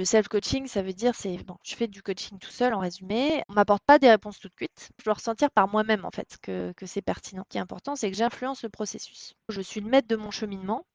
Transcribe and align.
Le 0.00 0.06
self-coaching, 0.06 0.66
ça 0.66 0.80
veut 0.80 0.94
dire, 0.94 1.14
c'est 1.14 1.36
bon, 1.44 1.58
je 1.62 1.74
fais 1.74 1.86
du 1.86 2.02
coaching 2.02 2.38
tout 2.38 2.50
seul 2.50 2.72
en 2.72 2.78
résumé. 2.78 3.44
On 3.50 3.52
m'apporte 3.52 3.82
pas 3.84 3.98
des 3.98 4.08
réponses 4.08 4.38
toutes 4.38 4.54
cuites. 4.54 4.88
Je 4.98 5.04
dois 5.04 5.12
ressentir 5.12 5.50
par 5.50 5.68
moi-même 5.68 6.06
en 6.06 6.10
fait 6.10 6.38
que, 6.40 6.72
c'est 6.86 7.02
pertinent. 7.02 7.42
Ce 7.44 7.50
qui 7.50 7.58
est 7.58 7.60
important, 7.60 7.96
c'est 7.96 8.10
que 8.10 8.16
j'influence 8.16 8.62
le 8.62 8.70
processus. 8.70 9.34
Je 9.50 9.60
suis 9.60 9.82
le 9.82 9.90
maître 9.90 10.08
de 10.08 10.16
mon 10.16 10.30
cheminement. 10.30 10.86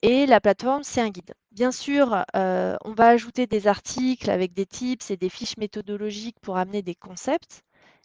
Et 0.00 0.24
la 0.24 0.40
plateforme, 0.40 0.84
c'est 0.84 1.02
un 1.02 1.10
guide. 1.10 1.34
Bien 1.50 1.70
sûr, 1.70 2.24
euh, 2.34 2.76
on 2.82 2.94
va 2.94 3.08
ajouter 3.08 3.46
des 3.46 3.66
articles 3.66 4.30
avec 4.30 4.54
des 4.54 4.64
tips 4.64 5.10
et 5.10 5.18
des 5.18 5.28
fiches 5.28 5.58
méthodologiques 5.58 6.40
pour 6.40 6.56
amener 6.56 6.80
des 6.80 6.94
concepts. 6.94 7.60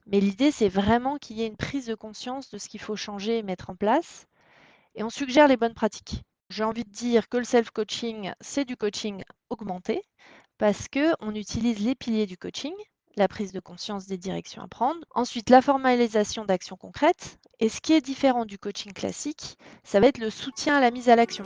Mais 0.06 0.20
l'idée, 0.20 0.52
c'est 0.52 0.68
vraiment 0.68 1.18
qu'il 1.18 1.38
y 1.38 1.44
ait 1.44 1.48
une 1.48 1.56
prise 1.56 1.86
de 1.86 1.96
conscience 1.96 2.50
de 2.50 2.58
ce 2.58 2.68
qu'il 2.68 2.82
faut 2.82 2.98
changer 2.98 3.38
et 3.38 3.44
mettre 3.44 3.70
en 3.70 3.78
place. 3.78 4.28
Et 4.96 5.04
on 5.04 5.10
suggère 5.10 5.48
les 5.48 5.56
bonnes 5.56 5.74
pratiques. 5.74 6.24
J'ai 6.50 6.66
envie 6.66 6.84
de 6.84 6.92
dire 6.92 7.30
que 7.30 7.38
le 7.38 7.46
self-coaching, 7.46 8.34
c'est 8.42 8.66
du 8.66 8.76
coaching 8.76 9.24
augmenté 9.50 10.02
parce 10.62 10.88
qu'on 10.90 11.34
utilise 11.34 11.80
les 11.80 11.96
piliers 11.96 12.28
du 12.28 12.38
coaching, 12.38 12.76
la 13.16 13.28
prise 13.28 13.52
de 13.52 13.60
conscience 13.60 14.06
des 14.06 14.20
directions 14.20 14.62
à 14.62 14.68
prendre, 14.68 15.00
ensuite 15.16 15.50
la 15.50 15.60
formalisation 15.60 16.46
d'actions 16.46 16.78
concrètes, 16.78 17.40
et 17.60 17.68
ce 17.68 17.82
qui 17.82 17.94
est 17.94 18.02
différent 18.02 18.46
du 18.46 18.60
coaching 18.60 18.94
classique, 18.94 19.58
ça 19.84 20.00
va 20.00 20.06
être 20.06 20.20
le 20.20 20.30
soutien 20.30 20.76
à 20.76 20.80
la 20.80 20.92
mise 20.92 21.10
à 21.10 21.16
l'action. 21.16 21.46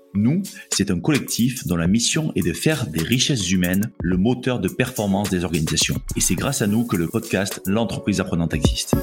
Nous, 0.13 0.43
c'est 0.69 0.91
un 0.91 0.99
collectif 0.99 1.65
dont 1.65 1.77
la 1.77 1.87
mission 1.87 2.33
est 2.35 2.45
de 2.45 2.51
faire 2.51 2.87
des 2.87 3.01
richesses 3.01 3.49
humaines 3.49 3.91
le 4.01 4.17
moteur 4.17 4.59
de 4.59 4.67
performance 4.67 5.29
des 5.29 5.45
organisations. 5.45 5.95
Et 6.17 6.19
c'est 6.19 6.35
grâce 6.35 6.61
à 6.61 6.67
nous 6.67 6.85
que 6.85 6.97
le 6.97 7.07
podcast 7.07 7.61
L'entreprise 7.65 8.19
apprenante 8.19 8.53
existe. 8.53 8.95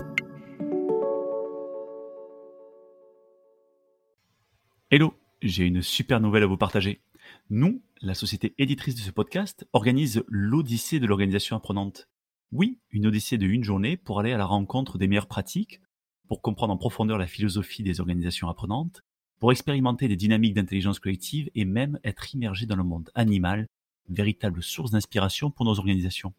Hello, 4.91 5.15
j'ai 5.41 5.65
une 5.65 5.83
super 5.83 6.21
nouvelle 6.21 6.43
à 6.43 6.47
vous 6.47 6.57
partager. 6.57 7.01
Nous, 7.49 7.83
la 8.03 8.15
société 8.15 8.55
éditrice 8.59 8.95
de 8.95 9.01
ce 9.01 9.11
podcast, 9.11 9.67
organise 9.73 10.23
l'Odyssée 10.29 11.01
de 11.01 11.07
l'organisation 11.07 11.57
apprenante. 11.57 12.09
Oui, 12.53 12.81
une 12.91 13.07
Odyssée 13.07 13.39
de 13.39 13.47
une 13.47 13.65
journée 13.65 13.97
pour 13.97 14.21
aller 14.21 14.33
à 14.33 14.39
la 14.39 14.47
rencontre 14.47 14.99
des 14.99 15.09
meilleures 15.09 15.27
pratiques, 15.27 15.81
pour 16.29 16.43
comprendre 16.43 16.75
en 16.75 16.79
profondeur 16.79 17.17
la 17.17 17.27
philosophie 17.27 17.83
des 17.83 18.01
organisations 18.01 18.49
apprenantes, 18.49 19.03
pour 19.39 19.53
expérimenter 19.53 20.09
des 20.09 20.17
dynamiques 20.17 20.55
d'intelligence 20.55 20.99
collective 20.99 21.51
et 21.55 21.65
même 21.65 21.99
être 22.05 22.35
immergé 22.35 22.67
dans 22.67 22.77
le 22.77 22.85
monde 22.85 23.11
animal, 23.15 23.69
véritable 24.09 24.63
source 24.63 24.91
d'inspiration 24.91 25.51
pour 25.51 25.65
nos 25.65 25.79
organisations. 25.79 26.33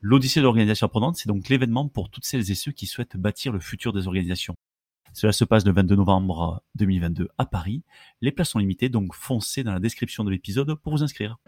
L'Odyssée 0.00 0.40
de 0.40 0.44
l'organisation 0.44 0.86
apprenante, 0.86 1.16
c'est 1.16 1.28
donc 1.28 1.48
l'événement 1.48 1.88
pour 1.88 2.10
toutes 2.10 2.24
celles 2.24 2.50
et 2.50 2.54
ceux 2.54 2.72
qui 2.72 2.86
souhaitent 2.86 3.16
bâtir 3.16 3.52
le 3.52 3.60
futur 3.60 3.92
des 3.92 4.06
organisations. 4.06 4.54
Cela 5.12 5.32
se 5.32 5.44
passe 5.44 5.64
le 5.64 5.72
22 5.72 5.96
novembre 5.96 6.62
2022 6.74 7.28
à 7.38 7.46
Paris. 7.46 7.82
Les 8.20 8.32
places 8.32 8.50
sont 8.50 8.58
limitées, 8.58 8.90
donc 8.90 9.14
foncez 9.14 9.64
dans 9.64 9.72
la 9.72 9.80
description 9.80 10.24
de 10.24 10.30
l'épisode 10.30 10.74
pour 10.74 10.92
vous 10.92 11.02
inscrire. 11.02 11.38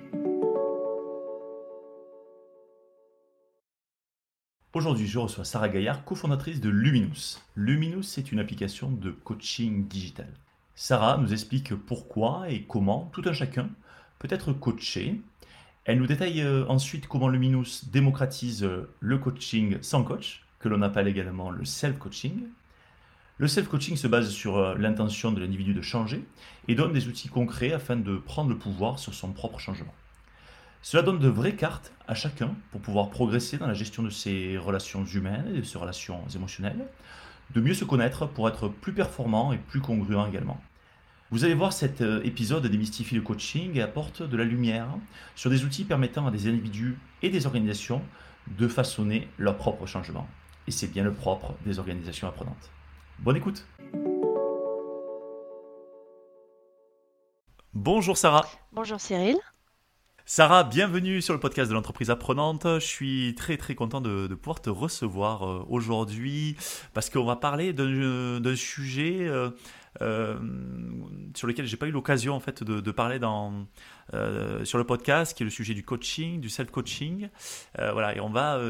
Aujourd'hui, 4.72 5.06
je 5.06 5.18
reçois 5.18 5.44
Sarah 5.44 5.68
Gaillard, 5.68 6.04
cofondatrice 6.04 6.60
de 6.60 6.70
Luminous. 6.70 7.40
Luminous, 7.56 8.02
c'est 8.02 8.32
une 8.32 8.38
application 8.38 8.90
de 8.90 9.10
coaching 9.10 9.86
digital. 9.88 10.32
Sarah 10.80 11.18
nous 11.18 11.32
explique 11.32 11.74
pourquoi 11.74 12.48
et 12.48 12.62
comment 12.62 13.10
tout 13.12 13.22
un 13.24 13.32
chacun 13.32 13.68
peut 14.20 14.28
être 14.30 14.52
coaché. 14.52 15.20
Elle 15.84 15.98
nous 15.98 16.06
détaille 16.06 16.40
euh, 16.40 16.64
ensuite 16.68 17.08
comment 17.08 17.26
Luminous 17.26 17.86
démocratise 17.90 18.62
euh, 18.62 18.88
le 19.00 19.18
coaching 19.18 19.78
sans 19.82 20.04
coach, 20.04 20.44
que 20.60 20.68
l'on 20.68 20.82
appelle 20.82 21.08
également 21.08 21.50
le 21.50 21.64
self-coaching. 21.64 22.44
Le 23.38 23.48
self-coaching 23.48 23.96
se 23.96 24.06
base 24.06 24.30
sur 24.30 24.56
euh, 24.56 24.76
l'intention 24.78 25.32
de 25.32 25.40
l'individu 25.40 25.74
de 25.74 25.82
changer 25.82 26.24
et 26.68 26.76
donne 26.76 26.92
des 26.92 27.08
outils 27.08 27.28
concrets 27.28 27.72
afin 27.72 27.96
de 27.96 28.16
prendre 28.16 28.50
le 28.50 28.56
pouvoir 28.56 29.00
sur 29.00 29.14
son 29.14 29.32
propre 29.32 29.58
changement. 29.58 29.94
Cela 30.82 31.02
donne 31.02 31.18
de 31.18 31.28
vraies 31.28 31.56
cartes 31.56 31.92
à 32.06 32.14
chacun 32.14 32.54
pour 32.70 32.80
pouvoir 32.80 33.10
progresser 33.10 33.58
dans 33.58 33.66
la 33.66 33.74
gestion 33.74 34.04
de 34.04 34.10
ses 34.10 34.56
relations 34.56 35.04
humaines 35.04 35.50
et 35.56 35.58
de 35.58 35.66
ses 35.66 35.76
relations 35.76 36.22
émotionnelles, 36.36 36.86
de 37.50 37.60
mieux 37.60 37.74
se 37.74 37.84
connaître 37.84 38.26
pour 38.26 38.48
être 38.48 38.68
plus 38.68 38.92
performant 38.92 39.52
et 39.52 39.58
plus 39.58 39.80
congruent 39.80 40.24
également. 40.28 40.60
Vous 41.30 41.44
allez 41.44 41.52
voir, 41.52 41.74
cet 41.74 42.00
euh, 42.00 42.22
épisode 42.24 42.66
démystifie 42.66 43.14
le 43.14 43.20
coaching 43.20 43.76
et 43.76 43.82
apporte 43.82 44.22
de 44.22 44.34
la 44.34 44.44
lumière 44.44 44.88
sur 45.36 45.50
des 45.50 45.62
outils 45.62 45.84
permettant 45.84 46.26
à 46.26 46.30
des 46.30 46.48
individus 46.48 46.96
et 47.20 47.28
des 47.28 47.44
organisations 47.44 48.00
de 48.46 48.66
façonner 48.66 49.28
leur 49.36 49.58
propre 49.58 49.84
changement. 49.84 50.26
Et 50.66 50.70
c'est 50.70 50.86
bien 50.86 51.04
le 51.04 51.12
propre 51.12 51.54
des 51.66 51.78
organisations 51.78 52.28
apprenantes. 52.28 52.70
Bonne 53.18 53.36
écoute 53.36 53.66
Bonjour 57.74 58.16
Sarah 58.16 58.46
Bonjour 58.72 58.98
Cyril 58.98 59.36
Sarah, 60.30 60.62
bienvenue 60.62 61.22
sur 61.22 61.32
le 61.32 61.40
podcast 61.40 61.70
de 61.70 61.74
l'entreprise 61.74 62.10
apprenante. 62.10 62.64
Je 62.64 62.84
suis 62.84 63.34
très 63.34 63.56
très 63.56 63.74
content 63.74 64.02
de, 64.02 64.26
pouvoir 64.34 64.60
te 64.60 64.68
recevoir 64.68 65.42
euh, 65.42 65.64
aujourd'hui 65.70 66.54
parce 66.92 67.08
qu'on 67.08 67.24
va 67.24 67.34
parler 67.34 67.72
d'un 67.72 68.54
sujet 68.54 69.26
euh, 69.26 69.48
euh, 69.48 69.50
sur 69.98 71.46
lequel 71.46 71.66
j'ai 71.66 71.76
pas 71.76 71.86
eu 71.86 71.90
l'occasion 71.90 72.34
en 72.34 72.40
fait 72.40 72.62
de, 72.62 72.90
parler 72.90 73.18
dans 73.18 73.66
sur 74.64 74.78
le 74.78 74.84
podcast, 74.84 75.36
qui 75.36 75.42
est 75.42 75.44
le 75.44 75.50
sujet 75.50 75.74
du 75.74 75.84
coaching, 75.84 76.40
du 76.40 76.48
self-coaching. 76.48 77.28
voilà, 77.76 78.16
et 78.16 78.20
on 78.20 78.30
va 78.30 78.60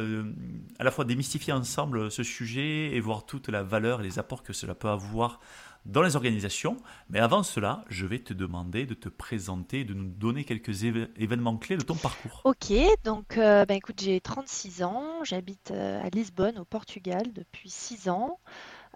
à 0.78 0.84
la 0.84 0.90
fois 0.90 1.04
démystifier 1.04 1.52
ensemble 1.52 2.10
ce 2.10 2.22
sujet 2.22 2.94
et 2.94 3.00
voir 3.00 3.26
toute 3.26 3.48
la 3.48 3.62
valeur 3.62 4.00
et 4.00 4.04
les 4.04 4.18
apports 4.18 4.42
que 4.42 4.52
cela 4.52 4.74
peut 4.74 4.88
avoir 4.88 5.40
dans 5.88 6.02
les 6.02 6.16
organisations. 6.16 6.76
Mais 7.08 7.18
avant 7.18 7.42
cela, 7.42 7.84
je 7.88 8.06
vais 8.06 8.18
te 8.18 8.34
demander 8.34 8.86
de 8.86 8.94
te 8.94 9.08
présenter, 9.08 9.84
de 9.84 9.94
nous 9.94 10.08
donner 10.08 10.44
quelques 10.44 10.84
événements 10.84 11.56
clés 11.56 11.76
de 11.76 11.82
ton 11.82 11.94
parcours. 11.94 12.42
Ok, 12.44 12.72
donc 13.04 13.38
euh, 13.38 13.64
ben, 13.64 13.76
écoute, 13.76 14.00
j'ai 14.00 14.20
36 14.20 14.82
ans, 14.82 15.24
j'habite 15.24 15.70
euh, 15.70 16.02
à 16.02 16.08
Lisbonne, 16.10 16.58
au 16.58 16.64
Portugal, 16.64 17.22
depuis 17.32 17.70
6 17.70 18.08
ans. 18.08 18.38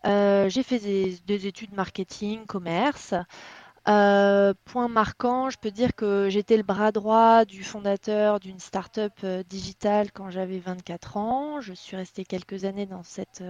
Euh, 0.06 0.48
j'ai 0.48 0.62
fait 0.62 0.78
des, 0.78 1.46
études 1.46 1.72
marketing, 1.74 2.46
commerce. 2.46 3.14
point 3.84 4.88
marquant, 4.88 5.50
je 5.50 5.58
peux 5.58 5.70
dire 5.70 5.94
que 5.94 6.28
j'étais 6.28 6.56
le 6.56 6.62
bras 6.62 6.92
droit 6.92 7.44
du 7.44 7.64
fondateur 7.64 8.40
d'une 8.40 8.58
start-up 8.58 9.24
digitale 9.48 10.12
quand 10.12 10.30
j'avais 10.30 10.58
24 10.58 11.16
ans. 11.16 11.60
Je 11.60 11.72
suis 11.72 11.96
restée 11.96 12.24
quelques 12.24 12.64
années 12.64 12.86
dans 12.86 13.02
cette 13.02 13.42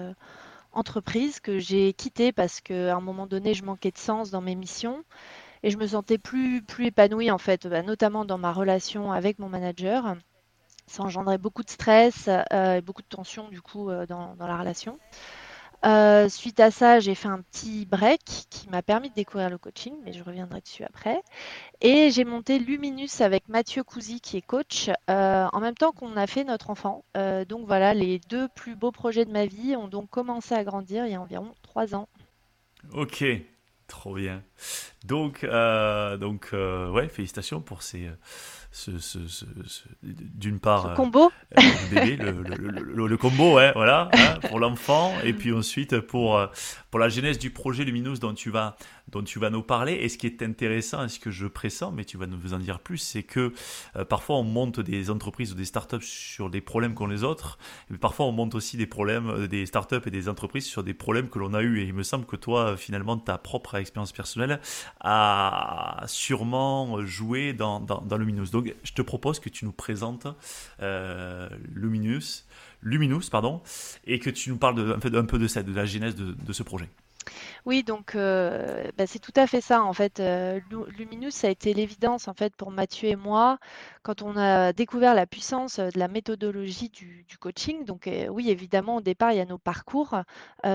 entreprise 0.72 1.40
que 1.40 1.58
j'ai 1.58 1.92
quittée 1.92 2.32
parce 2.32 2.60
qu'à 2.60 2.96
un 2.96 3.00
moment 3.00 3.26
donné, 3.26 3.54
je 3.54 3.64
manquais 3.64 3.90
de 3.90 3.98
sens 3.98 4.30
dans 4.30 4.40
mes 4.40 4.54
missions 4.54 5.04
et 5.62 5.70
je 5.70 5.78
me 5.78 5.86
sentais 5.86 6.18
plus, 6.18 6.62
plus 6.62 6.86
épanouie 6.86 7.30
en 7.30 7.38
fait, 7.38 7.66
bah, 7.66 7.82
notamment 7.82 8.24
dans 8.24 8.38
ma 8.38 8.52
relation 8.52 9.12
avec 9.12 9.38
mon 9.38 9.48
manager. 9.48 10.16
Ça 10.86 11.04
engendrait 11.04 11.38
beaucoup 11.38 11.62
de 11.62 11.70
stress 11.70 12.28
euh, 12.28 12.74
et 12.76 12.80
beaucoup 12.80 13.02
de 13.02 13.06
tension 13.06 13.48
du 13.48 13.62
coup 13.62 13.88
euh, 13.88 14.06
dans, 14.06 14.34
dans, 14.34 14.46
la 14.46 14.56
relation. 14.56 14.98
Euh, 15.84 16.28
suite 16.28 16.60
à 16.60 16.70
ça, 16.70 17.00
j'ai 17.00 17.14
fait 17.14 17.28
un 17.28 17.40
petit 17.40 17.86
break 17.86 18.20
qui 18.50 18.68
m'a 18.68 18.82
permis 18.82 19.10
de 19.10 19.14
découvrir 19.14 19.50
le 19.50 19.58
coaching, 19.58 19.94
mais 20.04 20.12
je 20.12 20.22
reviendrai 20.22 20.60
dessus 20.60 20.84
après. 20.84 21.20
Et 21.80 22.10
j'ai 22.10 22.24
monté 22.24 22.58
Luminus 22.58 23.20
avec 23.20 23.48
Mathieu 23.48 23.82
Cousy, 23.82 24.20
qui 24.20 24.36
est 24.36 24.42
coach, 24.42 24.90
euh, 25.10 25.46
en 25.52 25.60
même 25.60 25.74
temps 25.74 25.92
qu'on 25.92 26.16
a 26.16 26.26
fait 26.26 26.44
notre 26.44 26.70
enfant. 26.70 27.04
Euh, 27.16 27.44
donc 27.44 27.66
voilà, 27.66 27.94
les 27.94 28.20
deux 28.28 28.48
plus 28.48 28.76
beaux 28.76 28.92
projets 28.92 29.24
de 29.24 29.32
ma 29.32 29.46
vie 29.46 29.74
ont 29.76 29.88
donc 29.88 30.08
commencé 30.10 30.54
à 30.54 30.62
grandir 30.62 31.06
il 31.06 31.12
y 31.12 31.16
a 31.16 31.20
environ 31.20 31.52
trois 31.62 31.94
ans. 31.94 32.08
Ok, 32.92 33.24
trop 33.88 34.14
bien. 34.14 34.42
Donc, 35.04 35.44
donc 35.44 36.50
ouais, 36.52 37.08
félicitations 37.08 37.60
pour 37.60 37.82
ces 37.82 38.08
ce, 38.72 38.98
ce, 38.98 39.18
ce, 39.28 39.44
d'une 40.02 40.58
part 40.58 40.86
euh, 40.86 40.94
combo. 40.94 41.30
euh, 41.58 41.60
le, 41.60 41.94
bébé, 41.94 42.16
le, 42.16 43.06
le, 43.06 43.16
combo 43.16 43.56
ouais 43.56 43.70
voilà 43.74 44.08
hein, 44.12 44.38
pour 44.48 44.58
l'enfant. 44.58 45.12
Et 45.24 45.34
puis 45.34 45.52
ensuite 45.52 46.00
pour 46.00 46.38
euh, 46.38 46.46
pour 46.90 46.98
la 46.98 47.08
genèse 47.08 47.38
du 47.38 47.50
projet 47.50 47.84
Luminous 47.84 48.18
dont 48.18 48.32
tu 48.34 48.50
vas 48.50 48.76
dont 49.08 49.22
tu 49.22 49.38
vas 49.38 49.50
nous 49.50 49.62
parler. 49.62 49.92
Et 49.92 50.08
ce 50.08 50.16
qui 50.16 50.26
est 50.26 50.42
intéressant 50.42 51.04
et 51.04 51.08
ce 51.08 51.20
que 51.20 51.30
je 51.30 51.46
pressens 51.46 51.92
mais 51.92 52.04
tu 52.04 52.16
vas 52.16 52.26
nous 52.26 52.54
en 52.54 52.58
dire 52.58 52.80
plus 52.80 52.98
c'est 52.98 53.22
que 53.22 53.52
parfois 54.08 54.36
on 54.36 54.44
monte 54.44 54.80
des 54.80 55.10
entreprises 55.10 55.52
ou 55.52 55.54
des 55.54 55.66
startups 55.66 56.00
sur 56.00 56.48
des 56.48 56.62
problèmes 56.62 56.94
qu'ont 56.94 57.06
les 57.06 57.24
autres. 57.24 57.58
Mais 57.90 57.98
parfois 57.98 58.26
on 58.26 58.32
monte 58.32 58.54
aussi 58.54 58.78
des 58.78 58.86
problèmes 58.86 59.46
des 59.48 59.66
startups 59.66 60.06
et 60.06 60.10
des 60.10 60.30
entreprises 60.30 60.64
sur 60.64 60.82
des 60.82 60.94
problèmes 60.94 61.28
que 61.28 61.38
l'on 61.38 61.52
a 61.52 61.60
eu 61.60 61.80
et 61.80 61.84
il 61.84 61.92
me 61.92 62.02
semble 62.02 62.24
que 62.24 62.36
toi 62.36 62.76
finalement 62.78 63.18
ta 63.18 63.36
propre 63.36 63.74
expérience 63.74 64.12
personnelle 64.12 64.60
a 65.00 66.04
sûrement 66.06 67.04
joué 67.04 67.52
dans, 67.52 67.80
dans, 67.80 68.16
Luminous. 68.16 68.50
Donc, 68.50 68.61
je 68.82 68.92
te 68.92 69.02
propose 69.02 69.40
que 69.40 69.48
tu 69.48 69.64
nous 69.64 69.72
présentes 69.72 70.26
euh, 70.80 71.48
Luminous, 71.74 73.30
pardon, 73.30 73.62
et 74.04 74.18
que 74.18 74.30
tu 74.30 74.50
nous 74.50 74.56
parles 74.56 74.94
un, 74.94 74.98
peu, 74.98 75.38
de 75.38 75.72
la 75.72 75.84
genèse 75.84 76.16
de 76.16 76.52
ce 76.52 76.62
projet. 76.62 76.88
Oui, 77.66 77.82
donc 77.82 78.14
euh, 78.14 78.90
bah, 78.96 79.06
c'est 79.06 79.18
tout 79.18 79.32
à 79.36 79.46
fait 79.46 79.60
ça 79.60 79.82
en 79.82 79.92
fait. 79.92 80.20
Euh, 80.20 80.60
Luminous, 80.98 81.30
ça 81.30 81.48
a 81.48 81.50
été 81.50 81.74
l'évidence 81.74 82.28
en 82.28 82.34
fait 82.34 82.54
pour 82.56 82.70
Mathieu 82.70 83.08
et 83.08 83.16
moi 83.16 83.58
quand 84.02 84.22
on 84.22 84.36
a 84.36 84.72
découvert 84.72 85.14
la 85.14 85.26
puissance 85.26 85.78
euh, 85.78 85.88
de 85.90 85.98
la 85.98 86.08
méthodologie 86.08 86.88
du, 86.88 87.24
coaching. 87.40 87.84
Donc 87.84 88.08
oui, 88.30 88.50
évidemment, 88.50 88.96
au 88.96 89.00
départ, 89.00 89.32
il 89.32 89.38
y 89.38 89.40
a 89.40 89.44
nos 89.44 89.58
parcours, 89.58 90.16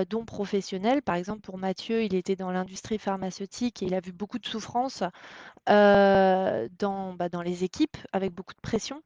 dont 0.10 0.26
professionnels. 0.26 1.02
Par 1.02 1.16
exemple, 1.16 1.42
pour 1.42 1.58
Mathieu, 1.58 2.04
il 2.04 2.14
était 2.14 2.36
dans 2.36 2.52
l'industrie 2.52 2.98
pharmaceutique 2.98 3.82
et 3.84 3.86
il 3.86 3.94
a 3.94 4.02
vu 4.02 4.12
beaucoup 4.12 4.38
de 4.38 4.46
souffrance 4.46 5.04
dans, 5.68 7.14
bah, 7.14 7.30
dans 7.30 7.42
les 7.42 7.64
équipes 7.64 7.96
avec 8.12 8.34
beaucoup 8.34 8.54
de 8.54 8.60
pression. 8.60 9.02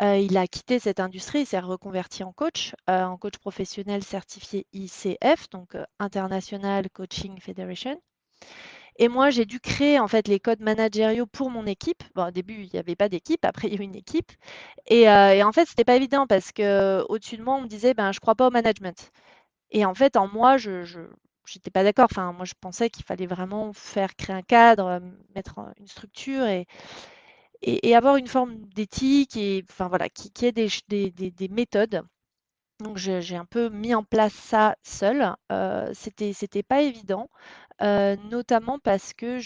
Euh, 0.00 0.16
il 0.16 0.36
a 0.36 0.46
quitté 0.46 0.78
cette 0.78 1.00
industrie, 1.00 1.40
il 1.40 1.46
s'est 1.46 1.58
reconverti 1.58 2.24
en 2.24 2.32
coach, 2.32 2.74
euh, 2.88 3.04
en 3.04 3.16
coach 3.18 3.38
professionnel 3.38 4.02
certifié 4.02 4.66
ICF, 4.72 5.50
donc 5.50 5.74
euh, 5.74 5.84
International 5.98 6.88
Coaching 6.90 7.38
Federation. 7.40 8.00
Et 8.98 9.08
moi, 9.08 9.30
j'ai 9.30 9.46
dû 9.46 9.60
créer 9.60 9.98
en 9.98 10.08
fait 10.08 10.28
les 10.28 10.40
codes 10.40 10.60
managériaux 10.60 11.26
pour 11.26 11.50
mon 11.50 11.66
équipe. 11.66 12.02
Bon, 12.14 12.26
au 12.28 12.30
début, 12.30 12.64
il 12.64 12.70
n'y 12.72 12.78
avait 12.78 12.96
pas 12.96 13.08
d'équipe, 13.08 13.44
après 13.44 13.68
il 13.68 13.74
y 13.74 13.78
a 13.78 13.80
eu 13.80 13.84
une 13.84 13.94
équipe. 13.94 14.32
Et, 14.86 15.08
en 15.08 15.52
fait, 15.52 15.66
c'était 15.66 15.84
pas 15.84 15.96
évident 15.96 16.26
parce 16.26 16.52
que 16.52 17.04
au-dessus 17.08 17.38
de 17.38 17.42
moi, 17.42 17.54
on 17.56 17.62
me 17.62 17.68
disait, 17.68 17.94
ben, 17.94 18.12
je 18.12 18.20
crois 18.20 18.34
pas 18.34 18.48
au 18.48 18.50
management. 18.50 19.10
Et 19.70 19.84
en 19.86 19.94
fait, 19.94 20.16
en 20.16 20.28
moi, 20.28 20.58
je, 20.58 20.84
j'étais 21.46 21.70
pas 21.70 21.84
d'accord. 21.84 22.08
Enfin, 22.10 22.32
moi, 22.32 22.44
je 22.44 22.54
pensais 22.60 22.90
qu'il 22.90 23.04
fallait 23.04 23.26
vraiment 23.26 23.72
faire 23.72 24.14
créer 24.16 24.36
un 24.36 24.42
cadre, 24.42 25.00
mettre 25.34 25.60
une 25.78 25.86
structure 25.86 26.44
et, 26.46 26.66
et, 27.62 27.94
avoir 27.94 28.16
une 28.16 28.26
forme 28.26 28.56
d'éthique 28.74 29.36
et 29.36 29.64
enfin 29.70 29.88
voilà, 29.88 30.08
qui, 30.08 30.30
qui 30.32 30.46
ait 30.46 30.52
des, 30.52 30.68
des, 30.88 31.48
méthodes. 31.48 32.02
Donc 32.80 32.96
j'ai 32.96 33.36
un 33.36 33.44
peu 33.44 33.68
mis 33.68 33.94
en 33.94 34.02
place 34.04 34.32
ça 34.32 34.76
seul. 34.82 35.34
Euh, 35.52 35.90
c'était 35.94 36.32
c'était 36.32 36.62
pas 36.64 36.82
évident, 36.82 37.30
euh, 37.82 38.16
notamment 38.30 38.78
parce 38.78 39.12
que 39.14 39.38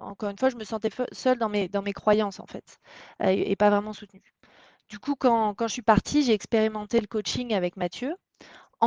encore 0.00 0.30
une 0.30 0.38
fois, 0.38 0.50
je 0.50 0.56
me 0.56 0.64
sentais 0.64 0.90
seule 1.12 1.38
dans 1.38 1.48
mes 1.48 1.68
dans 1.68 1.82
mes 1.82 1.92
croyances 1.92 2.40
en 2.40 2.46
fait, 2.46 2.78
et, 3.24 3.56
pas 3.56 3.70
vraiment 3.70 3.92
soutenue. 3.92 4.22
Du 4.88 4.98
coup, 4.98 5.16
quand, 5.16 5.54
quand 5.54 5.68
je 5.68 5.72
suis 5.72 5.82
partie, 5.82 6.22
j'ai 6.22 6.34
expérimenté 6.34 7.00
le 7.00 7.06
coaching 7.06 7.54
avec 7.54 7.76
Mathieu 7.76 8.14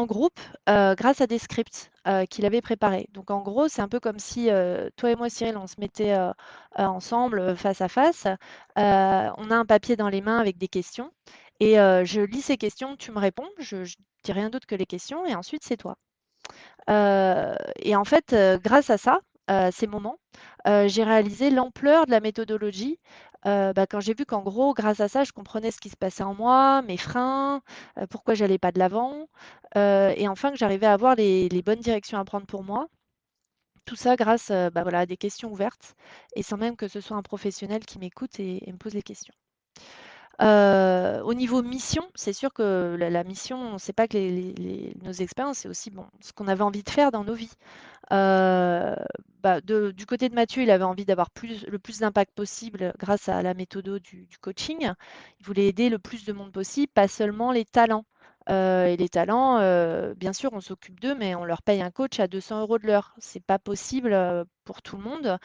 groupe 0.04 0.40
euh, 0.68 0.94
grâce 0.96 1.22
à 1.22 1.28
des 1.28 1.40
scripts 1.40 1.92
euh, 2.08 2.26
qu'il 2.26 2.46
avait 2.46 2.62
préparés. 2.62 3.08
Donc 3.14 3.32
en 3.32 3.42
gros, 3.42 3.70
c'est 3.70 3.82
un 3.82 3.88
peu 3.88 4.02
comme 4.02 4.20
si 4.20 4.50
euh, 4.50 4.90
toi 4.98 5.12
et 5.12 5.16
moi, 5.16 5.30
Cyril, 5.30 5.58
on 5.58 5.68
se 5.68 5.76
mettait 5.80 6.16
ensemble 6.76 7.56
face 7.56 7.82
à 7.82 7.88
face. 7.88 8.28
on 8.76 8.82
a 8.82 9.56
un 9.56 9.66
papier 9.66 9.96
dans 9.96 10.10
les 10.10 10.22
mains 10.22 10.40
avec 10.40 10.58
des 10.58 10.68
questions 10.68 11.12
et 11.62 11.76
je 11.76 12.22
lis 12.22 12.42
ces 12.42 12.58
questions, 12.58 12.98
tu 12.98 13.12
me 13.12 13.20
réponds, 13.20 13.48
je, 13.58 13.78
ne 13.78 13.86
dis 14.24 14.32
rien 14.32 14.50
d'autre 14.50 14.68
que 14.68 14.76
les 14.76 14.86
questions 14.86 15.26
et 15.26 15.34
ensuite 15.36 15.64
c'est 15.64 15.78
toi. 15.78 15.96
et 16.90 17.96
en 17.96 18.04
fait, 18.04 18.36
grâce 18.62 18.90
à 18.90 18.98
ça, 18.98 19.20
ces 19.72 19.88
moments, 19.88 20.20
j'ai 20.66 21.04
réalisé 21.04 21.50
l'ampleur 21.50 22.06
de 22.06 22.12
la 22.12 22.20
méthodologie 22.20 23.00
bah, 23.46 23.86
quand 23.90 24.00
j'ai 24.00 24.14
vu 24.14 24.26
qu'en 24.26 24.42
gros, 24.42 24.74
grâce 24.74 25.00
à 25.00 25.08
ça, 25.08 25.24
je 25.24 25.32
comprenais 25.32 25.72
ce 25.72 25.80
qui 25.80 25.90
se 25.90 25.98
passait 25.98 26.24
en 26.24 26.34
moi, 26.36 26.82
mes 26.82 26.98
freins, 26.98 27.62
pourquoi 28.10 28.34
j'allais 28.34 28.58
pas 28.58 28.72
de 28.72 28.80
l'avant, 28.80 29.28
et 29.76 30.28
enfin 30.28 30.52
que 30.52 30.58
j'arrivais 30.58 30.88
à 30.88 30.94
avoir 30.94 31.16
les, 31.16 31.62
bonnes 31.64 31.80
directions 31.80 32.18
à 32.20 32.26
prendre 32.26 32.46
pour 32.48 32.64
moi. 32.64 32.88
Tout 33.86 33.96
ça 33.96 34.16
grâce 34.16 34.50
bah, 34.50 34.84
à 34.94 35.06
des 35.06 35.18
questions 35.18 35.52
ouvertes 35.52 35.96
et 36.36 36.44
sans 36.44 36.58
même 36.58 36.76
que 36.76 36.88
ce 36.88 37.02
soit 37.02 37.18
un 37.18 37.22
professionnel 37.22 37.86
qui 37.86 38.00
m'écoute 38.00 38.40
et, 38.40 38.64
me 38.72 38.78
pose 38.78 38.94
les 38.94 39.04
questions. 39.04 39.34
Au 40.40 41.34
niveau 41.34 41.64
mission, 41.64 42.04
c'est 42.16 42.34
sûr 42.34 42.54
que 42.54 42.96
la, 43.00 43.24
mission, 43.24 43.78
c'est 43.78 43.94
pas 43.94 44.08
que 44.08 45.04
nos 45.04 45.12
expériences, 45.14 45.60
c'est 45.60 45.70
aussi 45.70 45.92
bon, 45.92 46.06
ce 46.22 46.34
qu'on 46.34 46.48
avait 46.48 46.64
envie 46.64 46.84
de 46.84 46.90
faire 46.90 47.12
dans 47.12 47.24
nos 47.24 47.34
vies. 47.34 47.54
Euh, 48.12 48.96
bah, 49.42 49.62
du 49.62 50.06
côté 50.06 50.30
de 50.30 50.36
Mathieu, 50.36 50.64
il 50.64 50.72
avait 50.72 50.84
envie 50.84 51.06
d'avoir 51.06 51.30
le 51.68 51.80
plus 51.80 52.00
d'impact 52.00 52.34
possible 52.34 52.94
grâce 52.98 53.30
à 53.30 53.42
la 53.42 53.54
méthode 53.54 54.00
du, 54.00 54.28
coaching. 54.42 54.92
Il 55.40 55.46
voulait 55.46 55.68
aider 55.68 55.90
le 55.90 56.00
plus 56.00 56.26
de 56.26 56.34
monde 56.34 56.52
possible, 56.52 56.92
pas 56.94 57.08
seulement 57.08 57.52
les 57.52 57.66
talents. 57.66 58.06
Euh, 58.50 58.86
et 58.86 58.98
les 58.98 59.10
talents, 59.10 59.58
euh, 59.58 60.14
bien 60.16 60.34
sûr, 60.34 60.52
on 60.54 60.62
s'occupe 60.62 61.00
d'eux, 61.00 61.16
mais 61.16 61.34
on 61.36 61.46
leur 61.46 61.64
paye 61.64 61.82
un 61.82 61.90
coach 61.90 62.20
à 62.20 62.28
200 62.28 62.62
euros 62.62 62.78
de 62.78 62.86
l'heure. 62.88 63.16
C'est 63.20 63.44
pas 63.44 63.60
possible 63.60 64.16
pour 64.66 64.82
tout 64.82 64.98
le 64.98 65.04
monde. 65.04 65.38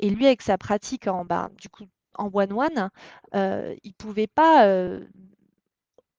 Et 0.00 0.10
lui, 0.10 0.26
avec 0.26 0.42
sa 0.42 0.58
pratique 0.58 1.06
en, 1.06 1.24
bah, 1.24 1.50
du 1.60 1.68
coup, 1.68 1.84
en 2.16 2.30
one-one, 2.32 2.90
il 3.34 3.94
pouvait 3.96 4.26
pas 4.26 4.66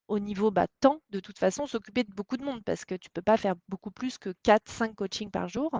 au 0.07 0.17
niveau 0.19 0.49
bah, 0.51 0.65
temps, 0.79 0.99
de 1.11 1.19
toute 1.19 1.37
façon, 1.37 1.67
s'occuper 1.67 2.03
de 2.03 2.11
beaucoup 2.11 2.37
de 2.37 2.43
monde 2.43 2.63
parce 2.63 2.85
que 2.85 2.95
tu 2.95 3.07
ne 3.09 3.13
peux 3.13 3.21
pas 3.21 3.37
faire 3.37 3.53
beaucoup 3.67 3.91
plus 3.91 4.17
que 4.17 4.33
4-5 4.43 4.95
coachings 4.95 5.29
par 5.31 5.47
jour. 5.47 5.79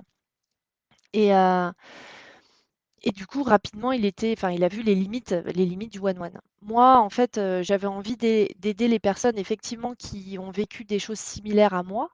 Et, 1.12 1.34
euh, 1.34 1.70
et 3.02 3.12
du 3.12 3.26
coup, 3.26 3.42
rapidement, 3.42 3.92
il, 3.92 4.04
était, 4.04 4.34
enfin, 4.36 4.50
il 4.50 4.64
a 4.64 4.68
vu 4.68 4.82
les 4.82 4.94
limites, 4.94 5.34
les 5.54 5.64
limites 5.66 5.92
du 5.92 5.98
one-one. 6.00 6.40
Moi, 6.62 6.98
en 6.98 7.10
fait, 7.10 7.38
euh, 7.38 7.62
j'avais 7.62 7.86
envie 7.86 8.16
d'aider 8.16 8.88
les 8.88 8.98
personnes, 8.98 9.38
effectivement, 9.38 9.94
qui 9.94 10.38
ont 10.38 10.50
vécu 10.50 10.84
des 10.84 10.98
choses 10.98 11.18
similaires 11.20 11.74
à 11.74 11.82
moi, 11.82 12.10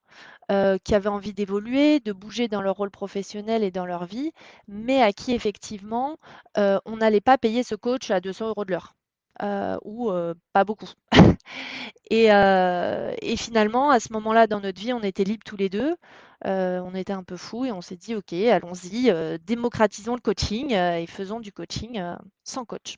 euh, 0.51 0.79
qui 0.85 0.95
avaient 0.95 1.09
envie 1.09 1.33
d'évoluer, 1.33 2.01
de 2.01 2.13
bouger 2.13 2.49
dans 2.49 2.63
leur 2.63 2.77
rôle 2.77 2.91
professionnel 2.91 3.63
et 3.65 3.71
dans 3.71 3.87
leur 3.87 4.05
vie, 4.05 4.33
mais 4.69 5.03
à 5.03 5.13
qui, 5.13 5.33
effectivement, 5.33 6.19
on 6.57 6.97
n'allait 6.97 7.21
pas 7.21 7.39
payer 7.39 7.63
ce 7.63 7.75
coach 7.75 8.11
à 8.11 8.21
200 8.21 8.49
euros 8.49 8.65
de 8.65 8.73
l'heure. 8.73 8.95
Euh, 9.43 9.79
ou 9.85 10.11
euh, 10.11 10.35
pas 10.53 10.65
beaucoup. 10.65 10.89
Euh, 12.13 13.15
et, 13.23 13.37
finalement, 13.39 13.91
à 13.91 13.99
ce 13.99 14.13
moment-là 14.13 14.47
dans 14.47 14.61
notre 14.61 14.79
vie, 14.79 14.93
on 14.93 15.01
était 15.03 15.25
libres 15.25 15.45
tous 15.47 15.57
les 15.57 15.71
deux. 15.71 15.97
On 16.45 16.95
était 16.95 17.13
un 17.13 17.23
peu 17.23 17.37
fous 17.37 17.65
et 17.65 17.73
on 17.73 17.81
s'est 17.81 17.97
dit, 17.97 18.15
OK, 18.15 18.33
allons-y, 18.33 19.13
démocratisons 19.45 20.15
le 20.15 20.21
coaching 20.21 20.73
et 20.73 21.07
faisons 21.07 21.41
du 21.41 21.53
coaching 21.53 22.01
sans 22.45 22.65
coach. 22.65 22.97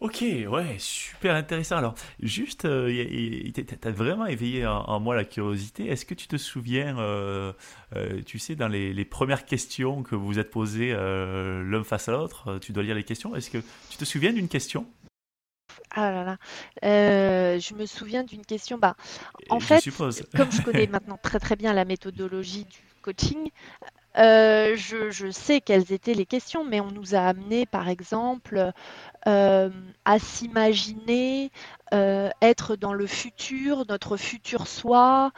Ok, 0.00 0.22
ouais, 0.22 0.76
super 0.78 1.34
intéressant. 1.34 1.76
Alors, 1.76 1.94
juste, 2.20 2.62
tu 2.62 3.64
as 3.84 3.90
vraiment 3.90 4.24
éveillé 4.24 4.66
en, 4.66 4.98
moi 4.98 5.14
la 5.14 5.26
curiosité. 5.26 5.88
Est-ce 5.88 6.06
que 6.06 6.14
tu 6.14 6.26
te 6.26 6.38
souviens, 6.38 6.96
tu 8.24 8.38
sais, 8.38 8.56
dans 8.56 8.68
les, 8.68 8.94
les, 8.94 9.04
premières 9.04 9.44
questions 9.44 10.02
que 10.02 10.14
vous 10.14 10.24
vous 10.26 10.38
êtes 10.38 10.50
posées 10.50 10.92
l'un 10.94 11.84
face 11.84 12.08
à 12.08 12.12
l'autre, 12.12 12.58
tu 12.60 12.72
dois 12.72 12.82
lire 12.82 12.94
les 12.94 13.04
questions. 13.04 13.36
Est-ce 13.36 13.50
que 13.50 13.58
tu 13.90 13.98
te 13.98 14.04
souviens 14.06 14.32
d'une 14.32 14.48
question? 14.48 14.86
Ah 15.90 16.10
là 16.12 16.24
là. 16.24 16.36
Euh, 16.84 17.58
je 17.58 17.74
me 17.74 17.86
souviens 17.86 18.24
d'une 18.24 18.44
question. 18.44 18.78
Bah, 18.78 18.96
en 19.48 19.60
fait, 19.60 19.82
comme 20.36 20.52
je 20.52 20.62
connais 20.62 20.86
maintenant 20.86 21.18
très 21.22 21.38
très 21.38 21.56
bien 21.56 21.72
la 21.72 21.84
méthodologie 21.84 22.64
du 22.64 22.78
coaching, 23.02 23.50
euh, 24.18 24.76
je, 24.76 25.30
sais 25.30 25.60
quelles 25.60 25.92
étaient 25.92 26.14
les 26.14 26.26
questions, 26.26 26.64
mais 26.64 26.80
on 26.80 26.90
nous 26.90 27.14
a 27.14 27.20
amené, 27.20 27.66
par 27.66 27.88
exemple, 27.88 28.72
euh, 29.26 29.70
à 30.04 30.18
s'imaginer 30.18 31.50
être 32.40 32.76
dans 32.76 32.92
le 32.92 33.06
futur, 33.06 33.84
notre 33.88 34.16
futur 34.16 34.68
soi 34.68 35.32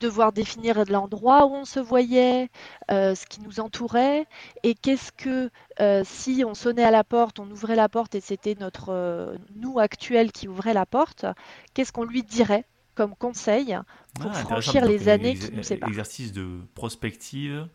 devoir 0.00 0.32
définir 0.32 0.84
l'endroit 0.88 1.46
où 1.46 1.54
on 1.54 1.64
se 1.64 1.80
voyait, 1.80 2.48
euh, 2.90 3.14
ce 3.14 3.26
qui 3.26 3.40
nous 3.40 3.60
entourait, 3.60 4.26
et 4.62 4.74
qu'est-ce 4.74 5.12
que 5.12 5.50
euh, 5.80 6.02
si 6.04 6.44
on 6.46 6.54
sonnait 6.54 6.84
à 6.84 6.90
la 6.90 7.04
porte, 7.04 7.38
on 7.38 7.50
ouvrait 7.50 7.76
la 7.76 7.88
porte 7.88 8.14
et 8.14 8.20
c'était 8.20 8.56
notre 8.58 8.90
euh, 8.90 9.36
nous 9.56 9.78
actuel 9.78 10.32
qui 10.32 10.48
ouvrait 10.48 10.74
la 10.74 10.86
porte, 10.86 11.26
qu'est-ce 11.74 11.92
qu'on 11.92 12.04
lui 12.04 12.22
dirait 12.22 12.64
comme 12.94 13.14
conseil 13.14 13.78
pour 14.20 14.30
ah, 14.32 14.34
franchir 14.34 14.84
les 14.84 15.08
années 15.08 15.34
qui 15.34 15.52
nous 15.52 15.62
séparent? 15.62 15.88
Exercice 15.88 16.32
de 16.32 16.46
prospective 16.74 17.68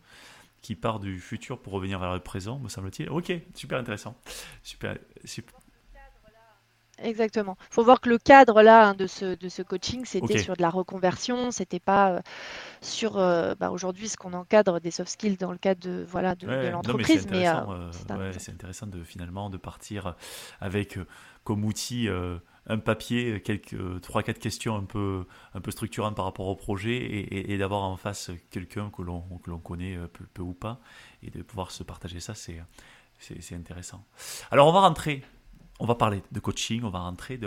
qui 0.60 0.74
part 0.74 0.98
du 0.98 1.20
futur 1.20 1.60
pour 1.60 1.74
revenir 1.74 1.98
vers 1.98 2.14
le 2.14 2.20
présent, 2.20 2.58
me 2.58 2.70
semble-t-il. 2.70 3.10
Ok, 3.10 3.32
super 3.54 3.78
intéressant. 3.78 4.16
Super, 4.62 4.96
super, 5.24 5.54
Exactement. 7.02 7.56
Il 7.70 7.74
faut 7.74 7.84
voir 7.84 8.00
que 8.00 8.08
le 8.08 8.18
cadre 8.18 8.62
là 8.62 8.88
hein, 8.88 8.94
de, 8.94 9.06
ce, 9.06 9.34
de 9.34 9.48
ce 9.48 9.62
coaching, 9.62 10.04
c'était 10.04 10.38
sur 10.38 10.56
de 10.56 10.62
la 10.62 10.70
reconversion, 10.70 11.50
c'était 11.50 11.80
pas 11.80 12.10
euh, 12.10 12.20
sur 12.80 13.18
euh, 13.18 13.54
bah, 13.58 13.70
aujourd'hui 13.70 14.08
ce 14.08 14.16
qu'on 14.16 14.32
encadre 14.32 14.80
des 14.80 14.90
soft 14.90 15.10
skills 15.10 15.36
dans 15.36 15.52
le 15.52 15.58
cadre 15.58 15.80
de 15.80 16.04
voilà 16.08 16.34
de, 16.34 16.46
l'entreprise. 16.70 17.26
Mais 17.30 17.48
euh, 17.48 17.90
c'est 18.38 18.52
intéressant, 18.52 18.86
de 18.86 19.02
finalement 19.02 19.50
de 19.50 19.56
partir 19.56 20.14
avec 20.60 20.98
comme 21.42 21.64
outil 21.64 22.08
un 22.66 22.78
papier, 22.78 23.42
quelques 23.42 24.00
trois 24.00 24.22
quatre 24.22 24.38
questions 24.38 24.76
un 24.76 24.84
peu 24.84 25.26
un 25.54 25.60
peu 25.60 25.70
structurantes 25.70 26.14
par 26.14 26.24
rapport 26.24 26.46
au 26.46 26.56
projet 26.56 26.96
et, 27.30 27.58
d'avoir 27.58 27.82
en 27.82 27.96
face 27.96 28.30
quelqu'un 28.50 28.90
que 28.90 29.02
l'on 29.02 29.22
que 29.42 29.50
l'on 29.50 29.58
connaît 29.58 29.98
peu, 30.12 30.24
peu, 30.32 30.42
ou 30.42 30.54
pas 30.54 30.80
et 31.22 31.30
de 31.30 31.42
pouvoir 31.42 31.70
se 31.70 31.82
partager 31.82 32.20
ça, 32.20 32.34
c'est 32.34 32.62
c'est 33.18 33.54
intéressant. 33.54 34.04
Alors 34.50 34.68
on 34.68 34.72
va 34.72 34.80
rentrer 34.80 35.22
on 35.80 35.86
va 35.86 35.94
parler 35.94 36.22
de 36.30 36.40
coaching, 36.40 36.82
on 36.84 36.90
va 36.90 37.00
rentrer 37.00 37.38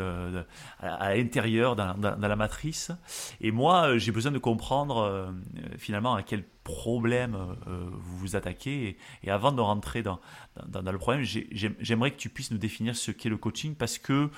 à, 0.80 1.16
l'intérieur, 1.16 1.76
dans, 1.76 1.96
la 2.20 2.36
matrice. 2.36 2.92
Et 3.40 3.52
moi, 3.52 3.88
euh, 3.88 3.98
j'ai 3.98 4.12
besoin 4.12 4.32
de 4.32 4.38
comprendre 4.38 4.98
euh, 4.98 5.32
finalement 5.78 6.16
à 6.16 6.24
quel 6.24 6.44
problème 6.68 7.38
vous 7.66 8.18
vous 8.18 8.36
attaquez. 8.36 8.98
Et, 9.24 9.32
avant 9.32 9.52
de 9.52 9.62
rentrer 9.62 10.04
dans, 10.04 10.20
dans, 10.68 10.92
le 10.92 10.98
problème, 10.98 11.24
j'aimerais 11.24 12.12
que 12.12 12.18
tu 12.18 12.30
puisses 12.30 12.52
nous 12.52 12.58
définir 12.58 12.96
ce 12.96 13.12
qu'est 13.12 13.30
le 13.30 13.38
coaching 13.38 13.76
parce 13.76 13.98
que, 13.98 14.30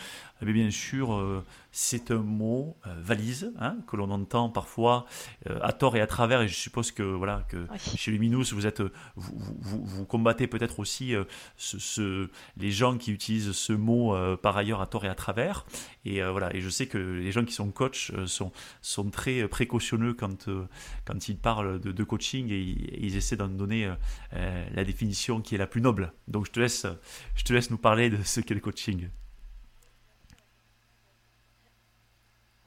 eh 0.42 0.54
bien 0.54 0.70
sûr, 0.72 1.44
c'est 1.72 2.12
un 2.12 2.20
mot 2.20 2.78
valise 2.86 3.52
hein, 3.60 3.78
que 3.88 3.96
l'on 3.96 4.10
entend 4.12 4.50
parfois 4.50 5.06
à 5.62 5.74
tort 5.74 5.96
et 5.96 6.02
à 6.02 6.08
travers. 6.08 6.42
Et 6.42 6.48
je 6.48 6.56
suppose 6.56 6.92
que, 6.92 7.04
voilà, 7.04 7.46
que 7.50 7.66
chez 7.78 8.12
Luminous, 8.12 8.54
vous, 8.54 8.66
êtes, 8.68 8.82
vous, 9.16 9.34
vous, 9.60 9.86
vous 9.86 10.06
combattez 10.06 10.48
peut-être 10.48 10.80
aussi 10.80 11.14
ce, 11.58 12.30
les 12.58 12.72
gens 12.72 12.98
qui 12.98 13.12
utilisent 13.12 13.54
ce 13.54 13.74
mot 13.74 14.16
par 14.38 14.58
ailleurs 14.58 14.82
à 14.82 14.88
tort 14.88 15.06
et 15.06 15.10
à 15.10 15.16
travers. 15.16 15.66
Et 16.06 16.22
voilà, 16.22 16.54
et 16.56 16.62
je 16.62 16.70
sais 16.70 16.88
que 16.88 16.98
les 16.98 17.32
gens 17.32 17.46
qui 17.46 17.54
sont 17.54 17.72
coachs 17.72 18.12
sont, 18.26 18.52
sont 18.82 19.10
très 19.10 19.48
précautionneux 19.48 20.14
quand, 20.14 20.50
quand 21.06 21.30
ils 21.30 21.38
parlent 21.38 21.80
de, 21.80 22.04
coaching 22.04 22.19
et, 22.22 22.98
ils 23.00 23.16
essaient 23.16 23.38
d'en 23.38 23.48
donner 23.48 23.92
la 24.32 24.84
définition 24.84 25.42
qui 25.42 25.56
est 25.56 25.58
la 25.58 25.68
plus 25.68 25.82
noble. 25.82 26.14
Donc 26.28 26.46
je 26.46 26.52
te 26.52 26.60
laisse, 26.60 26.86
je 27.36 27.44
te 27.44 27.54
laisse 27.54 27.70
nous 27.70 27.78
parler 27.78 28.10
de 28.10 28.22
ce 28.24 28.42
qu'est 28.42 28.54
le 28.54 28.60
coaching. 28.60 29.10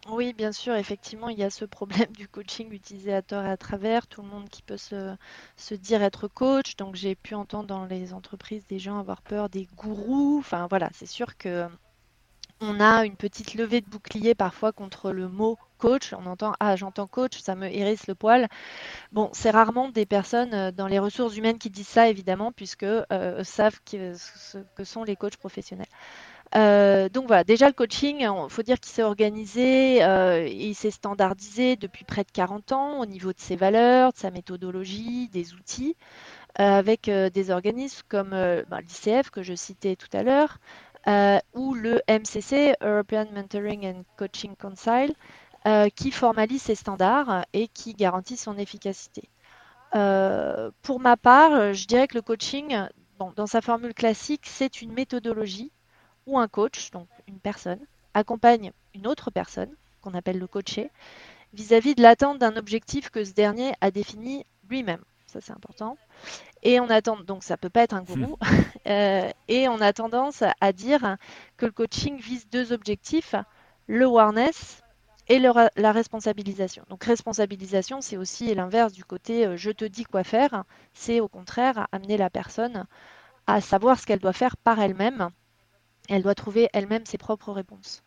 Oui, 0.08 0.32
bien 0.32 0.50
sûr, 0.50 0.74
effectivement, 0.74 1.28
il 1.28 1.38
y 1.38 1.44
a 1.44 1.50
ce 1.50 1.64
problème 1.64 2.10
du 2.18 2.26
coaching 2.26 2.72
utilisé 2.72 3.14
à 3.14 3.22
tort 3.22 3.44
et 3.44 3.50
à 3.50 3.56
travers, 3.56 4.08
tout 4.08 4.22
le 4.22 4.28
monde 4.28 4.48
qui 4.48 4.62
peut 4.62 4.76
se, 4.76 5.14
se 5.56 5.74
dire 5.74 6.02
être 6.02 6.26
coach. 6.26 6.76
Donc 6.76 6.96
j'ai 6.96 7.14
pu 7.14 7.34
entendre 7.34 7.68
dans 7.68 7.84
les 7.86 8.12
entreprises 8.12 8.66
des 8.66 8.80
gens 8.80 8.98
avoir 8.98 9.22
peur 9.22 9.48
des 9.48 9.68
gourous. 9.76 10.38
Enfin 10.40 10.66
voilà, 10.68 10.90
c'est 10.92 11.06
sûr 11.06 11.36
que 11.36 11.68
on 12.60 12.80
a 12.80 13.04
une 13.04 13.16
petite 13.16 13.54
levée 13.54 13.80
de 13.80 13.88
bouclier 13.88 14.34
parfois 14.34 14.72
contre 14.72 15.12
le 15.12 15.28
mot 15.28 15.58
On 15.84 16.26
entend 16.26 16.52
ah 16.60 16.76
j'entends 16.76 17.06
coach, 17.06 17.38
ça 17.40 17.54
me 17.54 17.66
hérisse 17.66 18.06
le 18.06 18.14
poil. 18.14 18.48
Bon, 19.12 19.30
c'est 19.32 19.50
rarement 19.50 19.88
des 19.88 20.06
personnes 20.06 20.54
euh, 20.54 20.70
dans 20.70 20.86
les 20.86 20.98
ressources 20.98 21.36
humaines 21.36 21.58
qui 21.58 21.70
disent 21.70 21.88
ça 21.88 22.08
évidemment 22.08 22.52
puisque 22.52 22.84
euh, 22.84 23.44
savent 23.44 23.80
ce 23.86 24.58
que 24.76 24.84
sont 24.84 25.04
les 25.04 25.16
coachs 25.16 25.36
professionnels. 25.36 25.86
Euh, 26.54 27.08
donc 27.08 27.26
voilà, 27.26 27.44
déjà 27.44 27.66
le 27.66 27.72
coaching, 27.72 28.20
il 28.20 28.50
faut 28.50 28.62
dire 28.62 28.78
qu'il 28.78 28.92
s'est 28.92 29.02
organisé, 29.02 30.02
il 30.46 30.74
s'est 30.74 30.90
standardisé 30.90 31.76
depuis 31.76 32.04
près 32.04 32.24
de 32.24 32.30
40 32.30 32.72
ans 32.72 33.00
au 33.00 33.06
niveau 33.06 33.32
de 33.32 33.40
ses 33.40 33.56
valeurs, 33.56 34.12
de 34.12 34.18
sa 34.18 34.30
méthodologie, 34.30 35.28
des 35.28 35.54
outils, 35.54 35.96
avec 36.56 37.08
des 37.08 37.50
organismes 37.50 38.02
comme 38.06 38.30
bah, 38.68 38.80
l'ICF 38.82 39.30
que 39.30 39.42
je 39.42 39.54
citais 39.54 39.96
tout 39.96 40.14
à 40.14 40.22
l'heure, 40.22 40.58
ou 41.54 41.72
le 41.72 42.02
MCC, 42.06 42.74
European 42.82 43.24
Mentoring 43.32 43.86
and 43.86 44.02
Coaching 44.18 44.54
Council, 44.54 45.14
euh, 45.66 45.88
qui 45.88 46.10
formalise 46.10 46.62
ces 46.62 46.74
standards 46.74 47.44
et 47.52 47.68
qui 47.68 47.94
garantit 47.94 48.36
son 48.36 48.58
efficacité. 48.58 49.28
Euh, 49.94 50.70
pour 50.82 51.00
ma 51.00 51.16
part, 51.16 51.72
je 51.72 51.86
dirais 51.86 52.08
que 52.08 52.14
le 52.14 52.22
coaching, 52.22 52.76
dans 53.36 53.46
sa 53.46 53.60
formule 53.60 53.94
classique, 53.94 54.46
c'est 54.46 54.82
une 54.82 54.92
méthodologie 54.92 55.70
où 56.26 56.38
un 56.38 56.48
coach, 56.48 56.90
donc 56.90 57.08
une 57.28 57.38
personne, 57.38 57.80
accompagne 58.14 58.72
une 58.94 59.06
autre 59.06 59.30
personne, 59.30 59.74
qu'on 60.00 60.14
appelle 60.14 60.38
le 60.38 60.46
coaché, 60.46 60.90
vis-à-vis 61.52 61.94
de 61.94 62.02
l'atteinte 62.02 62.38
d'un 62.38 62.56
objectif 62.56 63.10
que 63.10 63.24
ce 63.24 63.32
dernier 63.32 63.72
a 63.80 63.90
défini 63.90 64.46
lui-même. 64.68 65.02
Ça, 65.26 65.40
c'est 65.40 65.52
important. 65.52 65.96
Et 66.62 66.78
on 66.78 66.90
attend, 66.90 67.18
donc 67.20 67.42
ça 67.42 67.56
peut 67.56 67.70
pas 67.70 67.82
être 67.82 67.94
un 67.94 68.02
gourou. 68.02 68.36
Hmm. 68.40 68.46
Euh, 68.88 69.30
et 69.46 69.68
on 69.68 69.80
a 69.80 69.92
tendance 69.92 70.42
à 70.60 70.72
dire 70.72 71.16
que 71.56 71.66
le 71.66 71.70
coaching 71.70 72.18
vise 72.18 72.48
deux 72.48 72.72
objectifs 72.72 73.36
le 73.86 74.06
awareness 74.06 74.81
et 75.32 75.38
la 75.38 75.92
responsabilisation. 75.92 76.84
Donc 76.90 77.04
responsabilisation, 77.04 78.02
c'est 78.02 78.18
aussi 78.18 78.54
l'inverse 78.54 78.92
du 78.92 79.02
côté 79.02 79.46
euh, 79.46 79.56
je 79.56 79.70
te 79.70 79.86
dis 79.86 80.04
quoi 80.04 80.24
faire. 80.24 80.64
C'est 80.92 81.20
au 81.20 81.28
contraire 81.28 81.88
amener 81.90 82.18
la 82.18 82.28
personne 82.28 82.84
à 83.46 83.62
savoir 83.62 83.98
ce 83.98 84.04
qu'elle 84.04 84.18
doit 84.18 84.34
faire 84.34 84.58
par 84.58 84.78
elle-même. 84.78 85.30
Elle 86.10 86.22
doit 86.22 86.34
trouver 86.34 86.68
elle-même 86.74 87.06
ses 87.06 87.16
propres 87.16 87.50
réponses. 87.50 88.02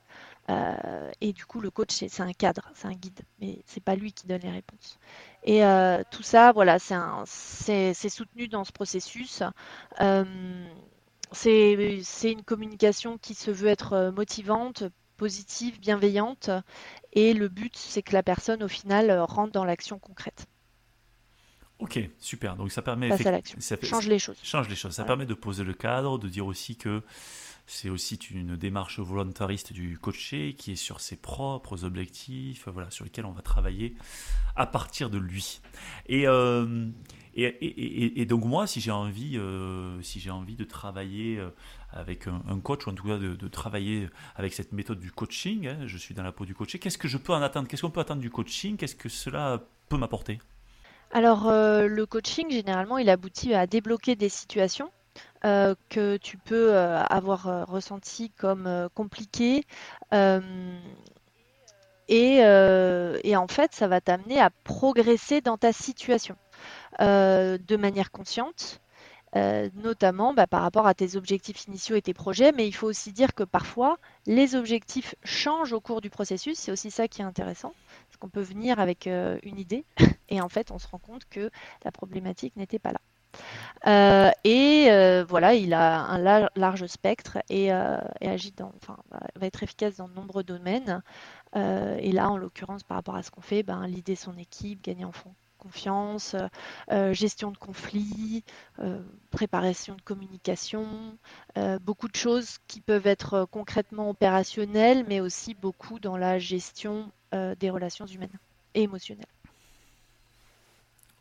Euh, 0.52 1.10
et 1.20 1.34
du 1.34 1.48
coup, 1.48 1.62
le 1.62 1.72
coach, 1.72 1.90
c'est 1.90 2.22
un 2.22 2.34
cadre, 2.34 2.70
c'est 2.76 2.88
un 2.88 2.94
guide, 2.94 3.22
mais 3.40 3.64
c'est 3.66 3.84
pas 3.84 3.96
lui 3.96 4.14
qui 4.14 4.28
donne 4.28 4.42
les 4.42 4.52
réponses. 4.52 5.00
Et 5.44 5.66
euh, 5.66 6.04
tout 6.12 6.22
ça, 6.22 6.52
voilà, 6.52 6.78
c'est 6.78 8.10
soutenu 8.10 8.48
dans 8.48 8.66
ce 8.66 8.72
processus. 8.72 9.42
c'est 11.32 12.32
une 12.32 12.44
communication 12.44 13.18
qui 13.18 13.34
se 13.34 13.50
veut 13.50 13.70
être 13.70 14.12
motivante, 14.16 14.84
positive, 15.16 15.80
bienveillante. 15.80 16.50
Et 17.14 17.34
le 17.34 17.48
but, 17.48 17.76
c'est 17.76 18.02
que 18.02 18.14
la 18.14 18.24
personne, 18.24 18.64
au 18.64 18.68
final, 18.68 19.10
euh, 19.10 19.24
rentre 19.24 19.52
dans 19.52 19.66
l'action 19.66 20.00
concrète. 20.00 20.48
Ok, 21.80 22.00
super. 22.20 22.56
Donc 22.56 22.72
ça 22.72 22.82
permet. 22.82 23.10
Passe 23.10 23.26
à 23.26 23.32
l'action. 23.32 23.58
change 23.82 24.08
les 24.08 24.20
choses. 24.20 24.38
Change 24.44 24.70
les 24.70 24.76
choses. 24.76 24.94
Ça 24.94 25.04
permet 25.04 25.26
de 25.26 25.34
poser 25.34 25.64
le 25.64 25.74
cadre, 25.74 26.18
de 26.18 26.30
dire 26.30 26.46
aussi 26.46 26.78
que 26.78 27.04
c'est 27.68 27.90
aussi 27.90 28.16
une 28.16 28.56
démarche 28.56 29.00
volontariste 29.00 29.74
du 29.74 29.98
coaché 29.98 30.54
qui 30.54 30.74
est 30.74 30.78
sur 30.78 31.02
ses 31.02 31.16
propres 31.16 31.84
objectifs, 31.84 32.68
voilà, 32.68 32.92
sur 32.92 33.04
lesquels 33.04 33.26
on 33.26 33.32
va 33.32 33.42
travailler 33.42 33.96
à 34.56 34.68
partir 34.68 35.10
de 35.10 35.18
lui. 35.18 35.62
Et, 36.06 36.28
euh, 36.28 36.88
et, 37.36 38.26
donc 38.26 38.46
moi, 38.46 38.68
si 38.68 38.80
j'ai 38.80 38.92
envie, 38.92 39.38
euh, 39.38 40.02
si 40.02 40.20
j'ai 40.20 40.32
envie 40.32 40.56
de 40.56 40.64
travailler 40.64 41.44
avec 41.96 42.28
un, 42.28 42.60
coach, 42.60 42.86
ou 42.86 42.92
en 42.92 42.94
tout 42.94 43.08
cas 43.08 43.18
de, 43.18 43.48
travailler 43.48 44.10
avec 44.36 44.54
cette 44.54 44.72
méthode 44.72 45.00
du 45.00 45.12
coaching, 45.12 45.68
hein, 45.68 45.78
je 45.88 45.98
suis 45.98 46.14
dans 46.14 46.24
la 46.24 46.32
peau 46.32 46.46
du 46.46 46.54
coaché, 46.54 46.78
qu'est-ce 46.78 46.98
que 46.98 47.08
je 47.08 47.18
peux 47.18 47.34
en 47.34 47.42
attendre? 47.42 47.68
Qu'est-ce 47.68 47.82
qu'on 47.82 47.90
peut 47.90 48.02
attendre 48.02 48.22
du 48.22 48.30
coaching? 48.30 48.78
Qu'est-ce 48.78 48.96
que 48.96 49.10
cela 49.10 49.62
peut 49.90 49.98
m'apporter? 49.98 50.40
Alors 51.12 51.50
le 51.50 52.06
coaching, 52.06 52.52
généralement, 52.52 52.98
il 52.98 53.10
aboutit 53.10 53.54
à 53.54 53.66
débloquer 53.68 54.16
des 54.16 54.30
situations 54.30 54.92
euh, 55.46 55.76
que 55.90 56.18
tu 56.18 56.38
peux 56.38 56.74
euh, 56.74 57.04
avoir 57.04 57.48
euh, 57.48 57.66
ressenti 57.66 58.32
comme 58.32 58.90
compliqué. 58.96 59.64
Et, 62.08 62.38
et, 62.38 63.36
en 63.36 63.48
fait, 63.48 63.74
ça 63.74 63.88
va 63.88 64.02
t'amener 64.02 64.40
à 64.40 64.50
progresser 64.64 65.42
dans 65.42 65.58
ta 65.58 65.74
situation 65.74 66.36
de 67.00 67.76
manière 67.76 68.12
consciente. 68.12 68.80
Notamment 69.76 70.34
bah, 70.34 70.48
par 70.48 70.62
rapport 70.62 70.88
à 70.88 70.94
tes 70.94 71.16
objectifs 71.16 71.66
initiaux 71.68 71.96
et 71.96 72.02
tes 72.02 72.14
projets, 72.14 72.52
mais 72.52 72.68
il 72.68 72.72
faut 72.72 72.88
aussi 72.88 73.12
dire 73.12 73.34
que 73.34 73.44
parfois 73.44 73.98
les 74.26 74.56
objectifs 74.56 75.16
changent 75.24 75.74
au 75.74 75.82
cours 75.82 76.02
du 76.02 76.10
processus, 76.10 76.58
c'est 76.58 76.72
aussi 76.72 76.90
ça 76.90 77.08
qui 77.08 77.22
est 77.22 77.26
intéressant, 77.26 77.74
parce 78.08 78.18
qu'on 78.18 78.30
peut 78.30 78.42
venir 78.42 78.80
avec 78.80 79.08
une 79.08 79.60
idée 79.60 79.86
et 80.30 80.42
en 80.42 80.50
fait 80.50 80.72
on 80.72 80.80
se 80.80 80.88
rend 80.88 81.00
compte 81.00 81.26
que 81.30 81.50
la 81.84 81.92
problématique 81.92 82.56
n'était 82.56 82.80
pas 82.80 82.92
là. 82.92 83.02
Euh, 83.88 84.32
et 84.44 84.88
euh, 84.90 85.24
voilà, 85.28 85.54
il 85.54 85.74
a 85.74 86.02
un 86.06 86.48
large 86.56 86.86
spectre 86.88 87.38
et, 87.50 87.72
euh, 87.72 87.98
agit 88.22 88.52
dans, 88.52 88.72
enfin, 88.78 88.98
va 89.36 89.46
être 89.46 89.64
efficace 89.64 89.98
dans 89.98 90.08
de 90.08 90.14
nombreux 90.14 90.44
domaines. 90.44 91.02
et 91.56 92.12
là, 92.12 92.30
en 92.30 92.38
l'occurrence, 92.38 92.84
par 92.84 92.98
rapport 92.98 93.16
à 93.16 93.24
ce 93.24 93.32
qu'on 93.32 93.42
fait, 93.42 93.64
ben, 93.64 93.88
l'idée 93.88 94.16
son 94.16 94.38
équipe, 94.38 94.84
gagner 94.84 95.06
en 95.06 95.12
confiance, 95.66 96.36
gestion 97.12 97.52
de 97.52 97.58
conflits, 97.58 98.44
préparation 99.32 99.96
de 99.96 100.02
communication, 100.02 101.18
beaucoup 101.82 102.08
de 102.08 102.16
choses 102.16 102.58
qui 102.68 102.82
peuvent 102.82 103.08
être 103.08 103.48
concrètement 103.52 104.10
opérationnelles, 104.10 105.06
mais 105.08 105.20
aussi 105.20 105.54
beaucoup 105.54 106.00
dans 106.00 106.18
la 106.18 106.40
gestion 106.40 107.12
des 107.32 107.70
relations 107.70 108.06
humaines 108.06 108.38
et 108.76 108.84
émotionnelles. 108.84 109.26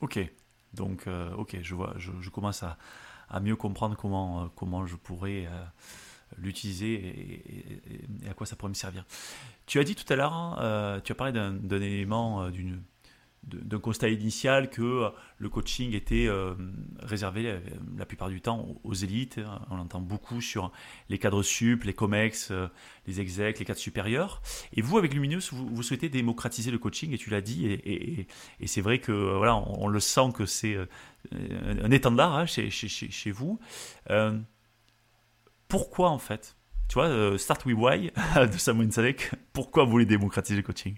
Ok, 0.01 0.19
donc, 0.75 1.07
euh, 1.07 1.33
ok, 1.35 1.57
je 1.63 1.75
vois, 1.75 1.95
je, 1.97 2.29
commence 2.29 2.63
à, 2.63 2.77
mieux 3.41 3.57
comprendre 3.57 3.97
comment, 3.97 4.43
euh, 4.43 4.47
comment 4.57 4.87
je 4.87 4.97
pourrais 4.97 5.47
euh, 5.47 5.65
l'utiliser 6.37 6.95
et, 6.95 8.29
à 8.29 8.35
quoi 8.35 8.47
ça 8.47 8.57
pourrait 8.57 8.71
me 8.71 8.75
servir. 8.75 9.05
Tu 9.67 9.79
as 9.79 9.85
dit 9.85 9.95
tout 9.95 10.11
à 10.13 10.17
l'heure, 10.17 10.35
hein, 10.35 11.01
tu 11.05 11.13
as 11.13 11.15
parlé 11.15 11.33
d'un 11.33 11.81
élément, 11.81 12.51
d'une 12.51 12.83
d'un 13.47 13.79
constat 13.79 14.09
initial 14.09 14.71
que 14.71 14.83
euh, 14.83 15.11
le 15.39 15.49
coaching 15.49 15.95
était 15.95 16.27
euh, 16.27 16.55
réservé 17.01 17.47
euh, 17.47 17.59
la 17.97 18.07
plupart 18.07 18.29
du 18.29 18.41
temps 18.41 18.67
aux 18.85 18.95
élites. 18.95 19.41
On 19.71 19.77
l'entend 19.77 20.01
beaucoup 20.01 20.41
sur 20.41 20.73
les 21.09 21.19
cadres 21.19 21.43
sup, 21.43 21.85
les 21.85 21.93
COMEX, 21.93 22.53
les 23.07 23.21
execs, 23.21 23.59
les 23.59 23.65
cadres 23.65 23.79
supérieurs. 23.79 24.43
Et 24.73 24.83
vous, 24.83 24.99
avec 24.99 25.15
Luminous, 25.15 25.53
vous, 25.53 25.83
souhaitez 25.83 26.09
démocratiser 26.09 26.71
le 26.71 26.79
coaching, 26.79 27.13
et 27.13 27.19
tu 27.19 27.31
l'as 27.31 27.41
dit, 27.41 27.67
et, 27.67 28.27
c'est 28.67 28.81
vrai 28.81 28.99
que 28.99 29.13
voilà, 29.13 29.57
on, 29.57 29.89
le 29.89 30.01
sent 30.01 30.33
que 30.35 30.47
c'est 30.47 30.77
un 31.33 31.91
étendard 31.91 32.35
hein, 32.37 32.47
chez, 32.47 33.31
vous. 33.31 33.59
pourquoi 35.69 36.11
en 36.11 36.19
fait? 36.19 36.57
Tu 36.89 36.95
vois, 36.95 37.39
Start 37.39 37.65
With 37.67 37.77
Why 37.77 38.11
de 38.37 38.59
Samuel 38.59 38.93
Sadek, 38.93 39.31
pourquoi 39.53 39.85
vous 39.85 39.91
voulez 39.91 40.07
démocratiser 40.07 40.57
le 40.57 40.63
coaching? 40.63 40.97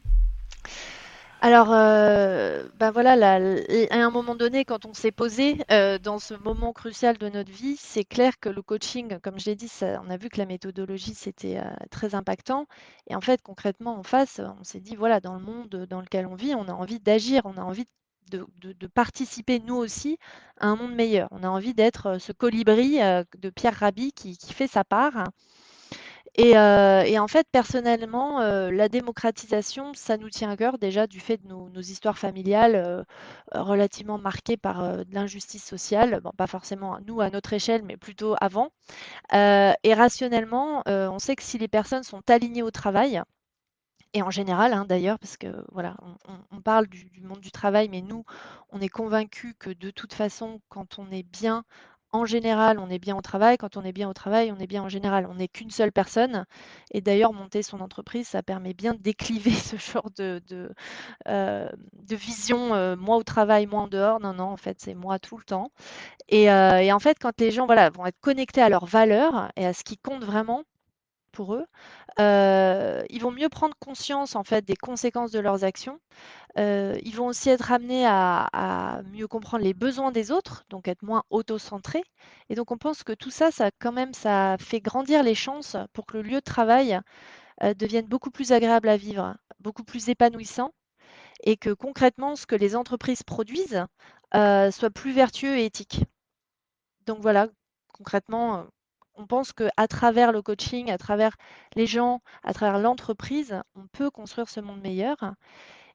Alors, 1.43 1.69
ben 1.69 2.91
voilà, 2.93 3.13
à 3.35 3.97
un 3.97 4.11
moment 4.11 4.35
donné, 4.35 4.65
quand 4.65 4.87
on 4.87 4.95
s'est 4.95 5.13
posé 5.13 5.59
euh, 5.71 5.99
dans 5.99 6.19
ce 6.19 6.35
moment 6.35 6.73
crucial 6.73 7.19
de 7.19 7.29
notre 7.29 7.53
vie, 7.53 7.77
c'est 7.79 8.05
clair 8.05 8.39
que 8.41 8.49
le 8.49 8.63
coaching, 8.63 9.19
comme 9.21 9.39
je 9.39 9.47
l'ai 9.47 9.55
dit, 9.55 9.71
on 9.83 10.11
a 10.11 10.17
vu 10.17 10.29
que 10.29 10.39
la 10.39 10.47
méthodologie, 10.47 11.15
c'était 11.15 11.59
euh, 11.59 11.65
très 11.91 12.15
impactant. 12.15 12.67
Et 13.09 13.15
en 13.15 13.21
fait, 13.21 13.43
concrètement, 13.43 13.99
en 13.99 14.03
face, 14.03 14.41
on 14.61 14.65
s'est 14.65 14.81
dit, 14.81 14.97
voilà, 14.97 15.21
dans 15.21 15.35
le 15.35 15.41
monde 15.41 15.87
dans 15.89 16.01
lequel 16.01 16.27
on 16.27 16.35
vit, 16.35 16.55
on 16.55 16.69
a 16.69 16.73
envie 16.73 17.01
d'agir, 17.01 17.43
on 17.45 17.57
a 17.57 17.63
envie 17.63 17.87
de, 18.31 18.47
participer 18.89 19.61
nous 19.61 19.77
aussi 19.77 20.19
à 20.59 20.69
un 20.69 20.77
monde 20.77 20.95
meilleur. 20.95 21.29
On 21.31 21.43
a 21.43 21.49
envie 21.49 21.75
d'être 21.75 22.19
ce 22.19 22.33
colibri 22.33 22.99
de 22.99 23.51
Pierre 23.51 23.75
Rabhi 23.75 24.13
qui, 24.13 24.37
fait 24.53 24.67
sa 24.67 24.85
part. 24.85 25.29
Et, 26.39 26.57
en 27.19 27.29
fait, 27.29 27.47
personnellement, 27.51 28.41
la 28.41 28.89
démocratisation, 28.89 29.95
ça 29.95 30.17
nous 30.17 30.31
tient 30.31 30.51
à 30.51 30.57
cœur 30.57 30.79
déjà 30.79 31.07
du 31.07 31.21
fait 31.21 31.39
de 31.39 31.49
nos, 31.49 31.81
histoires 31.81 32.19
familiales 32.19 33.05
relativement 33.53 34.19
marquées 34.19 34.57
par 34.57 35.05
de 35.05 35.15
l'injustice 35.15 35.65
sociale. 35.65 36.21
Bon, 36.23 36.33
pas 36.37 36.47
forcément 36.47 36.99
nous 37.07 37.21
à 37.21 37.31
notre 37.31 37.53
échelle, 37.53 37.83
mais 37.85 37.97
plutôt 37.97 38.37
avant. 38.41 38.71
et 39.33 39.95
rationnellement, 39.95 40.83
on 40.87 41.19
sait 41.19 41.37
que 41.37 41.43
si 41.43 41.59
les 41.59 41.69
personnes 41.69 42.03
sont 42.05 42.23
alignées 42.29 42.63
au 42.63 42.71
travail, 42.71 43.23
et 44.17 44.23
en 44.23 44.31
général 44.31 44.73
hein, 44.73 44.87
d'ailleurs, 44.87 45.19
parce 45.19 45.37
que 45.37 45.49
voilà, 45.73 45.95
on, 46.51 46.63
parle 46.63 46.87
du, 46.87 47.11
monde 47.21 47.41
du 47.41 47.51
travail, 47.51 47.91
mais 47.91 48.01
nous, 48.01 48.25
on 48.71 48.81
est 48.81 48.89
convaincus 48.89 49.55
que 49.59 49.69
de 49.69 49.91
toute 49.91 50.15
façon, 50.15 50.63
quand 50.71 50.99
on 50.99 51.11
est 51.11 51.23
bien, 51.23 51.65
en 52.17 52.25
général, 52.25 52.79
on 52.79 52.89
est 52.91 52.99
bien 52.99 53.17
au 53.17 53.21
travail. 53.21 53.57
Quand 53.59 53.77
on 53.77 53.83
est 53.83 53.93
bien 53.93 54.09
au 54.09 54.13
travail, 54.13 54.53
on 54.53 54.59
est 54.59 54.67
bien 54.67 54.83
en 54.83 54.89
général. 54.89 55.27
On 55.31 55.35
n'est 55.35 55.49
qu'une 55.49 55.71
seule 55.71 55.93
personne. 55.93 56.45
Et 56.93 57.01
d'ailleurs, 57.01 57.33
monter 57.33 57.63
son 57.63 57.81
entreprise, 57.81 58.29
ça 58.29 58.43
permet 58.43 58.75
bien 58.75 58.95
de 58.95 58.99
décliver 58.99 59.51
ce 59.53 59.77
genre 59.77 60.11
de, 60.17 60.41
euh, 61.29 61.69
vision, 62.11 62.75
euh, 62.75 62.97
moi 62.97 63.17
au 63.17 63.23
travail, 63.23 63.67
moi 63.67 63.83
en 63.83 63.89
dehors. 63.89 64.21
Non, 64.21 64.35
non, 64.35 64.45
en 64.45 64.57
fait, 64.57 64.79
c'est 64.81 64.95
moi 64.95 65.19
tout 65.19 65.37
le 65.39 65.45
temps. 65.45 65.71
Et, 66.29 66.51
euh, 66.51 66.79
et, 66.81 66.93
en 66.93 67.01
fait, 67.01 67.19
quand 67.21 67.41
les 67.41 67.51
gens 67.51 67.67
voilà, 67.67 67.91
vont 67.91 68.07
être 68.07 68.21
connectés 68.21 68.63
à 68.63 68.69
leurs 68.69 68.87
valeurs 68.87 69.51
et 69.57 69.67
à 69.67 69.73
ce 69.75 69.85
qui 69.85 69.99
compte 69.99 70.25
vraiment, 70.25 70.65
eux. 71.45 71.67
Euh, 72.19 73.03
ils 73.11 73.21
vont 73.21 73.31
mieux 73.31 73.49
prendre 73.49 73.75
conscience 73.79 74.37
en 74.37 74.45
fait 74.45 74.65
des 74.65 74.77
conséquences 74.77 75.31
de 75.31 75.41
leurs 75.41 75.65
actions. 75.65 76.01
Euh, 76.59 76.99
ils 77.03 77.15
vont 77.15 77.27
aussi 77.27 77.51
être 77.51 77.73
amenés 77.73 78.07
à, 78.07 79.03
mieux 79.13 79.29
comprendre 79.29 79.65
les 79.65 79.75
besoins 79.75 80.13
des 80.13 80.31
autres, 80.33 80.65
donc 80.71 80.89
être 80.89 81.03
moins 81.03 81.23
auto-centrés. 81.31 82.05
Et 82.51 82.55
donc 82.55 82.71
on 82.71 82.79
pense 82.79 83.03
que 83.05 83.13
tout 83.13 83.31
ça, 83.31 83.51
ça 83.51 83.71
quand 83.79 83.93
même, 83.93 84.15
ça 84.15 84.57
fait 84.59 84.81
grandir 84.81 85.23
les 85.23 85.35
chances 85.35 85.77
pour 85.93 86.07
que 86.07 86.17
le 86.19 86.23
lieu 86.23 86.37
de 86.37 86.41
travail 86.41 86.99
euh, 87.63 87.75
devienne 87.75 88.07
beaucoup 88.07 88.31
plus 88.31 88.53
agréable 88.53 88.89
à 88.89 88.97
vivre, 88.97 89.37
beaucoup 89.61 89.85
plus 89.85 90.09
épanouissant, 90.09 90.73
et 91.45 91.57
que 91.57 91.71
concrètement, 91.71 92.37
ce 92.37 92.47
que 92.47 92.57
les 92.57 92.77
entreprises 92.77 93.23
produisent 93.23 93.85
soit 94.33 94.91
plus 94.91 95.13
vertueux 95.13 95.57
et 95.59 95.67
éthique. 95.67 96.05
Donc 97.07 97.21
voilà, 97.21 97.49
concrètement, 97.93 98.67
on 99.17 99.27
pense 99.27 99.53
qu'à 99.53 99.89
travers 99.89 100.33
le 100.33 100.43
coaching, 100.43 100.91
à 100.91 100.99
travers 100.99 101.37
les 101.75 101.87
gens, 101.87 102.21
à 102.43 102.53
travers 102.53 102.79
l'entreprise, 102.79 103.61
on 103.75 103.87
peut 103.87 104.11
construire 104.11 104.49
ce 104.49 104.61
monde 104.61 104.81
meilleur. 104.81 105.17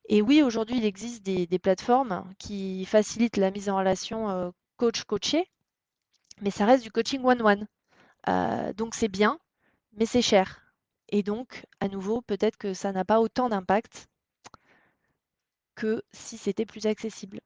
Et 0.10 0.22
oui, 0.22 0.42
aujourd'hui, 0.42 0.78
il 0.78 0.86
existe 0.86 1.24
des, 1.24 1.60
plateformes 1.60 2.26
qui 2.40 2.86
facilitent 2.86 3.38
la 3.38 3.52
mise 3.52 3.70
en 3.70 3.78
relation 3.78 4.30
euh, 4.30 4.50
coach-coaché, 4.78 5.46
mais 6.42 6.52
ça 6.52 6.66
reste 6.66 6.84
du 6.84 6.92
coaching 6.92 7.24
one-one. 7.24 7.68
Euh, 8.28 8.74
donc 8.74 8.96
c'est 8.96 9.08
bien, 9.08 9.40
mais 9.94 10.06
c'est 10.06 10.22
cher. 10.22 10.62
Et 11.10 11.24
donc, 11.24 11.66
à 11.80 11.88
nouveau, 11.88 12.22
peut-être 12.22 12.58
que 12.58 12.74
ça 12.74 12.92
n'a 12.92 13.06
pas 13.06 13.20
autant 13.20 13.50
d'impact 13.50 14.08
que 15.76 16.04
si 16.12 16.38
c'était 16.38 16.66
plus 16.66 16.86
accessible. 16.86 17.40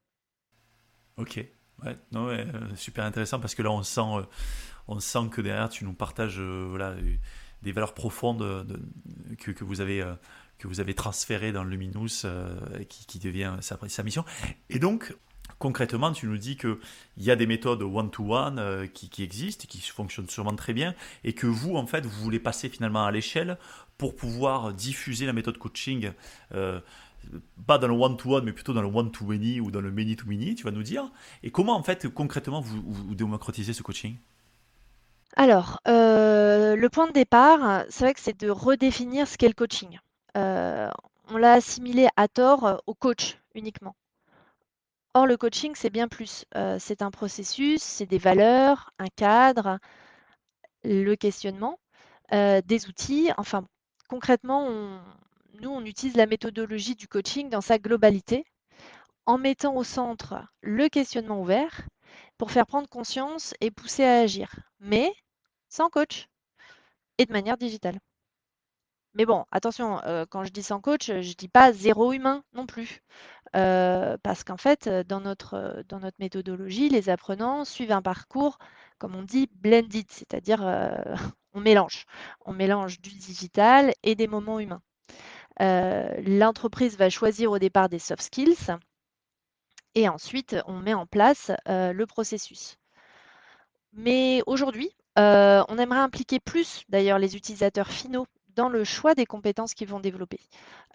Ok, 1.17 1.39
euh, 1.85 2.75
super 2.75 3.05
intéressant 3.05 3.39
parce 3.39 3.55
que 3.55 3.61
là 3.61 3.71
on 3.71 3.83
sent 3.83 4.01
on 4.87 4.99
sent 4.99 5.29
que 5.31 5.41
derrière 5.41 5.69
tu 5.69 5.85
nous 5.85 5.93
partages 5.93 6.39
euh, 6.39 6.67
voilà, 6.69 6.95
des 7.61 7.71
valeurs 7.71 7.93
profondes 7.93 8.67
que, 9.39 9.51
que, 9.51 9.63
vous 9.63 9.81
avez, 9.81 10.01
euh, 10.01 10.13
que 10.59 10.67
vous 10.67 10.79
avez 10.79 10.93
transférées 10.93 11.51
dans 11.51 11.63
Luminous 11.63 12.25
euh, 12.25 12.83
qui, 12.89 13.19
devient 13.19 13.55
sa, 13.61 13.77
sa, 13.87 14.03
mission. 14.03 14.25
Et 14.69 14.79
donc, 14.79 15.15
concrètement, 15.57 16.11
tu 16.11 16.27
nous 16.27 16.37
dis 16.37 16.57
qu'il 16.57 16.77
y 17.17 17.31
a 17.31 17.35
des 17.35 17.47
méthodes 17.47 17.81
one-to-one 17.81 18.87
qui, 18.93 19.09
qui, 19.09 19.23
existent, 19.23 19.65
qui 19.67 19.81
fonctionnent 19.81 20.29
sûrement 20.29 20.55
très 20.55 20.73
bien, 20.73 20.93
et 21.23 21.33
que 21.33 21.47
vous, 21.47 21.75
en 21.75 21.87
fait, 21.87 22.05
vous 22.05 22.23
voulez 22.23 22.39
passer 22.39 22.69
finalement 22.69 23.05
à 23.05 23.11
l'échelle 23.11 23.57
pour 23.97 24.15
pouvoir 24.15 24.73
diffuser 24.73 25.25
la 25.25 25.33
méthode 25.33 25.57
coaching 25.57 26.11
pas 27.65 27.79
dans 27.79 27.87
le 27.87 27.93
one-to-one, 27.93 28.43
mais 28.43 28.53
plutôt 28.53 28.73
dans 28.73 28.83
le 28.83 28.87
one-to-many 28.87 29.59
ou 29.59 29.71
dans 29.71 29.81
le 29.81 29.91
many-to-many, 29.91 30.53
tu 30.53 30.63
vas 30.63 30.69
nous 30.69 30.83
dire. 30.83 31.09
Et 31.41 31.49
comment, 31.49 31.75
en 31.75 31.81
fait, 31.81 32.07
concrètement, 32.07 32.61
vous, 32.61 32.83
vous 32.85 33.15
démocratisez 33.15 33.73
ce 33.73 33.81
coaching? 33.81 34.17
Alors, 35.37 35.81
euh, 35.87 36.75
le 36.77 36.89
point 36.89 37.07
de 37.07 37.11
départ, 37.11 37.83
c'est 37.89 38.05
vrai 38.05 38.13
que 38.13 38.21
c'est 38.21 38.39
de 38.39 38.49
redéfinir 38.49 39.27
ce 39.27 39.37
qu'est 39.37 39.47
le 39.47 39.53
coaching. 39.53 39.99
Euh, 40.37 40.89
on 41.29 41.37
l'a 41.37 41.53
assimilé 41.53 42.07
à 42.15 42.27
tort 42.29 42.81
au 42.87 42.93
coach 42.93 43.37
uniquement. 43.53 43.95
Or, 45.13 45.27
le 45.27 45.35
coaching, 45.37 45.73
c'est 45.75 45.89
bien 45.89 46.07
plus. 46.07 46.45
Euh, 46.55 46.77
c'est 46.79 47.01
un 47.01 47.11
processus, 47.11 47.81
c'est 47.83 48.05
des 48.05 48.17
valeurs, 48.17 48.91
un 48.97 49.07
cadre, 49.07 49.79
le 50.83 51.15
questionnement, 51.15 51.79
des 52.31 52.87
outils. 52.87 53.29
Enfin, 53.37 53.65
concrètement, 54.07 54.69
nous, 55.61 55.69
on 55.69 55.83
utilise 55.83 56.15
la 56.15 56.27
méthodologie 56.27 56.95
du 56.95 57.07
coaching 57.07 57.49
dans 57.49 57.61
sa 57.61 57.77
globalité, 57.77 58.45
en 59.25 59.37
mettant 59.37 59.75
au 59.75 59.83
centre 59.83 60.35
le 60.61 60.87
questionnement 60.89 61.41
ouvert 61.41 61.81
pour 62.37 62.51
faire 62.51 62.65
prendre 62.67 62.87
conscience 62.87 63.53
et 63.61 63.71
pousser 63.71 64.03
à 64.03 64.19
agir. 64.19 64.55
Mais 64.79 65.11
sans 65.75 65.89
coach 65.89 66.29
et 67.17 67.25
de 67.25 67.33
manière 67.33 67.57
digitale. 67.57 67.99
Mais 69.15 69.25
bon, 69.25 69.45
attention, 69.51 70.01
euh, 70.05 70.25
quand 70.29 70.43
je 70.43 70.51
dis 70.51 70.63
sans 70.63 70.81
coach, 70.81 71.07
je 71.07 71.33
dis 71.35 71.47
pas 71.47 71.71
zéro 71.71 72.11
humain 72.13 72.43
non 72.53 72.65
plus. 72.65 73.01
Euh, 73.55 74.17
parce 74.23 74.43
qu'en 74.43 74.57
fait, 74.57 74.89
dans 74.89 75.21
notre, 75.21 75.83
dans 75.87 75.99
notre 75.99 76.17
méthodologie, 76.19 76.89
les 76.89 77.09
apprenants 77.09 77.63
suivent 77.65 77.93
un 77.93 78.01
parcours, 78.01 78.57
comme 78.97 79.15
on 79.15 79.23
dit, 79.23 79.49
blended, 79.53 80.05
c'est-à-dire 80.09 80.65
euh, 80.65 81.15
on 81.53 81.61
mélange. 81.61 82.05
On 82.45 82.53
mélange 82.53 82.99
du 83.01 83.11
digital 83.11 83.93
et 84.03 84.15
des 84.15 84.27
moments 84.27 84.59
humains. 84.59 84.81
L'entreprise 85.59 86.97
va 86.97 87.09
choisir 87.09 87.51
au 87.51 87.59
départ 87.59 87.87
des 87.89 87.99
soft 87.99 88.23
skills 88.23 88.75
et 89.95 90.09
ensuite 90.09 90.57
on 90.67 90.79
met 90.79 90.93
en 90.93 91.05
place 91.05 91.51
le 91.67 92.03
processus. 92.05 92.77
Mais 93.93 94.41
aujourd'hui, 94.45 94.91
euh, 95.17 95.63
on 95.69 95.77
aimerait 95.77 95.99
impliquer 95.99 96.39
plus 96.39 96.83
d'ailleurs 96.89 97.19
les 97.19 97.35
utilisateurs 97.35 97.87
finaux 97.87 98.27
dans 98.55 98.69
le 98.69 98.83
choix 98.83 99.15
des 99.15 99.25
compétences 99.25 99.73
qu'ils 99.73 99.87
vont 99.87 99.99
développer. 99.99 100.39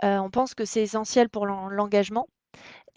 Euh, 0.05 0.19
on 0.19 0.31
pense 0.31 0.55
que 0.55 0.65
c'est 0.65 0.83
essentiel 0.83 1.29
pour 1.29 1.47
l'engagement 1.47 2.27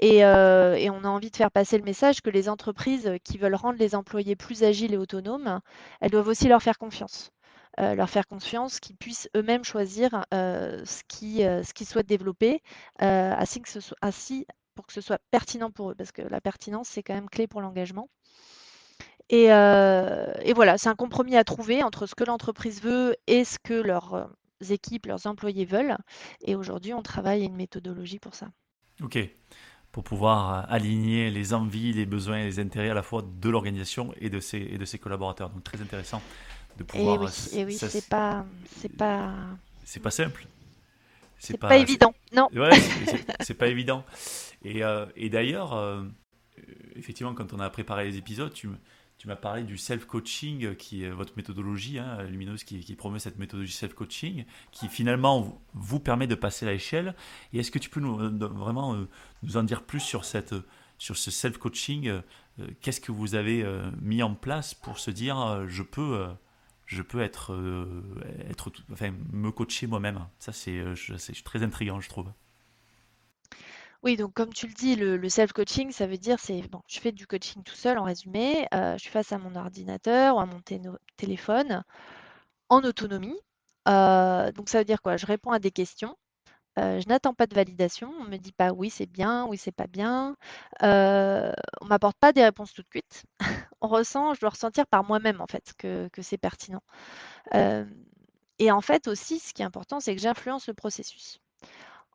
euh, 0.01 0.75
et, 0.75 0.89
on 0.89 1.03
a 1.03 1.07
envie 1.07 1.31
de 1.31 1.35
faire 1.35 1.51
passer 1.51 1.77
le 1.77 1.83
message 1.83 2.21
que 2.21 2.29
les 2.29 2.49
entreprises 2.49 3.11
qui 3.23 3.37
veulent 3.37 3.55
rendre 3.55 3.77
les 3.77 3.95
employés 3.95 4.35
plus 4.35 4.63
agiles 4.63 4.93
et 4.93 4.97
autonomes, 4.97 5.59
elles 6.01 6.11
doivent 6.11 6.27
aussi 6.27 6.47
leur 6.47 6.61
faire 6.63 6.77
confiance. 6.77 7.31
leur 7.77 8.09
faire 8.09 8.27
confiance, 8.27 8.79
qu'ils 8.79 8.95
puissent 8.97 9.29
eux-mêmes 9.35 9.63
choisir 9.63 10.25
ce 10.31 11.03
qu'ils 11.73 11.87
souhaitent 11.87 12.07
développer, 12.07 12.61
que 12.99 14.01
ainsi 14.01 14.45
pour 14.75 14.87
que 14.87 14.93
ce 14.93 15.01
soit 15.01 15.19
pertinent 15.31 15.71
pour 15.71 15.91
eux, 15.91 15.95
parce 15.95 16.11
que 16.11 16.21
la 16.21 16.41
pertinence, 16.41 16.89
c'est 16.89 17.03
quand 17.03 17.13
même 17.13 17.29
clé 17.29 17.47
pour 17.47 17.61
l'engagement. 17.61 18.09
Euh, 19.31 20.33
et, 20.43 20.53
voilà, 20.53 20.77
c'est 20.77 20.89
un 20.89 20.95
compromis 20.95 21.35
à 21.35 21.43
trouver 21.43 21.83
entre 21.83 22.05
ce 22.05 22.15
que 22.15 22.23
l'entreprise 22.23 22.81
veut 22.81 23.15
et 23.27 23.45
ce 23.45 23.57
que 23.57 23.73
leurs 23.73 24.13
euh, 24.13 24.25
équipes, 24.69 25.05
leurs 25.07 25.25
employés 25.27 25.65
veulent. 25.65 25.97
Et 26.43 26.55
aujourd'hui, 26.55 26.93
on 26.93 27.01
travaille 27.01 27.43
une 27.43 27.55
méthodologie 27.55 28.19
pour 28.19 28.35
ça. 28.35 28.47
Ok, 29.01 29.17
pour 29.91 30.03
pouvoir 30.03 30.53
euh, 30.53 30.61
aligner 30.69 31.31
les 31.31 31.53
envies, 31.53 31.93
les 31.93 32.05
besoins 32.05 32.39
et 32.39 32.43
les 32.43 32.59
intérêts 32.59 32.89
à 32.89 32.93
la 32.93 33.03
fois 33.03 33.23
de 33.23 33.49
l'organisation 33.49 34.13
et 34.19 34.29
de 34.29 34.39
ses, 34.39 34.59
et 34.59 34.77
de 34.77 34.85
ses 34.85 34.99
collaborateurs. 34.99 35.49
Donc 35.49 35.63
très 35.63 35.81
intéressant 35.81 36.21
de 36.77 36.83
pouvoir. 36.83 37.15
Et 37.15 37.25
oui, 37.25 37.31
et 37.53 37.65
oui 37.65 37.73
c'est 37.73 38.07
pas, 38.07 38.45
c'est 38.77 38.95
pas. 38.95 39.33
C'est 39.85 40.01
pas 40.01 40.11
simple. 40.11 40.45
C'est 41.39 41.57
pas, 41.57 41.75
évident, 41.75 42.13
non. 42.33 42.47
Ouais, 42.53 42.69
c'est 43.41 43.53
pas 43.53 43.67
évident. 43.67 44.05
Et, 44.63 44.81
et 45.17 45.29
d'ailleurs, 45.29 45.77
effectivement, 46.95 47.33
quand 47.33 47.51
on 47.51 47.59
a 47.59 47.69
préparé 47.69 48.05
les 48.05 48.17
épisodes, 48.17 48.53
tu, 48.53 48.69
tu 49.23 49.29
m'as 49.29 49.37
parlé 49.37 49.63
du 49.63 49.77
self-coaching, 49.77 50.75
qui 50.75 51.05
est 51.05 51.09
votre 51.09 51.31
méthodologie, 51.37 51.97
hein, 51.97 52.23
Lumineuse, 52.23 52.65
qui, 52.65 52.93
promeut 52.97 53.19
cette 53.19 53.39
méthodologie 53.39 53.71
self-coaching, 53.71 54.43
qui 54.73 54.89
finalement 54.89 55.63
vous 55.73 56.01
permet 56.01 56.27
de 56.27 56.35
passer 56.35 56.67
à 56.67 56.71
l'échelle. 56.73 57.15
Et 57.53 57.59
est-ce 57.59 57.71
que 57.71 57.79
tu 57.79 57.89
peux 57.89 58.01
nous, 58.01 58.19
euh, 58.19 58.49
vraiment 58.49 58.95
euh, 58.95 59.07
nous 59.41 59.55
en 59.55 59.63
dire 59.63 59.83
plus 59.83 60.01
sur, 60.01 60.25
cette, 60.25 60.53
sur 60.97 61.15
ce 61.15 61.31
self-coaching 61.31 62.09
euh, 62.09 62.21
Qu'est-ce 62.81 62.99
que 62.99 63.13
vous 63.13 63.35
avez 63.35 63.65
mis 64.01 64.21
en 64.23 64.35
place 64.35 64.73
pour 64.73 64.99
se 64.99 65.09
dire 65.09 65.69
je 65.69 65.83
peux, 65.83 66.27
je 66.85 67.01
peux 67.01 67.21
être, 67.21 67.57
être, 68.49 68.73
enfin, 68.91 69.13
me 69.31 69.51
coacher 69.51 69.87
moi-même? 69.87 70.27
Ça, 70.37 70.51
c'est 70.51 70.83
très 71.45 71.63
intriguant, 71.63 72.01
je 72.01 72.09
trouve. 72.09 72.29
Oui, 74.03 74.17
donc 74.17 74.33
comme 74.33 74.51
tu 74.53 74.67
le 74.67 74.73
dis, 74.73 74.95
le, 74.97 75.29
self-coaching, 75.29 75.91
ça 75.91 76.07
veut 76.07 76.17
dire 76.17 76.37
c'est 76.39 76.61
bon, 76.69 76.81
je 76.87 76.99
fais 76.99 77.11
du 77.13 77.25
coaching 77.25 77.63
tout 77.63 77.75
seul 77.75 77.97
en 77.97 78.03
résumé, 78.03 78.67
euh, 78.73 78.93
je 78.97 79.03
suis 79.03 79.09
face 79.09 79.31
à 79.31 79.37
mon 79.37 79.55
ordinateur 79.55 80.35
ou 80.35 80.39
à 80.39 80.45
mon 80.45 80.59
téléphone 81.17 81.83
en 82.69 82.83
autonomie. 82.83 83.39
Euh, 83.89 84.51
donc 84.53 84.69
ça 84.69 84.79
veut 84.79 84.85
dire 84.85 85.01
quoi? 85.01 85.17
Je 85.17 85.25
réponds 85.25 85.51
à 85.51 85.59
des 85.59 85.71
questions 85.71 86.17
Euh, 86.79 87.01
je 87.01 87.07
n'attends 87.09 87.35
pas 87.35 87.47
de 87.47 87.55
validation. 87.55 88.13
On 88.21 88.25
me 88.25 88.37
dit 88.37 88.53
pas 88.53 88.73
oui, 88.73 88.89
c'est 88.91 89.07
bien, 89.07 89.47
oui, 89.47 89.57
c'est 89.57 89.71
pas 89.73 89.87
bien. 89.87 90.37
On 90.81 91.85
m'apporte 91.87 92.17
pas 92.19 92.33
des 92.33 92.43
réponses 92.43 92.73
toutes 92.73 92.89
cuites. 92.89 93.25
on 93.81 93.87
ressent, 93.89 94.33
je 94.35 94.41
dois 94.41 94.51
ressentir 94.51 94.87
par 94.87 95.03
moi-même 95.05 95.41
en 95.41 95.47
fait 95.47 95.73
que, 95.77 96.09
c'est 96.21 96.37
pertinent. 96.39 96.83
Et 98.59 98.71
en 98.71 98.81
fait 98.81 99.07
aussi, 99.07 99.39
ce 99.39 99.53
qui 99.53 99.61
est 99.61 99.65
important, 99.65 99.99
c'est 99.99 100.15
que 100.15 100.21
j'influence 100.21 100.67
le 100.67 100.73
processus. 100.73 101.39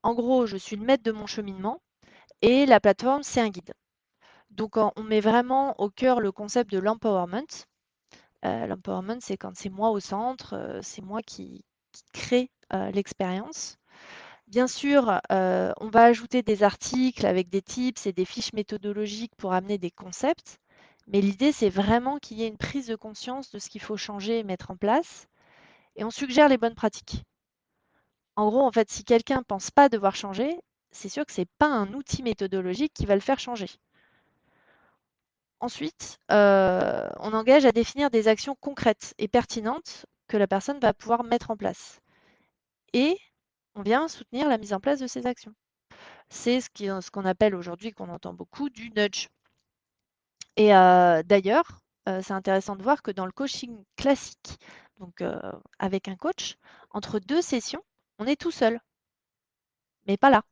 En 0.02 0.14
gros, 0.14 0.46
je 0.46 0.56
suis 0.56 0.76
le 0.76 0.84
maître 0.84 1.02
de 1.02 1.12
mon 1.12 1.26
cheminement 1.26 1.80
et 2.42 2.66
la 2.66 2.80
plateforme, 2.80 3.22
c'est 3.22 3.40
un 3.40 3.48
guide. 3.48 3.74
Donc, 4.50 4.76
on 4.76 5.02
met 5.02 5.20
vraiment 5.20 5.78
au 5.80 5.90
cœur 5.90 6.20
le 6.20 6.32
concept 6.32 6.70
de 6.70 6.78
l'empowerment. 6.78 7.66
l'empowerment, 8.42 9.20
c'est 9.20 9.36
quand 9.36 9.56
c'est 9.56 9.70
moi 9.70 9.90
au 9.90 10.00
centre, 10.00 10.80
c'est 10.82 11.02
moi 11.02 11.22
qui, 11.22 11.64
crée 12.12 12.50
l'expérience. 12.92 13.76
Bien 14.46 14.66
sûr, 14.66 15.20
euh, 15.30 15.72
on 15.78 15.90
va 15.90 16.04
ajouter 16.04 16.42
des 16.42 16.62
articles 16.62 17.26
avec 17.26 17.50
des 17.50 17.60
tips 17.62 18.06
et 18.06 18.12
des 18.12 18.24
fiches 18.24 18.54
méthodologiques 18.54 19.34
pour 19.36 19.52
amener 19.52 19.76
des 19.76 19.90
concepts, 19.90 20.58
mais 21.06 21.20
l'idée, 21.20 21.52
c'est 21.52 21.68
vraiment 21.68 22.18
qu'il 22.18 22.38
y 22.38 22.44
ait 22.44 22.48
une 22.48 22.56
prise 22.56 22.86
de 22.86 22.96
conscience 22.96 23.50
de 23.50 23.58
ce 23.58 23.68
qu'il 23.68 23.82
faut 23.82 23.96
changer 23.98 24.38
et 24.38 24.44
mettre 24.44 24.70
en 24.70 24.76
place, 24.76 25.26
et 25.96 26.04
on 26.04 26.10
suggère 26.10 26.48
les 26.48 26.58
bonnes 26.58 26.74
pratiques. 26.74 27.24
En 28.38 28.50
gros, 28.50 28.62
en 28.62 28.70
fait, 28.70 28.88
si 28.88 29.02
quelqu'un 29.02 29.38
ne 29.38 29.42
pense 29.42 29.72
pas 29.72 29.88
devoir 29.88 30.14
changer, 30.14 30.60
c'est 30.92 31.08
sûr 31.08 31.26
que 31.26 31.32
ce 31.32 31.40
n'est 31.40 31.48
pas 31.58 31.66
un 31.66 31.92
outil 31.92 32.22
méthodologique 32.22 32.92
qui 32.94 33.04
va 33.04 33.16
le 33.16 33.20
faire 33.20 33.40
changer. 33.40 33.68
Ensuite, 35.58 36.18
euh, 36.30 37.10
on 37.18 37.32
engage 37.32 37.66
à 37.66 37.72
définir 37.72 38.10
des 38.10 38.28
actions 38.28 38.54
concrètes 38.60 39.12
et 39.18 39.26
pertinentes 39.26 40.06
que 40.28 40.36
la 40.36 40.46
personne 40.46 40.78
va 40.78 40.94
pouvoir 40.94 41.24
mettre 41.24 41.50
en 41.50 41.56
place. 41.56 41.98
Et 42.92 43.18
on 43.74 43.82
vient 43.82 44.06
soutenir 44.06 44.48
la 44.48 44.56
mise 44.56 44.72
en 44.72 44.78
place 44.78 45.00
de 45.00 45.08
ces 45.08 45.26
actions. 45.26 45.54
C'est 46.28 46.60
ce 46.60 47.10
qu'on 47.10 47.24
appelle 47.24 47.56
aujourd'hui, 47.56 47.90
qu'on 47.90 48.08
entend 48.08 48.34
beaucoup, 48.34 48.70
du 48.70 48.90
nudge. 48.90 49.26
Et 50.54 50.76
euh, 50.76 51.24
d'ailleurs, 51.24 51.80
euh, 52.08 52.22
c'est 52.22 52.34
intéressant 52.34 52.76
de 52.76 52.84
voir 52.84 53.02
que 53.02 53.10
dans 53.10 53.26
le 53.26 53.32
coaching 53.32 53.82
classique, 53.96 54.60
donc 55.00 55.24
avec 55.80 56.06
un 56.06 56.14
coach, 56.14 56.54
entre 56.90 57.18
deux 57.18 57.42
sessions, 57.42 57.82
on 58.18 58.26
est 58.26 58.40
tout 58.40 58.50
seul, 58.50 58.80
mais 60.06 60.16
pas 60.16 60.30
là. 60.30 60.42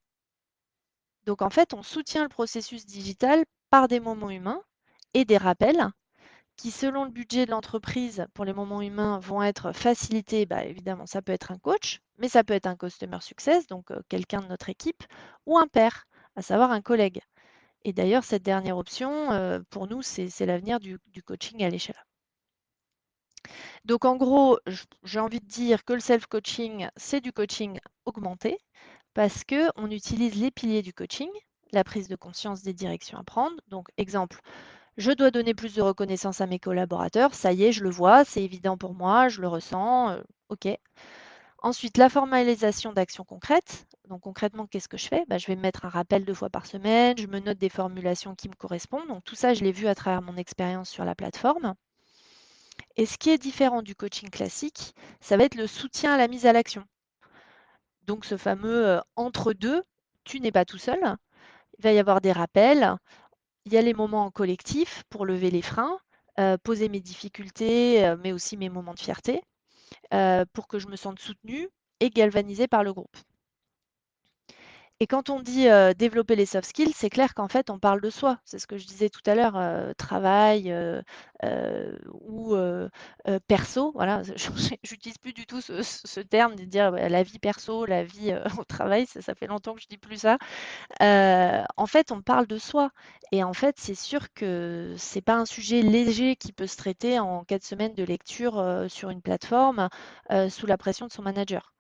Donc 1.25 1.43
en 1.43 1.51
fait, 1.51 1.75
on 1.75 1.83
soutient 1.83 2.23
le 2.23 2.29
processus 2.29 2.87
digital 2.87 3.45
par 3.71 3.89
des 3.89 4.01
moments 4.01 4.31
humains 4.31 4.63
et 5.15 5.25
des 5.25 5.37
rappels 5.37 5.91
qui, 6.57 6.71
selon 6.71 7.05
le 7.05 7.11
budget 7.11 7.47
de 7.47 7.51
l'entreprise, 7.51 8.27
pour 8.35 8.45
les 8.45 8.53
moments 8.55 8.83
humains, 8.83 9.19
vont 9.19 9.43
être 9.43 9.73
facilités. 9.73 10.47
Bah, 10.47 10.65
évidemment, 10.65 11.07
ça 11.07 11.23
peut 11.23 11.33
être 11.33 11.53
un 11.53 11.59
coach, 11.59 12.01
mais 12.19 12.29
ça 12.29 12.45
peut 12.45 12.55
être 12.55 12.67
un 12.67 12.77
customer 12.77 13.21
success, 13.21 13.67
donc 13.67 13.91
euh, 13.91 14.01
quelqu'un 14.09 14.41
de 14.41 14.47
notre 14.49 14.71
équipe, 14.71 15.05
ou 15.47 15.59
un 15.59 15.69
père, 15.69 16.07
à 16.37 16.43
savoir 16.43 16.71
un 16.71 16.81
collègue. 16.81 17.21
Et 17.85 17.93
d'ailleurs, 17.93 18.25
cette 18.25 18.43
dernière 18.43 18.79
option, 18.79 19.33
euh, 19.33 19.61
pour 19.71 19.87
nous, 19.87 20.03
c'est 20.03 20.47
l'avenir 20.47 20.81
du, 20.81 20.99
coaching 21.25 21.63
à 21.65 21.71
l'échelle. 21.71 22.06
Donc 23.85 24.05
en 24.05 24.17
gros, 24.17 24.59
j'ai 25.05 25.21
envie 25.21 25.41
de 25.41 25.47
dire 25.47 25.85
que 25.85 25.93
le 25.95 26.01
self-coaching, 26.01 26.89
c'est 26.97 27.21
du 27.21 27.33
coaching 27.33 27.79
augmenté 28.05 28.59
parce 29.15 29.45
qu'on 29.45 29.91
utilise 29.91 30.35
les 30.37 30.51
piliers 30.51 30.83
du 30.83 30.93
coaching, 30.95 31.31
la 31.73 31.85
prise 31.85 32.09
de 32.09 32.17
conscience 32.17 32.63
des 32.63 32.75
directions 32.75 33.19
à 33.19 33.25
prendre. 33.25 33.57
Donc 33.69 33.89
exemple, 33.97 34.41
je 34.99 35.13
dois 35.13 35.31
donner 35.31 35.55
plus 35.55 35.75
de 35.75 35.83
reconnaissance 35.83 36.41
à 36.41 36.47
mes 36.47 36.59
collaborateurs. 36.61 37.35
Ça 37.35 37.53
y 37.53 37.65
est, 37.65 37.73
je 37.73 37.85
le 37.85 37.91
vois, 37.91 38.25
c'est 38.25 38.43
évident 38.43 38.77
pour 38.79 38.95
moi, 38.95 39.29
je 39.29 39.41
le 39.43 39.49
ressens. 39.49 40.11
Euh, 40.11 40.23
OK. 40.51 40.69
Ensuite, 41.63 41.99
la 41.99 42.09
formalisation 42.09 42.93
d'actions 42.95 43.25
concrètes. 43.25 43.87
Donc 44.09 44.23
concrètement, 44.23 44.67
qu'est-ce 44.67 44.89
que 44.89 44.97
je 44.97 45.07
fais? 45.09 45.25
Bah, 45.29 45.37
Je 45.39 45.47
vais 45.49 45.57
mettre 45.57 45.85
un 45.85 45.89
rappel 45.91 46.25
deux 46.25 46.33
fois 46.35 46.49
par 46.51 46.65
semaine, 46.67 47.19
je 47.19 47.27
me 47.27 47.41
note 47.41 47.59
des 47.59 47.69
formulations 47.69 48.35
qui 48.35 48.49
me 48.49 48.55
correspondent. 48.55 49.09
Donc 49.09 49.23
tout 49.25 49.35
ça, 49.35 49.53
je 49.55 49.63
l'ai 49.65 49.73
vu 49.73 49.87
à 49.87 49.95
travers 49.95 50.23
mon 50.23 50.37
expérience 50.39 50.89
sur 50.91 51.05
la 51.05 51.15
plateforme. 51.15 51.75
Et 52.97 53.07
ce 53.07 53.19
qui 53.19 53.31
est 53.31 53.39
différent 53.39 53.83
du 53.83 53.95
coaching 53.95 54.31
classique, 54.31 54.95
ça 55.21 55.37
va 55.37 55.45
être 55.45 55.55
le 55.55 55.67
soutien 55.67 56.15
à 56.15 56.17
la 56.17 56.29
mise 56.29 56.47
à 56.47 56.53
l'action. 56.53 56.85
Donc 58.07 58.25
ce 58.25 58.37
fameux 58.37 58.87
euh, 58.87 59.01
entre-deux, 59.17 59.83
tu 60.25 60.41
n'es 60.41 60.53
pas 60.53 60.65
tout 60.65 60.79
seul. 60.79 61.01
Il 61.79 61.83
va 61.83 61.93
y 61.93 61.99
avoir 61.99 62.21
des 62.21 62.33
rappels, 62.33 62.97
il 63.67 63.73
y 63.73 63.77
a 63.77 63.83
les 63.83 63.95
moments 63.95 64.25
en 64.25 64.31
collectif 64.31 65.03
pour 65.11 65.27
lever 65.27 65.51
les 65.51 65.63
freins, 65.63 65.99
euh, 66.39 66.57
poser 66.57 66.89
mes 66.89 67.01
difficultés, 67.01 68.05
euh, 68.07 68.17
mais 68.23 68.33
aussi 68.33 68.57
mes 68.57 68.71
moments 68.71 68.95
de 68.95 69.01
fierté, 69.01 69.43
pour 70.53 70.69
que 70.69 70.79
je 70.79 70.89
me 70.89 70.97
sente 70.97 71.19
soutenue 71.19 71.69
et 72.01 72.11
galvanisée 72.11 72.69
par 72.69 72.85
le 72.85 72.93
groupe. 72.93 73.17
Et 74.99 75.07
quand 75.07 75.29
on 75.29 75.41
dit 75.41 75.67
développer 75.99 76.37
les 76.37 76.47
soft 76.47 76.69
skills, 76.69 76.93
c'est 76.95 77.11
clair 77.11 77.35
qu'en 77.35 77.49
fait, 77.49 77.69
on 77.69 77.79
parle 77.79 78.01
de 78.01 78.09
soi. 78.09 78.39
C'est 78.47 78.59
ce 78.59 78.67
que 78.67 78.79
je 78.79 78.87
disais 78.87 79.11
tout 79.11 79.21
à 79.27 79.35
l'heure, 79.35 79.95
travail 79.97 80.75
ou 82.13 82.57
perso. 83.47 83.93
Voilà, 83.95 84.23
j'utilise 84.83 85.19
plus 85.19 85.35
du 85.35 85.47
tout 85.47 85.61
ce, 85.61 86.21
terme 86.21 86.57
de 86.57 86.65
dire 86.65 86.93
la 86.93 87.23
vie 87.23 87.39
perso, 87.39 87.85
la 87.85 88.05
vie 88.05 88.35
au 88.59 88.65
travail. 88.65 89.07
Ça, 89.07 89.35
fait 89.35 89.47
longtemps 89.47 89.75
que 89.75 89.83
je 89.83 89.89
dis 89.89 89.99
plus 89.99 90.19
ça. 90.19 90.39
en 91.01 91.87
fait, 91.87 92.11
on 92.11 92.23
parle 92.23 92.47
de 92.47 92.59
soi. 92.59 92.91
Et 93.33 93.45
en 93.45 93.53
fait, 93.53 93.77
c'est 93.79 93.95
sûr 93.95 94.33
que 94.33 94.95
c'est 94.97 95.21
pas 95.21 95.35
un 95.35 95.47
sujet 95.47 95.83
léger 95.83 96.37
qui 96.37 96.53
peut 96.53 96.67
se 96.67 96.77
traiter 96.77 97.19
en 97.19 97.45
quatre 97.45 97.65
semaines 97.65 97.95
de 97.95 98.05
lecture 98.05 98.87
sur 98.89 99.11
une 99.11 99.21
plateforme 99.21 99.91
sous 100.49 100.67
la 100.67 100.79
pression 100.79 101.07
de 101.07 101.13
son 101.13 101.23
manager. 101.23 101.75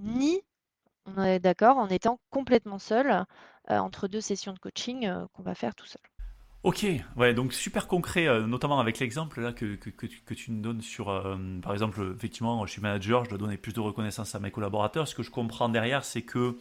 ni 0.00 0.42
on 1.16 1.24
est 1.24 1.40
d'accord, 1.40 1.78
en 1.78 1.88
étant 1.88 2.20
complètement 2.30 2.78
seul 2.78 3.24
euh, 3.70 3.78
entre 3.78 4.08
deux 4.08 4.20
sessions 4.20 4.52
de 4.52 4.58
coaching 4.58 5.06
euh, 5.06 5.26
qu'on 5.32 5.42
va 5.42 5.54
faire 5.54 5.74
tout 5.74 5.86
seul. 5.86 6.02
Ok, 6.62 6.86
ouais, 7.16 7.32
donc 7.32 7.52
super 7.54 7.86
concret, 7.86 8.26
euh, 8.26 8.46
notamment 8.46 8.80
avec 8.80 8.98
l'exemple 8.98 9.40
là 9.40 9.52
que, 9.52 9.76
que, 9.76 10.34
tu 10.34 10.50
nous 10.50 10.60
donnes 10.60 10.82
sur, 10.82 11.06
par 11.62 11.72
exemple, 11.72 12.12
effectivement, 12.14 12.66
je 12.66 12.72
suis 12.72 12.82
manager, 12.82 13.24
je 13.24 13.30
dois 13.30 13.38
donner 13.38 13.56
plus 13.56 13.72
de 13.72 13.80
reconnaissance 13.80 14.34
à 14.34 14.40
mes 14.40 14.50
collaborateurs. 14.50 15.08
Ce 15.08 15.14
que 15.14 15.22
je 15.22 15.30
comprends 15.30 15.68
derrière, 15.68 16.04
c'est 16.04 16.22
que 16.22 16.58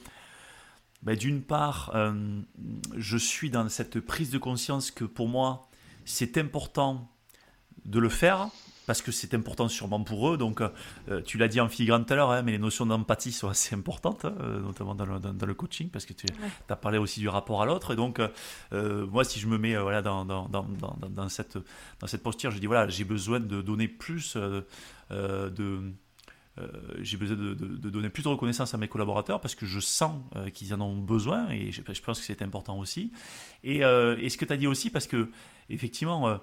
bah, 1.04 1.16
d'une 1.16 1.42
part, 1.42 1.94
je 2.96 3.18
suis 3.18 3.50
dans 3.50 3.68
cette 3.68 4.00
prise 4.00 4.30
de 4.30 4.38
conscience 4.38 4.90
que 4.90 5.04
pour 5.04 5.28
moi, 5.28 5.68
c'est 6.06 6.38
important 6.38 7.10
de 7.84 8.00
le 8.00 8.10
faire, 8.10 8.50
parce 8.90 9.04
que 9.04 9.12
c'est 9.12 9.36
important 9.36 9.68
sûrement 9.68 10.02
pour 10.02 10.32
eux. 10.32 10.36
Donc, 10.36 10.62
euh, 10.62 11.22
tu 11.22 11.38
l'as 11.38 11.48
dit 11.48 11.62
en 11.62 11.70
filigrane 11.70 12.06
tout 12.06 12.14
à 12.14 12.16
l'heure, 12.16 12.32
hein, 12.32 12.42
mais 12.42 12.54
les 12.54 12.58
notions 12.58 12.88
d'empathie 12.88 13.32
sont 13.32 13.48
assez 13.48 13.76
importantes, 13.76 14.26
euh, 14.26 14.60
notamment 14.62 14.96
dans 14.96 15.06
le, 15.06 15.20
dans, 15.20 15.46
le, 15.46 15.54
coaching, 15.54 15.92
parce 15.92 16.08
que 16.08 16.14
tu 16.14 16.26
as 16.68 16.76
parlé 16.76 16.98
aussi 16.98 17.20
du 17.20 17.30
rapport 17.30 17.62
à 17.62 17.68
l'autre. 17.68 17.94
Et 17.94 17.96
donc, 17.96 18.20
euh, 18.74 19.06
moi, 19.06 19.24
si 19.24 19.40
je 19.40 19.46
me 19.46 19.60
mets 19.60 19.78
voilà, 19.78 20.02
dans, 20.02 20.26
dans, 20.26 20.48
dans, 20.48 21.30
cette, 21.30 21.60
dans 22.00 22.08
cette 22.08 22.24
posture, 22.24 22.50
je 22.50 22.58
dis 22.58 22.66
voilà, 22.66 22.90
j'ai 22.90 23.04
besoin 23.04 23.40
de 23.40 23.62
donner 23.62 23.88
plus 23.88 24.36
de. 24.36 24.66
j'ai 27.02 27.18
besoin 27.18 27.38
de, 27.38 27.54
de, 27.54 27.90
donner 27.92 28.10
plus 28.10 28.24
de 28.24 28.30
reconnaissance 28.30 28.74
à 28.74 28.80
mes 28.80 28.88
collaborateurs 28.88 29.40
parce 29.40 29.54
que 29.54 29.68
je 29.68 29.80
sens 29.80 30.20
qu'ils 30.56 30.74
en 30.74 30.82
ont 30.82 30.98
besoin 30.98 31.48
et 31.52 31.72
je, 31.72 31.84
je 31.88 32.02
pense 32.02 32.20
que 32.20 32.26
c'est 32.26 32.42
important 32.42 32.80
aussi. 32.80 33.12
Et, 33.64 33.82
et, 33.82 34.30
ce 34.30 34.38
que 34.40 34.46
tu 34.46 34.54
as 34.54 34.58
dit 34.58 34.66
aussi, 34.66 34.90
parce 34.90 35.06
que 35.06 35.30
effectivement, 35.70 36.40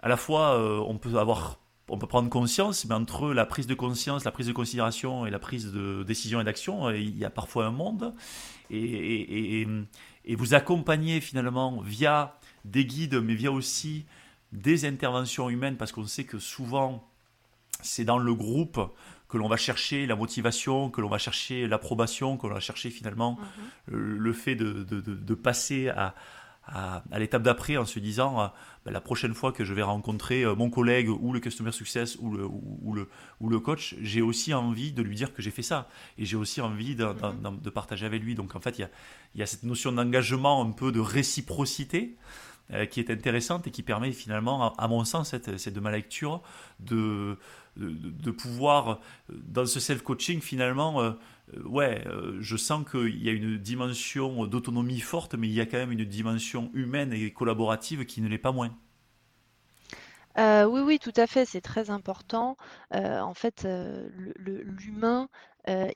à 0.00 0.08
la 0.08 0.16
fois, 0.16 0.58
euh, 0.58 0.78
on 0.86 0.98
peut 0.98 1.18
avoir 1.18 1.58
on 1.90 1.98
peut 1.98 2.06
prendre 2.06 2.28
conscience, 2.28 2.84
mais 2.84 2.94
entre 2.94 3.32
la 3.32 3.46
prise 3.46 3.66
de 3.66 3.74
conscience, 3.74 4.24
la 4.24 4.30
prise 4.30 4.46
de 4.46 4.52
considération 4.52 5.26
et 5.26 5.30
la 5.30 5.38
prise 5.38 5.72
de 5.72 6.02
décision 6.02 6.40
et 6.40 6.44
d'action, 6.44 6.88
euh, 6.88 6.96
il 6.98 7.16
y 7.16 7.24
a 7.24 7.30
parfois 7.30 7.66
un 7.66 7.70
monde. 7.70 8.14
Et, 8.70 9.66
vous 10.36 10.52
accompagnez 10.52 11.22
finalement 11.22 11.80
via 11.80 12.38
des 12.66 12.84
guides, 12.84 13.14
mais 13.14 13.34
via 13.34 13.50
aussi 13.50 14.04
des 14.52 14.84
interventions 14.84 15.48
humaines, 15.48 15.78
parce 15.78 15.90
qu'on 15.90 16.06
sait 16.06 16.24
que 16.24 16.38
souvent, 16.38 17.08
c'est 17.80 18.04
dans 18.04 18.18
le 18.18 18.34
groupe 18.34 18.78
que 19.30 19.38
l'on 19.38 19.48
va 19.48 19.56
chercher 19.56 20.06
la 20.06 20.16
motivation, 20.16 20.90
que 20.90 21.00
l'on 21.00 21.08
va 21.08 21.16
chercher 21.16 21.66
l'approbation, 21.66 22.36
que 22.36 22.46
l'on 22.46 22.54
va 22.54 22.60
chercher 22.60 22.90
finalement 22.90 23.38
mm-hmm. 23.90 23.94
le 23.94 24.32
fait 24.34 24.54
de 24.54 25.34
passer 25.34 25.88
à, 25.88 26.14
à, 26.68 27.02
l'étape 27.18 27.42
d'après 27.42 27.76
en 27.76 27.84
se 27.84 27.98
disant 27.98 28.40
euh, 28.40 28.46
ben, 28.84 28.90
la 28.90 29.00
prochaine 29.00 29.34
fois 29.34 29.52
que 29.52 29.64
je 29.64 29.72
vais 29.72 29.82
rencontrer 29.82 30.42
euh, 30.42 30.54
mon 30.54 30.70
collègue 30.70 31.08
ou 31.08 31.32
le 31.32 31.40
customer 31.40 31.72
success 31.72 32.16
ou 32.20 32.30
le, 32.30 32.46
ou, 32.46 32.92
le, 32.92 33.08
ou 33.40 33.48
le 33.48 33.58
coach, 33.58 33.94
j'ai 34.00 34.20
aussi 34.20 34.52
envie 34.54 34.92
de 34.92 35.02
lui 35.02 35.16
dire 35.16 35.32
que 35.32 35.42
j'ai 35.42 35.50
fait 35.50 35.62
ça 35.62 35.88
et 36.18 36.24
j'ai 36.24 36.36
aussi 36.36 36.60
envie 36.60 36.94
de, 36.94 37.04
mm-hmm. 37.04 37.60
de, 37.62 37.70
partager 37.70 38.06
avec 38.06 38.22
lui. 38.22 38.34
Donc 38.34 38.54
en 38.54 38.60
fait, 38.60 38.78
il 38.78 38.82
y 38.82 38.84
a, 38.84 38.90
il 39.34 39.40
y 39.40 39.42
a 39.42 39.46
cette 39.46 39.62
notion 39.62 39.92
d'engagement, 39.92 40.62
un 40.62 40.72
peu 40.72 40.92
de 40.92 41.00
réciprocité 41.00 42.16
euh, 42.72 42.84
qui 42.84 43.00
est 43.00 43.10
intéressante 43.10 43.66
et 43.66 43.70
qui 43.70 43.82
permet 43.82 44.12
finalement, 44.12 44.74
à, 44.76 44.88
mon 44.88 45.04
sens, 45.04 45.34
c'est 45.56 45.72
de 45.72 45.80
ma 45.80 45.90
lecture, 45.90 46.42
de, 46.80 47.38
de, 47.76 47.90
de, 47.90 48.30
pouvoir, 48.30 49.00
dans 49.30 49.64
ce 49.64 49.80
self-coaching, 49.80 50.40
finalement, 50.40 51.14
ouais, 51.64 52.06
euh, 52.06 52.36
je 52.40 52.56
sens 52.56 52.84
qu'il 52.88 53.22
y 53.22 53.28
a 53.28 53.32
une 53.32 53.58
dimension 53.58 54.46
d'autonomie 54.46 55.00
forte, 55.00 55.34
mais 55.34 55.48
il 55.48 55.54
y 55.54 55.60
a 55.60 55.66
quand 55.66 55.78
même 55.78 55.92
une 55.92 56.04
dimension 56.04 56.70
humaine 56.74 57.12
et 57.12 57.32
collaborative 57.32 58.04
qui 58.04 58.20
ne 58.20 58.28
l'est 58.28 58.38
pas 58.38 58.52
moins. 58.52 58.76
Euh, 60.38 60.64
oui, 60.64 60.80
oui, 60.82 60.98
tout 60.98 61.12
à 61.16 61.26
fait, 61.26 61.44
c'est 61.44 61.60
très 61.60 61.90
important. 61.90 62.56
en 62.92 63.34
fait, 63.34 63.66
l'humain 64.36 65.28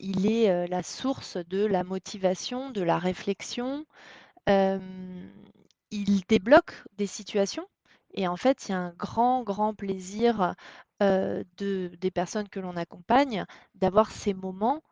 il 0.00 0.30
est 0.30 0.66
la 0.68 0.82
source 0.82 1.36
de 1.36 1.64
la 1.64 1.84
motivation, 1.84 2.70
de 2.70 2.82
la 2.82 2.98
réflexion. 2.98 3.86
il 4.48 6.22
débloque 6.28 6.74
des 6.98 7.06
situations. 7.06 7.68
Et 8.14 8.26
en 8.26 8.36
fait, 8.36 8.68
il 8.68 8.72
y 8.72 8.74
a 8.74 8.78
un 8.78 8.92
grand, 8.98 9.42
grand 9.44 9.74
plaisir 9.74 10.54
de, 11.00 11.44
des 12.00 12.10
personnes 12.10 12.48
que 12.48 12.58
l'on 12.58 12.76
accompagne 12.76 13.44
d'avoir 13.76 14.10
ces 14.10 14.34
moments 14.34 14.82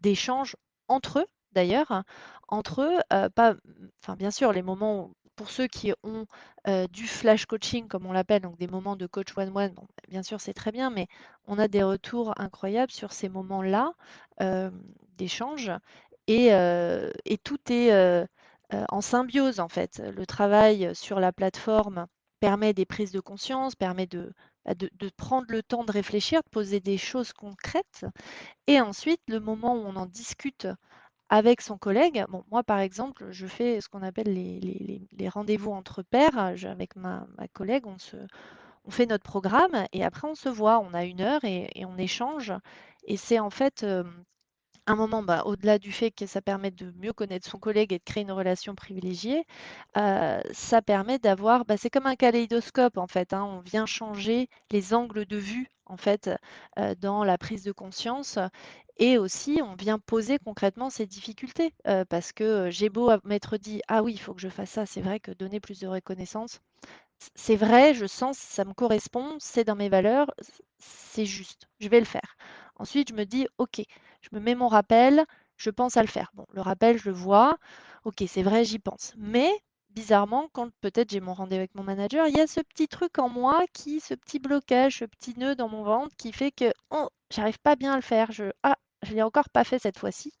d'échange 0.00 0.56
entre 0.88 1.20
eux, 1.20 1.26
d'ailleurs, 1.52 2.02
entre 2.48 2.82
eux, 2.82 3.28
pas, 3.30 3.54
enfin 4.02 4.16
bien 4.16 4.30
sûr, 4.30 4.52
les 4.52 4.62
moments 4.62 5.10
pour 5.36 5.50
ceux 5.50 5.66
qui 5.66 5.92
ont 6.02 6.26
du 6.92 7.06
flash 7.06 7.46
coaching, 7.46 7.88
comme 7.88 8.06
on 8.06 8.12
l'appelle, 8.12 8.42
donc 8.42 8.56
des 8.58 8.68
moments 8.68 8.96
de 8.96 9.06
coach 9.06 9.36
one-one, 9.36 9.72
bon, 9.74 9.86
bien 10.08 10.22
sûr, 10.22 10.40
c'est 10.40 10.54
très 10.54 10.72
bien, 10.72 10.90
mais 10.90 11.06
on 11.46 11.58
a 11.58 11.68
des 11.68 11.82
retours 11.82 12.32
incroyables 12.40 12.92
sur 12.92 13.12
ces 13.12 13.28
moments-là 13.28 13.92
d'échange. 15.18 15.70
Et, 16.26 16.50
tout 17.44 17.58
est 17.70 18.26
en 18.70 19.00
symbiose, 19.00 19.60
en 19.60 19.68
fait. 19.68 20.02
Le 20.14 20.26
travail 20.26 20.90
sur 20.94 21.20
la 21.20 21.32
plateforme 21.32 22.06
permet 22.40 22.72
des 22.72 22.86
prises 22.86 23.12
de 23.12 23.20
conscience, 23.20 23.74
permet 23.74 24.06
bah, 24.06 24.18
de, 24.74 24.90
de, 24.94 25.10
prendre 25.16 25.46
le 25.48 25.62
temps 25.62 25.84
de 25.84 25.92
réfléchir, 25.92 26.42
de 26.42 26.50
poser 26.50 26.80
des 26.80 26.98
choses 26.98 27.32
concrètes. 27.32 28.04
Et 28.66 28.80
ensuite, 28.80 29.20
le 29.28 29.40
moment 29.40 29.74
où 29.74 29.86
on 29.86 29.96
en 29.96 30.06
discute 30.06 30.66
avec 31.28 31.60
son 31.60 31.76
collègue, 31.78 32.24
moi 32.50 32.62
par 32.62 32.78
exemple, 32.78 33.26
je 33.30 33.46
fais 33.46 33.80
ce 33.80 33.88
qu'on 33.88 34.02
appelle 34.02 34.32
les, 34.32 35.28
rendez-vous 35.28 35.72
entre 35.72 36.02
pairs. 36.02 36.38
avec 36.38 36.96
ma, 36.96 37.26
collègue, 37.52 37.84
on, 37.86 38.90
fait 38.90 39.06
notre 39.06 39.24
programme 39.24 39.86
et 39.92 40.04
après 40.04 40.28
on 40.28 40.36
se 40.36 40.48
voit, 40.48 40.78
on 40.78 40.94
a 40.94 41.04
une 41.04 41.20
heure 41.20 41.44
et, 41.44 41.70
et 41.74 41.84
on 41.84 41.96
échange. 41.98 42.52
Et 43.04 43.16
c'est 43.16 43.38
en 43.38 43.50
fait 43.50 43.84
un 44.86 44.96
moment, 44.96 45.22
bah, 45.22 45.42
au-delà 45.46 45.78
du 45.78 45.92
fait 45.92 46.10
que 46.10 46.26
ça 46.26 46.40
permet 46.42 46.70
de 46.70 46.92
mieux 46.98 47.12
connaître 47.12 47.48
son 47.48 47.58
collègue 47.58 47.92
et 47.92 47.98
de 47.98 48.04
créer 48.04 48.22
une 48.22 48.32
relation 48.32 48.74
privilégiée, 48.74 49.44
ça 49.94 50.82
permet 50.84 51.18
d'avoir, 51.18 51.64
bah, 51.64 51.76
c'est 51.76 51.90
comme 51.90 52.06
un 52.06 52.16
kaléidoscope 52.16 52.98
en 52.98 53.06
fait, 53.06 53.32
hein. 53.32 53.44
on 53.44 53.60
vient 53.60 53.86
changer 53.86 54.48
les 54.70 54.94
angles 54.94 55.26
de 55.26 55.36
vue 55.36 55.68
en 55.86 55.96
fait 55.96 56.30
dans 57.00 57.24
la 57.24 57.38
prise 57.38 57.62
de 57.64 57.72
conscience 57.72 58.38
et 58.98 59.18
aussi 59.18 59.60
on 59.62 59.74
vient 59.74 59.98
poser 59.98 60.38
concrètement 60.38 60.90
ces 60.90 61.06
difficultés 61.06 61.74
parce 62.08 62.32
que 62.32 62.70
j'ai 62.70 62.88
beau 62.88 63.10
m'être 63.24 63.56
dit 63.56 63.80
ah 63.88 64.02
oui 64.02 64.12
il 64.14 64.18
faut 64.18 64.34
que 64.34 64.40
je 64.40 64.48
fasse 64.48 64.70
ça, 64.70 64.86
c'est 64.86 65.00
vrai 65.00 65.20
que 65.20 65.30
donner 65.32 65.60
plus 65.60 65.80
de 65.80 65.86
reconnaissance, 65.86 66.60
c'est 67.34 67.56
vrai, 67.56 67.94
je 67.94 68.06
sens, 68.06 68.38
ça 68.38 68.64
me 68.64 68.74
correspond, 68.74 69.36
c'est 69.40 69.64
dans 69.64 69.74
mes 69.76 69.88
valeurs, 69.88 70.30
c'est 70.78 71.26
juste, 71.26 71.68
je 71.80 71.88
vais 71.88 71.98
le 72.00 72.06
faire. 72.06 72.36
Ensuite, 72.76 73.08
je 73.08 73.14
me 73.14 73.24
dis, 73.24 73.46
ok, 73.58 73.82
je 74.30 74.36
me 74.36 74.40
mets 74.42 74.54
mon 74.54 74.68
rappel, 74.68 75.24
je 75.56 75.70
pense 75.70 75.96
à 75.96 76.02
le 76.02 76.08
faire. 76.08 76.30
Bon, 76.34 76.46
le 76.52 76.60
rappel, 76.60 76.98
je 76.98 77.08
le 77.08 77.14
vois, 77.14 77.58
ok, 78.04 78.24
c'est 78.28 78.42
vrai, 78.42 78.64
j'y 78.64 78.78
pense. 78.78 79.14
Mais 79.16 79.50
bizarrement, 79.90 80.48
quand 80.52 80.70
peut-être 80.80 81.10
j'ai 81.10 81.20
mon 81.20 81.34
rendez-vous 81.34 81.60
avec 81.60 81.74
mon 81.74 81.82
manager, 81.82 82.26
il 82.28 82.36
y 82.36 82.40
a 82.40 82.46
ce 82.46 82.60
petit 82.60 82.88
truc 82.88 83.18
en 83.18 83.28
moi 83.28 83.64
qui, 83.72 84.00
ce 84.00 84.14
petit 84.14 84.38
blocage, 84.38 84.98
ce 84.98 85.04
petit 85.06 85.38
nœud 85.38 85.54
dans 85.56 85.68
mon 85.68 85.82
ventre 85.82 86.14
qui 86.16 86.32
fait 86.32 86.52
que 86.52 86.72
oh, 86.90 87.08
j'arrive 87.30 87.58
pas 87.60 87.76
bien 87.76 87.92
à 87.92 87.96
le 87.96 88.02
faire. 88.02 88.30
Je, 88.32 88.44
ah, 88.62 88.76
je 89.02 89.14
l'ai 89.14 89.22
encore 89.22 89.48
pas 89.50 89.64
fait 89.64 89.78
cette 89.78 89.98
fois-ci. 89.98 90.32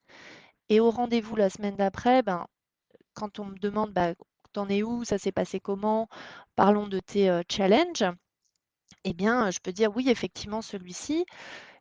Et 0.68 0.80
au 0.80 0.90
rendez-vous 0.90 1.36
la 1.36 1.50
semaine 1.50 1.76
d'après, 1.76 2.22
ben, 2.22 2.46
quand 3.14 3.38
on 3.40 3.46
me 3.46 3.58
demande 3.58 3.92
bah, 3.92 4.14
t'en 4.52 4.68
es 4.68 4.82
où, 4.82 5.04
ça 5.04 5.18
s'est 5.18 5.32
passé 5.32 5.60
comment, 5.60 6.08
parlons 6.56 6.88
de 6.88 7.00
tes 7.00 7.30
euh, 7.30 7.42
challenges, 7.50 8.04
eh 9.04 9.12
bien, 9.14 9.50
je 9.50 9.60
peux 9.60 9.72
dire 9.72 9.94
oui, 9.96 10.08
effectivement, 10.10 10.62
celui-ci, 10.62 11.24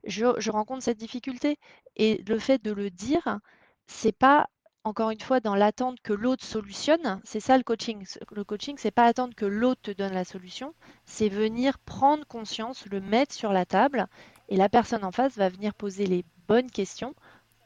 je, 0.05 0.49
rencontre 0.49 0.83
cette 0.83 0.97
difficulté. 0.97 1.57
Et 1.95 2.23
le 2.27 2.39
fait 2.39 2.63
de 2.63 2.71
le 2.71 2.89
dire, 2.89 3.39
c'est 3.87 4.15
pas 4.15 4.47
encore 4.83 5.09
une 5.09 5.19
fois 5.19 5.39
dans 5.39 5.55
l'attente 5.55 5.99
que 6.01 6.13
l'autre 6.13 6.45
solutionne. 6.45 7.19
C'est 7.23 7.39
ça 7.39 7.57
le 7.57 7.63
coaching. 7.63 8.05
Le 8.31 8.43
coaching, 8.43 8.75
c'est 8.77 8.91
pas 8.91 9.05
attendre 9.05 9.33
que 9.35 9.45
l'autre 9.45 9.81
te 9.81 9.91
donne 9.91 10.13
la 10.13 10.25
solution, 10.25 10.73
c'est 11.05 11.29
venir 11.29 11.79
prendre 11.79 12.25
conscience, 12.25 12.85
le 12.85 13.01
mettre 13.01 13.33
sur 13.33 13.51
la 13.51 13.65
table, 13.65 14.05
et 14.49 14.55
la 14.57 14.69
personne 14.69 15.03
en 15.03 15.11
face 15.11 15.35
va 15.37 15.49
venir 15.49 15.73
poser 15.73 16.05
les 16.05 16.23
bonnes 16.47 16.69
questions 16.69 17.15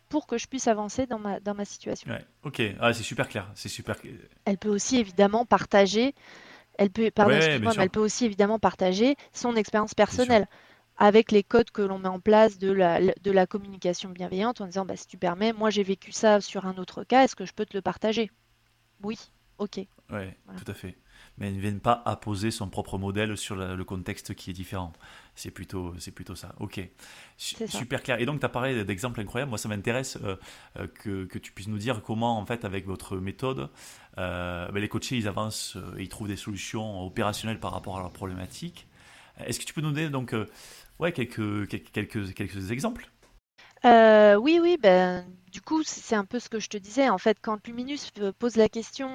pour 0.08 0.26
que 0.26 0.38
je 0.38 0.48
puisse 0.48 0.68
avancer 0.68 1.06
dans 1.06 1.20
ma, 1.20 1.40
dans 1.40 1.54
ma 1.54 1.66
situation. 1.66 2.12
ok, 2.44 2.62
ah, 2.80 2.94
c'est 2.94 3.04
super 3.04 3.28
clair, 3.28 3.52
c'est 3.54 3.70
super. 3.70 3.96
Elle 4.46 4.58
peut 4.58 4.70
aussi 4.70 4.98
évidemment 4.98 5.46
partager. 5.46 6.16
Elle 6.78 6.90
peut, 6.90 7.12
pardon, 7.12 7.34
elle 7.34 7.90
peut 7.90 8.00
aussi 8.00 8.26
évidemment 8.26 8.58
partager 8.58 9.18
son 9.34 9.58
expérience 9.58 9.94
personnelle 9.94 10.48
avec 11.00 11.32
les 11.32 11.44
codes 11.44 11.72
que 11.72 11.82
l'on 11.82 11.98
met 11.98 12.10
en 12.10 12.20
place 12.20 12.60
de 12.60 12.72
la, 12.72 13.00
de 13.00 13.32
la 13.32 13.48
communication 13.48 14.10
bienveillante 14.10 14.62
en 14.62 14.68
disant 14.68 14.86
bah, 14.86 14.98
si 14.98 15.08
tu 15.08 15.18
permets, 15.18 15.54
moi 15.54 15.70
j'ai 15.70 15.84
vécu 15.84 16.12
ça 16.12 16.42
sur 16.42 16.68
un 16.68 16.78
autre 16.78 17.04
cas, 17.04 17.24
est-ce 17.24 17.36
que 17.36 17.46
je 17.46 17.54
peux 17.54 17.66
te 17.66 17.76
le 17.76 17.82
partager? 17.82 18.30
Oui, 19.02 19.18
ok. 19.58 19.80
Oui, 20.12 20.24
tout 20.58 20.70
à 20.72 20.74
fait. 20.74 20.98
Mais 21.38 21.48
elle 21.48 21.56
ne 21.56 21.62
vient 21.62 21.78
pas 21.78 22.02
apposer 22.06 22.52
son 22.52 22.68
propre 22.70 22.98
modèle 22.98 23.38
sur 23.38 23.56
le 23.56 23.84
contexte 23.84 24.34
qui 24.34 24.50
est 24.50 24.54
différent. 24.54 24.92
C'est 25.36 25.52
plutôt, 25.52 25.94
c'est 26.00 26.12
plutôt 26.12 26.36
ça. 26.36 26.54
Ok. 26.60 26.82
Super 27.38 28.04
clair. 28.04 28.20
Et 28.20 28.26
donc, 28.26 28.40
tu 28.40 28.46
as 28.46 28.50
parlé 28.50 28.84
d'exemples 28.84 29.22
incroyables. 29.22 29.50
Moi, 29.50 29.58
ça 29.58 29.70
m'intéresse 29.70 30.18
euh, 30.24 30.36
euh, 30.78 30.88
que, 30.88 31.26
que, 31.26 31.38
tu 31.38 31.52
puisses 31.52 31.68
nous 31.68 31.78
dire 31.78 32.02
comment, 32.02 32.38
en 32.38 32.46
fait, 32.46 32.66
avec 32.66 32.86
votre 32.86 33.18
méthode, 33.18 33.70
euh, 34.18 34.70
ben, 34.72 34.80
les 34.80 34.90
coachés, 34.90 35.18
ils 35.18 35.28
avancent 35.28 35.78
et 35.98 36.04
ils 36.04 36.10
trouvent 36.10 36.28
des 36.28 36.36
solutions 36.36 37.06
opérationnelles 37.06 37.60
par 37.60 37.72
rapport 37.72 37.98
à 37.98 38.02
leurs 38.02 38.12
problématiques. 38.12 38.88
Est-ce 39.46 39.60
que 39.60 39.66
tu 39.66 39.74
peux 39.74 39.82
nous 39.82 39.92
donner 39.92 40.10
donc 40.10 40.36
ouais, 41.00 41.12
quelques, 41.12 41.68
quelques, 41.68 42.72
exemples 42.72 43.10
euh, 43.86 44.36
oui, 44.36 44.60
oui, 44.62 44.78
ben, 44.78 45.26
du 45.52 45.62
coup, 45.62 45.84
c'est 45.84 46.16
un 46.16 46.26
peu 46.26 46.40
ce 46.40 46.50
que 46.50 46.60
je 46.60 46.68
te 46.68 46.78
disais. 46.78 47.10
En 47.10 47.18
fait, 47.18 47.38
quand 47.42 47.66
Luminus 47.66 48.12
pose 48.38 48.58
la 48.58 48.68
question, 48.68 49.10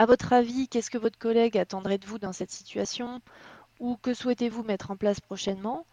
à 0.00 0.06
votre 0.06 0.32
avis, 0.32 0.68
qu'est-ce 0.68 0.90
que 0.90 0.98
votre 0.98 1.18
collègue 1.18 1.56
attendrait 1.56 1.98
de 1.98 2.06
vous 2.06 2.18
dans 2.18 2.32
cette 2.32 2.50
situation? 2.50 3.20
Ou 3.78 3.96
que 3.96 4.12
souhaitez-vous 4.12 4.64
mettre 4.64 4.90
en 4.90 4.96
place 4.96 5.20
prochainement? 5.20 5.86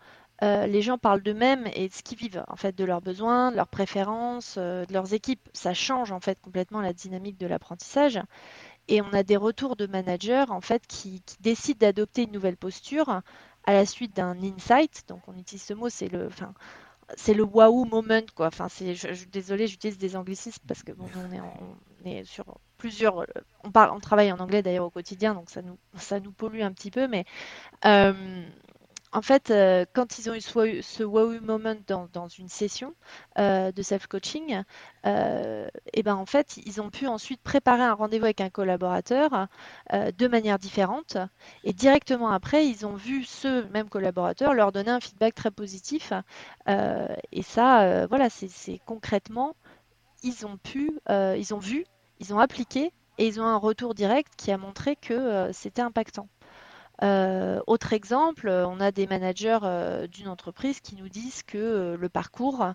Euh, 0.44 0.68
les 0.68 0.82
gens 0.82 0.98
parlent 0.98 1.22
d'eux-mêmes 1.22 1.68
et 1.74 1.90
de 1.90 1.94
ce 1.94 2.04
qu'ils 2.04 2.18
vivent, 2.18 2.44
en 2.48 2.56
fait, 2.56 2.76
de 2.76 2.84
leurs 2.86 3.02
besoins, 3.02 3.52
de 3.52 3.56
leurs 3.56 3.68
préférences, 3.68 4.56
euh, 4.58 4.86
de 4.86 4.94
leurs 4.94 5.14
équipes. 5.14 5.50
Ça 5.54 5.74
change 5.74 6.12
en 6.12 6.20
fait 6.20 6.40
complètement 6.42 6.82
la 6.82 6.94
dynamique 6.94 7.40
de 7.40 7.48
l'apprentissage. 7.48 8.20
Et 8.88 9.02
on 9.02 9.12
a 9.14 9.24
des 9.24 9.38
retours 9.38 9.76
de 9.76 9.88
managers 9.88 10.46
en 10.50 10.62
fait 10.62 10.86
qui 10.88 11.22
décident 11.42 11.80
d'adopter 11.80 12.24
une 12.24 12.32
nouvelle 12.32 12.58
posture 12.58 13.22
à 13.68 13.74
la 13.74 13.86
suite 13.86 14.16
d'un 14.16 14.36
insight. 14.42 15.04
Donc 15.08 15.22
on 15.28 15.38
utilise 15.38 15.64
ce 15.64 15.76
mot, 15.76 15.90
c'est 15.90 16.08
le, 16.08 16.26
enfin, 16.26 16.54
c'est 17.16 17.36
le 17.36 17.44
wow 17.44 17.86
moment 17.86 18.22
quoi. 18.36 18.48
Enfin, 18.48 18.68
c'est, 18.70 18.96
j'utilise 18.96 20.00
des 20.00 20.16
anglicismes 20.16 20.64
parce 20.68 20.82
que 20.82 20.94
bon, 20.94 21.06
on 21.16 22.10
est 22.10 22.24
sur 22.24 22.58
plusieurs, 22.78 23.26
on, 23.64 23.72
parle, 23.72 23.92
on 23.92 24.00
travaille 24.00 24.32
en 24.32 24.40
anglais 24.40 24.64
d'ailleurs 24.64 24.86
au 24.86 24.90
quotidien, 24.90 25.34
donc 25.34 25.50
ça 25.50 25.62
nous, 25.62 25.78
ça 25.98 26.20
nous 26.20 26.32
pollue 26.32 26.62
un 26.62 26.72
petit 26.72 26.92
peu, 26.92 27.08
mais 27.08 27.26
euh, 27.86 28.44
en 29.18 29.24
fait, 29.24 29.50
euh, 29.50 29.84
quand 29.94 30.20
ils 30.20 30.30
ont 30.30 30.36
eu 30.36 30.42
ce, 30.84 31.04
wow 31.04 31.42
moment 31.42 31.74
dans, 31.88 32.28
une 32.28 32.50
session 32.50 32.94
euh, 33.40 33.72
de 33.72 33.82
self-coaching, 33.82 34.62
euh, 35.08 35.68
et 35.92 36.04
ben 36.04 36.14
en 36.14 36.28
fait, 36.28 36.58
ils 36.68 36.80
ont 36.82 36.92
pu 36.92 37.08
ensuite 37.08 37.42
préparer 37.42 37.82
un 37.82 37.96
rendez-vous 37.96 38.26
avec 38.26 38.42
un 38.42 38.52
collaborateur 38.52 39.48
de 39.92 40.28
manière 40.28 40.60
différente. 40.60 41.18
Et 41.64 41.74
directement 41.74 42.30
après, 42.30 42.68
ils 42.68 42.86
ont 42.86 42.94
vu 42.94 43.24
ce 43.24 43.68
même 43.72 43.90
collaborateur 43.90 44.54
leur 44.54 44.72
donner 44.72 44.92
un 44.92 45.00
feedback 45.00 45.34
très 45.34 45.50
positif. 45.50 46.14
et 46.68 47.42
ça, 47.42 48.06
voilà, 48.06 48.30
c'est 48.30 48.80
concrètement, 48.86 49.56
ils 50.22 50.46
ont 50.46 50.58
pu, 50.58 51.00
ils 51.10 51.54
ont 51.56 51.60
vu, 51.60 51.86
ils 52.20 52.36
ont 52.36 52.40
appliqué 52.40 52.94
et 53.18 53.26
ils 53.26 53.42
ont 53.42 53.46
un 53.46 53.58
retour 53.58 53.96
direct 53.96 54.34
qui 54.38 54.52
a 54.52 54.60
montré 54.60 54.96
que 54.96 55.50
c'était 55.54 55.82
impactant. 55.82 56.28
Euh, 57.04 57.60
autre 57.68 57.94
exemple, 57.94 58.50
on 58.50 58.80
a 58.80 58.92
des 58.92 59.08
managers 59.08 59.60
euh, 59.64 60.08
d'une 60.08 60.28
entreprise 60.28 60.80
qui 60.80 60.96
nous 60.96 61.10
disent 61.10 61.44
que 61.44 61.58
euh, 61.58 61.98
le 61.98 62.10
parcours 62.10 62.66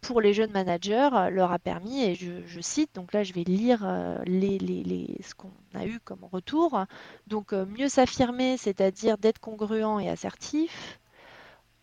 pour 0.00 0.22
les 0.22 0.32
jeunes 0.32 0.52
managers 0.52 1.10
leur 1.30 1.52
a 1.52 1.58
permis, 1.58 2.02
et 2.04 2.14
je, 2.14 2.60
cite, 2.62 2.94
donc 2.94 3.12
là 3.12 3.22
je 3.22 3.34
vais 3.34 3.44
lire 3.44 3.80
ce 3.80 5.34
qu'on 5.34 5.52
a 5.74 5.84
eu 5.84 6.00
comme 6.00 6.24
retour, 6.24 6.86
donc 7.26 7.52
mieux 7.52 7.90
s'affirmer, 7.90 8.56
c'est-à-dire 8.56 9.18
d'être 9.18 9.38
congruent 9.38 10.00
et 10.00 10.08
assertif. 10.08 10.98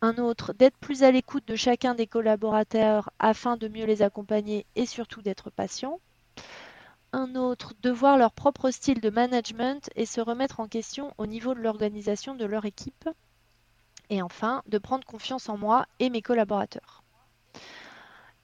Un 0.01 0.17
autre, 0.17 0.53
d'être 0.53 0.77
plus 0.77 1.03
à 1.03 1.12
l'écoute 1.12 1.47
de 1.47 1.56
chacun 1.56 1.93
des 1.93 2.08
collaborateurs 2.08 3.12
afin 3.19 3.56
de 3.56 3.67
mieux 3.67 3.86
les 3.86 4.01
accompagner 4.01 4.65
et 4.75 4.88
surtout 4.88 5.21
d'être 5.21 5.51
patient 5.51 5.99
un 7.13 7.36
autre 7.36 7.74
de 7.82 7.89
voir 7.89 8.17
leur 8.17 8.32
propre 8.32 8.72
style 8.72 9.02
de 9.02 9.10
management 9.10 9.89
et 9.96 10.06
se 10.06 10.22
remettre 10.22 10.60
en 10.60 10.67
question 10.67 11.13
au 11.17 11.26
niveau 11.26 11.54
de 11.54 11.60
l'organisation 11.60 12.36
de 12.36 12.46
leur 12.46 12.65
équipe. 12.65 13.10
Et 14.10 14.22
enfin, 14.22 14.63
de 14.67 14.78
prendre 14.78 15.06
confiance 15.06 15.50
en 15.50 15.58
moi 15.58 15.86
et 16.00 16.10
mes 16.10 16.22
collaborateurs. 16.22 17.04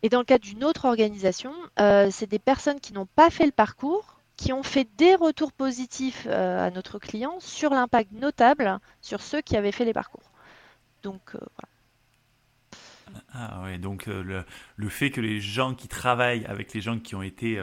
Et 0.02 0.10
dans 0.10 0.20
le 0.20 0.26
cas 0.26 0.38
d'une 0.38 0.66
autre 0.66 0.86
organisation, 0.86 1.54
euh, 1.80 2.10
c'est 2.12 2.30
des 2.30 2.40
personnes 2.40 2.82
qui 2.82 2.92
n'ont 2.92 3.06
pas 3.06 3.30
fait 3.30 3.46
le 3.46 3.54
parcours, 3.54 4.20
qui 4.36 4.52
ont 4.52 4.64
fait 4.64 4.88
des 4.98 5.16
retours 5.16 5.54
positifs 5.54 6.28
euh, 6.28 6.68
à 6.68 6.70
notre 6.72 7.00
client 7.00 7.40
sur 7.40 7.70
l'impact 7.70 8.12
notable 8.12 8.80
sur 9.02 9.22
ceux 9.22 9.40
qui 9.40 9.56
avaient 9.56 9.72
fait 9.72 9.86
les 9.86 9.94
parcours. 9.94 10.32
Donc 11.04 11.36
euh, 11.36 11.40
voilà. 11.40 11.70
Ah 13.32 13.62
ouais, 13.64 13.78
donc 13.78 14.08
le, 14.08 14.44
le, 14.76 14.90
fait 14.90 15.12
que 15.12 15.22
les 15.22 15.40
gens 15.40 15.76
qui 15.76 15.88
travaillent 15.88 16.46
avec 16.46 16.74
les 16.74 16.82
gens 16.82 17.00
qui 17.00 17.14
ont 17.16 17.22
été, 17.22 17.62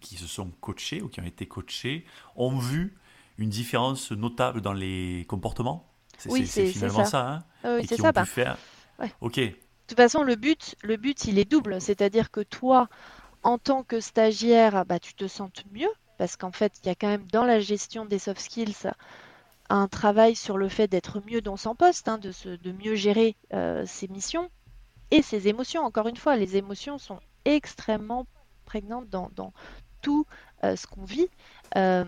qui 0.00 0.16
se 0.16 0.26
sont 0.26 0.50
coachés 0.60 1.02
ou 1.02 1.08
qui 1.08 1.20
ont 1.20 1.24
été 1.24 1.46
coachés, 1.46 2.04
ont 2.36 2.58
vu 2.58 2.96
une 3.38 3.50
différence 3.50 4.12
notable 4.12 4.60
dans 4.60 4.72
les 4.72 5.24
comportements. 5.28 5.86
Oui, 6.26 6.46
c'est 6.46 6.66
finalement 6.66 7.04
ça. 7.04 7.10
ça 7.10 7.44
hein, 7.64 7.78
oui, 7.78 7.86
c'est 7.88 7.96
ça. 7.96 8.12
Bah, 8.12 8.24
faire... 8.24 8.58
Ok. 9.20 9.36
De 9.36 9.54
toute 9.86 9.96
façon, 9.96 10.22
le 10.22 10.36
but, 10.36 10.76
le 10.82 10.96
but, 10.96 11.24
il 11.24 11.38
est 11.38 11.50
double. 11.50 11.80
C'est-à-dire 11.80 12.30
que 12.30 12.40
toi, 12.40 12.88
en 13.42 13.58
tant 13.58 13.82
que 13.82 14.00
stagiaire, 14.00 14.84
bah, 14.84 14.98
tu 14.98 15.14
te 15.14 15.26
sentes 15.26 15.64
mieux 15.72 15.90
parce 16.18 16.36
qu'en 16.36 16.52
fait, 16.52 16.74
il 16.82 16.86
y 16.86 16.90
a 16.90 16.94
quand 16.94 17.08
même 17.08 17.26
dans 17.32 17.44
la 17.44 17.60
gestion 17.60 18.04
des 18.04 18.18
soft 18.18 18.40
skills 18.40 18.90
un 19.70 19.88
travail 19.88 20.34
sur 20.34 20.58
le 20.58 20.68
fait 20.68 20.88
d'être 20.88 21.22
mieux 21.26 21.40
dans 21.40 21.56
son 21.56 21.74
poste, 21.74 22.08
hein, 22.08 22.18
de, 22.18 22.32
de 22.56 22.72
mieux 22.72 22.94
gérer 22.94 23.36
euh, 23.54 23.86
ses 23.86 24.08
missions 24.08 24.50
et 25.10 25.22
ses 25.22 25.48
émotions. 25.48 25.82
Encore 25.82 26.08
une 26.08 26.16
fois, 26.16 26.36
les 26.36 26.56
émotions 26.56 26.98
sont 26.98 27.20
extrêmement 27.44 28.26
prégnantes 28.66 29.08
dans, 29.08 29.52
tout 30.00 30.26
euh, 30.64 30.76
ce 30.76 30.86
qu'on 30.86 31.04
vit. 31.04 31.28
Euh, 31.76 32.04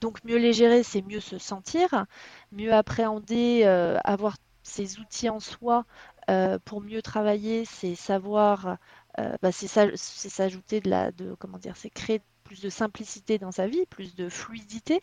donc 0.00 0.22
mieux 0.24 0.36
les 0.36 0.52
gérer, 0.52 0.82
c'est 0.82 1.02
mieux 1.02 1.20
se 1.20 1.38
sentir, 1.38 2.06
mieux 2.52 2.72
appréhender, 2.72 3.64
avoir 4.04 4.36
ces 4.62 4.98
outils 4.98 5.28
en 5.28 5.40
soi 5.40 5.84
pour 6.64 6.80
mieux 6.82 7.02
travailler, 7.02 7.64
c'est 7.64 7.94
savoir, 7.94 8.76
bah, 9.16 9.50
c'est 9.50 9.96
s'ajouter 9.96 10.80
de 10.80 10.90
la, 10.90 11.10
de 11.10 11.34
comment 11.38 11.58
dire, 11.58 11.76
c'est 11.76 11.90
créer 11.90 12.20
plus 12.44 12.60
de 12.60 12.68
simplicité 12.68 13.38
dans 13.38 13.52
sa 13.52 13.66
vie, 13.66 13.86
plus 13.86 14.14
de 14.14 14.28
fluidité 14.28 15.00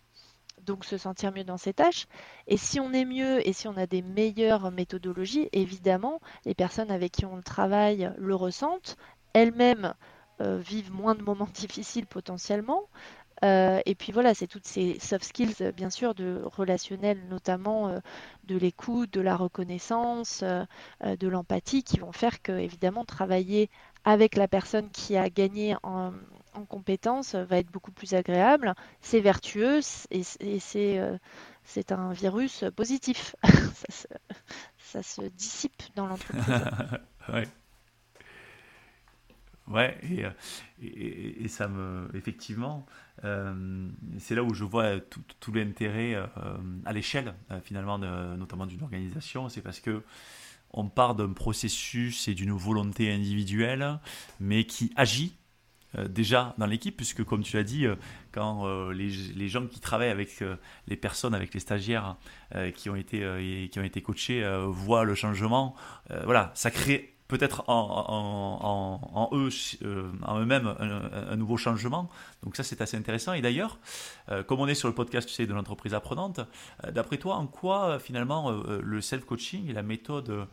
donc 0.66 0.86
se 0.86 0.98
sentir 0.98 1.32
mieux 1.32 1.44
dans 1.44 1.58
ses 1.58 1.74
tâches. 1.74 2.08
Et 2.48 2.58
si 2.58 2.80
on 2.80 2.92
est 2.94 3.06
mieux 3.06 3.48
et 3.48 3.54
si 3.54 3.68
on 3.68 3.78
a 3.78 3.86
des 3.86 4.02
meilleures 4.02 4.72
méthodologies, 4.72 5.50
évidemment, 5.54 6.20
les 6.46 6.56
personnes 6.56 6.92
avec 6.92 7.12
qui 7.12 7.26
on 7.26 7.42
travaille 7.42 8.12
le 8.18 8.36
ressentent, 8.36 8.98
elles-mêmes 9.34 9.86
euh, 9.86 9.94
vivent 10.40 10.92
moins 10.92 11.16
de 11.16 11.24
moments 11.24 11.48
difficiles 11.54 12.06
potentiellement. 12.06 12.90
Euh, 13.44 13.82
et 13.86 13.96
puis 13.96 14.12
voilà, 14.14 14.34
c'est 14.34 14.48
toutes 14.48 14.66
ces 14.66 14.98
soft 15.00 15.26
skills, 15.26 15.72
bien 15.76 15.90
sûr, 15.90 16.16
de 16.16 16.42
relationnel, 16.46 17.20
notamment 17.30 17.90
euh, 17.90 18.00
de 18.46 18.56
l'écoute, 18.56 19.12
de 19.12 19.22
la 19.22 19.36
reconnaissance, 19.36 20.44
de 20.44 21.28
l'empathie, 21.28 21.84
qui 21.84 22.00
vont 22.00 22.14
faire 22.14 22.42
que, 22.42 22.54
évidemment, 22.54 23.04
travailler 23.04 23.70
avec 24.06 24.36
la 24.36 24.48
personne 24.48 24.90
qui 24.90 25.18
a 25.18 25.30
gagné 25.30 25.76
en, 25.84 26.14
en 26.56 26.66
compétences 26.66 27.36
va 27.36 27.58
être 27.58 27.72
beaucoup 27.72 27.92
plus 27.92 28.14
agréable. 28.14 28.74
C'est 29.02 29.20
vertueux 29.20 29.82
et, 30.12 30.24
euh, 30.76 31.18
c'est 31.64 31.92
un 31.92 32.14
virus 32.14 32.64
positif. 32.76 33.36
ça, 34.78 35.04
se, 35.04 35.22
dissipe 35.22 35.84
dans 35.96 36.08
l'entreprise. 36.08 36.44
Ouais, 39.68 39.98
et, 40.82 41.44
et, 41.44 41.48
ça 41.48 41.68
me. 41.68 42.08
Effectivement, 42.14 42.86
euh, 43.24 43.90
c'est 44.20 44.36
là 44.36 44.44
où 44.44 44.54
je 44.54 44.64
vois 44.64 45.00
tout, 45.00 45.54
l'intérêt 45.54 46.14
euh, 46.14 46.28
à 46.86 46.94
l'échelle, 46.94 47.34
finalement, 47.64 47.98
notamment 47.98 48.68
d'une 48.68 48.84
organisation. 48.84 49.50
C'est 49.50 49.62
parce 49.62 49.80
que 49.80 50.04
on 50.72 50.88
part 50.88 51.16
d'un 51.16 51.34
processus 51.34 52.28
et 52.28 52.36
d'une 52.36 52.52
volonté 52.52 53.12
individuelle, 53.12 54.00
mais 54.40 54.66
qui 54.66 54.92
agit 54.96 55.36
euh, 55.98 56.08
déjà 56.08 56.54
dans 56.58 56.66
l'équipe, 56.66 56.96
puisque 56.96 57.24
comme 57.24 57.44
tu 57.44 57.56
l'as 57.56 57.64
dit, 57.64 57.86
euh, 57.86 57.96
quand 58.32 58.68
euh, 58.68 58.92
les, 58.92 59.48
gens 59.48 59.66
qui 59.68 59.80
travaillent 59.80 60.10
avec 60.10 60.44
les 60.88 60.96
personnes, 60.96 61.34
avec 61.34 61.54
les 61.54 61.60
stagiaires 61.60 62.18
qui, 62.76 62.90
ont 62.90 62.96
été, 62.96 63.70
qui 63.72 63.80
ont 63.80 63.84
été 63.84 64.02
coachés 64.02 64.44
voient 64.68 65.04
le 65.04 65.16
changement, 65.16 65.76
voilà, 66.24 66.52
ça 66.54 66.72
crée 66.72 67.15
peut-être 67.28 67.64
en, 67.68 69.30
eux, 69.34 69.50
en 70.24 70.40
eux-mêmes, 70.40 70.76
un, 70.80 71.36
nouveau 71.36 71.58
changement. 71.58 72.10
Donc 72.44 72.56
ça, 72.56 72.64
c'est 72.64 72.82
assez 72.82 72.98
intéressant. 72.98 73.34
Et 73.34 73.42
d'ailleurs, 73.42 73.80
comme 74.48 74.60
on 74.60 74.68
est 74.68 74.76
sur 74.76 74.88
le 74.88 74.94
podcast, 74.94 75.28
tu 75.28 75.48
de 75.48 75.54
l'entreprise 75.54 75.94
apprenante, 75.94 76.42
d'après 76.92 77.18
toi, 77.18 77.36
en 77.36 77.48
quoi 77.48 78.00
finalement 78.00 78.52
le 78.52 79.02
self-coaching 79.02 79.74
la 79.74 79.82
méthode 79.82 80.48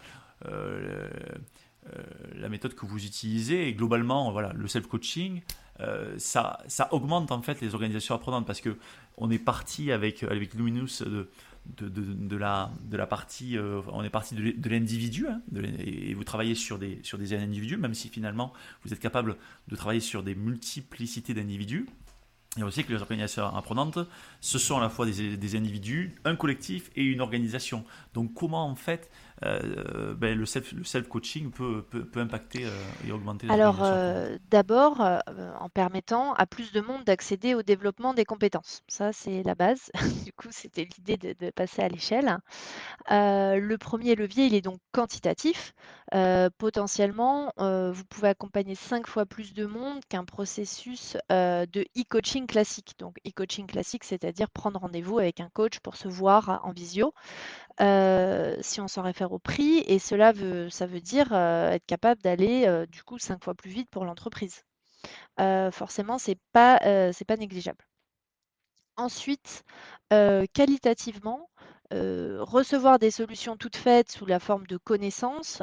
euh, 1.90 1.98
la 2.36 2.48
méthode 2.48 2.74
que 2.74 2.86
vous 2.86 3.04
utilisez 3.04 3.66
et 3.66 3.74
globalement 3.74 4.30
voilà 4.30 4.52
le 4.52 4.68
self 4.68 4.86
coaching 4.86 5.42
euh, 5.80 6.14
ça, 6.16 6.60
ça 6.68 6.86
augmente 6.92 7.32
en 7.32 7.42
fait 7.42 7.60
les 7.60 7.74
organisations 7.74 8.14
apprenantes? 8.14 8.46
Parce 8.46 8.60
que 8.60 8.76
on 9.16 9.32
est 9.32 9.38
parti 9.40 9.90
avec 9.90 10.22
avec 10.22 10.54
Luminous 10.54 11.02
de 11.04 11.28
de, 11.66 12.36
la, 12.36 12.70
de 12.84 12.96
la 12.96 13.06
partie, 13.06 13.56
euh, 13.56 13.80
on 13.92 14.02
est 14.02 14.10
parti 14.10 14.34
de 14.34 14.68
l'individu, 14.68 15.26
hein, 15.28 15.40
et 15.78 16.12
vous 16.14 16.24
travaillez 16.24 16.54
sur 16.54 16.78
des, 16.78 16.98
sur 17.02 17.18
des 17.18 17.34
individus, 17.34 17.76
même 17.76 17.94
si 17.94 18.08
finalement 18.08 18.52
vous 18.84 18.92
êtes 18.92 19.00
capable 19.00 19.36
de 19.68 19.76
travailler 19.76 20.00
sur 20.00 20.22
des 20.22 20.34
multiplicités 20.34 21.34
d'individus. 21.34 21.86
Et 22.58 22.62
on 22.62 22.70
sait 22.70 22.82
que 22.82 22.92
les 22.92 23.00
organisations 23.00 23.46
apprenantes, 23.56 23.98
ce 24.42 24.58
sont 24.58 24.76
à 24.76 24.80
la 24.80 24.90
fois 24.90 25.06
des, 25.06 25.56
individus, 25.56 26.14
un 26.26 26.36
collectif 26.36 26.90
et 26.96 27.02
une 27.02 27.22
organisation. 27.22 27.84
Donc 28.12 28.34
comment 28.34 28.66
en 28.66 28.74
fait 28.74 29.10
euh, 29.44 30.14
ben, 30.14 30.38
le 30.38 30.46
self-coaching 30.46 31.50
peut, 31.50 31.82
peut, 31.82 32.20
impacter 32.20 32.64
euh, 32.64 32.70
et 33.06 33.12
augmenter 33.12 33.48
Alors, 33.50 33.82
euh, 33.82 34.36
d'abord, 34.50 35.00
en 35.00 35.68
permettant 35.68 36.34
à 36.34 36.46
plus 36.46 36.72
de 36.72 36.80
monde 36.80 37.04
d'accéder 37.04 37.54
au 37.54 37.62
développement 37.62 38.14
des 38.14 38.24
compétences. 38.24 38.82
Ça, 38.88 39.12
c'est 39.12 39.42
la 39.42 39.54
base. 39.54 39.90
du 40.24 40.32
coup, 40.32 40.48
c'était 40.50 40.88
l'idée 40.96 41.16
de, 41.16 41.50
passer 41.50 41.82
à 41.82 41.88
l'échelle. 41.88 42.38
le 43.08 43.76
premier 43.76 44.14
levier, 44.14 44.46
il 44.46 44.54
est 44.54 44.60
donc 44.60 44.78
quantitatif. 44.92 45.74
Potentiellement, 46.58 47.52
vous 47.58 48.04
pouvez 48.04 48.28
accompagner 48.28 48.74
cinq 48.74 49.06
fois 49.06 49.26
plus 49.26 49.54
de 49.54 49.66
monde 49.66 50.00
qu'un 50.08 50.24
processus 50.24 51.16
de 51.30 51.84
e-coaching 51.98 52.46
classique. 52.46 52.94
Donc, 52.98 53.16
e-coaching 53.26 53.66
classique, 53.66 54.04
c'est-à-dire 54.04 54.50
prendre 54.50 54.78
rendez-vous 54.80 55.18
avec 55.18 55.40
un 55.40 55.48
coach 55.50 55.80
pour 55.80 55.96
se 55.96 56.08
voir 56.08 56.60
en 56.64 56.72
visio. 56.72 57.14
Si 57.78 58.80
on 58.80 58.88
s'en 58.88 59.02
réfère 59.02 59.32
au 59.32 59.38
prix, 59.38 59.78
et 59.86 59.98
cela 59.98 60.32
veut, 60.32 60.68
ça 60.70 60.86
veut 60.86 61.00
dire 61.00 61.32
être 61.32 61.86
capable 61.86 62.20
d'aller 62.22 62.86
du 62.88 63.02
coup 63.02 63.18
cinq 63.18 63.42
fois 63.42 63.54
plus 63.54 63.70
vite 63.70 63.88
pour 63.90 64.04
l'entreprise. 64.04 64.64
forcément, 65.72 66.18
c'est 66.18 66.38
pas, 66.52 66.78
pas 66.80 67.36
négligeable. 67.36 67.84
Ensuite, 68.96 69.64
qualitativement, 70.10 71.48
recevoir 71.92 72.98
des 72.98 73.10
solutions 73.10 73.56
toutes 73.56 73.76
faites 73.76 74.10
sous 74.10 74.26
la 74.26 74.40
forme 74.40 74.66
de 74.66 74.76
connaissances, 74.76 75.62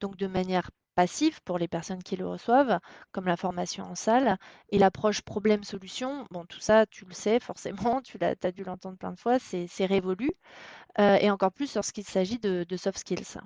donc 0.00 0.16
de 0.16 0.26
manière 0.26 0.70
passive 0.94 1.40
pour 1.44 1.58
les 1.58 1.68
personnes 1.68 2.02
qui 2.02 2.16
le 2.16 2.28
reçoivent, 2.28 2.78
comme 3.12 3.26
la 3.26 3.36
formation 3.36 3.84
en 3.84 3.94
salle, 3.94 4.36
et 4.70 4.78
l'approche 4.78 5.22
problème-solution, 5.22 6.26
bon, 6.30 6.44
tout 6.44 6.60
ça, 6.60 6.86
tu 6.86 7.04
le 7.06 7.14
sais 7.14 7.40
forcément, 7.40 8.02
tu 8.02 8.18
as, 8.20 8.34
as 8.42 8.52
dû 8.52 8.64
l'entendre 8.64 8.98
plein 8.98 9.12
de 9.12 9.18
fois, 9.18 9.38
c'est 9.38 9.86
révolu. 9.86 10.30
Euh, 10.98 11.16
et 11.20 11.30
encore 11.30 11.52
plus 11.52 11.74
lorsqu'il 11.74 12.04
s'agit 12.04 12.38
de, 12.38 12.66
soft 12.76 12.98
skills. 12.98 13.38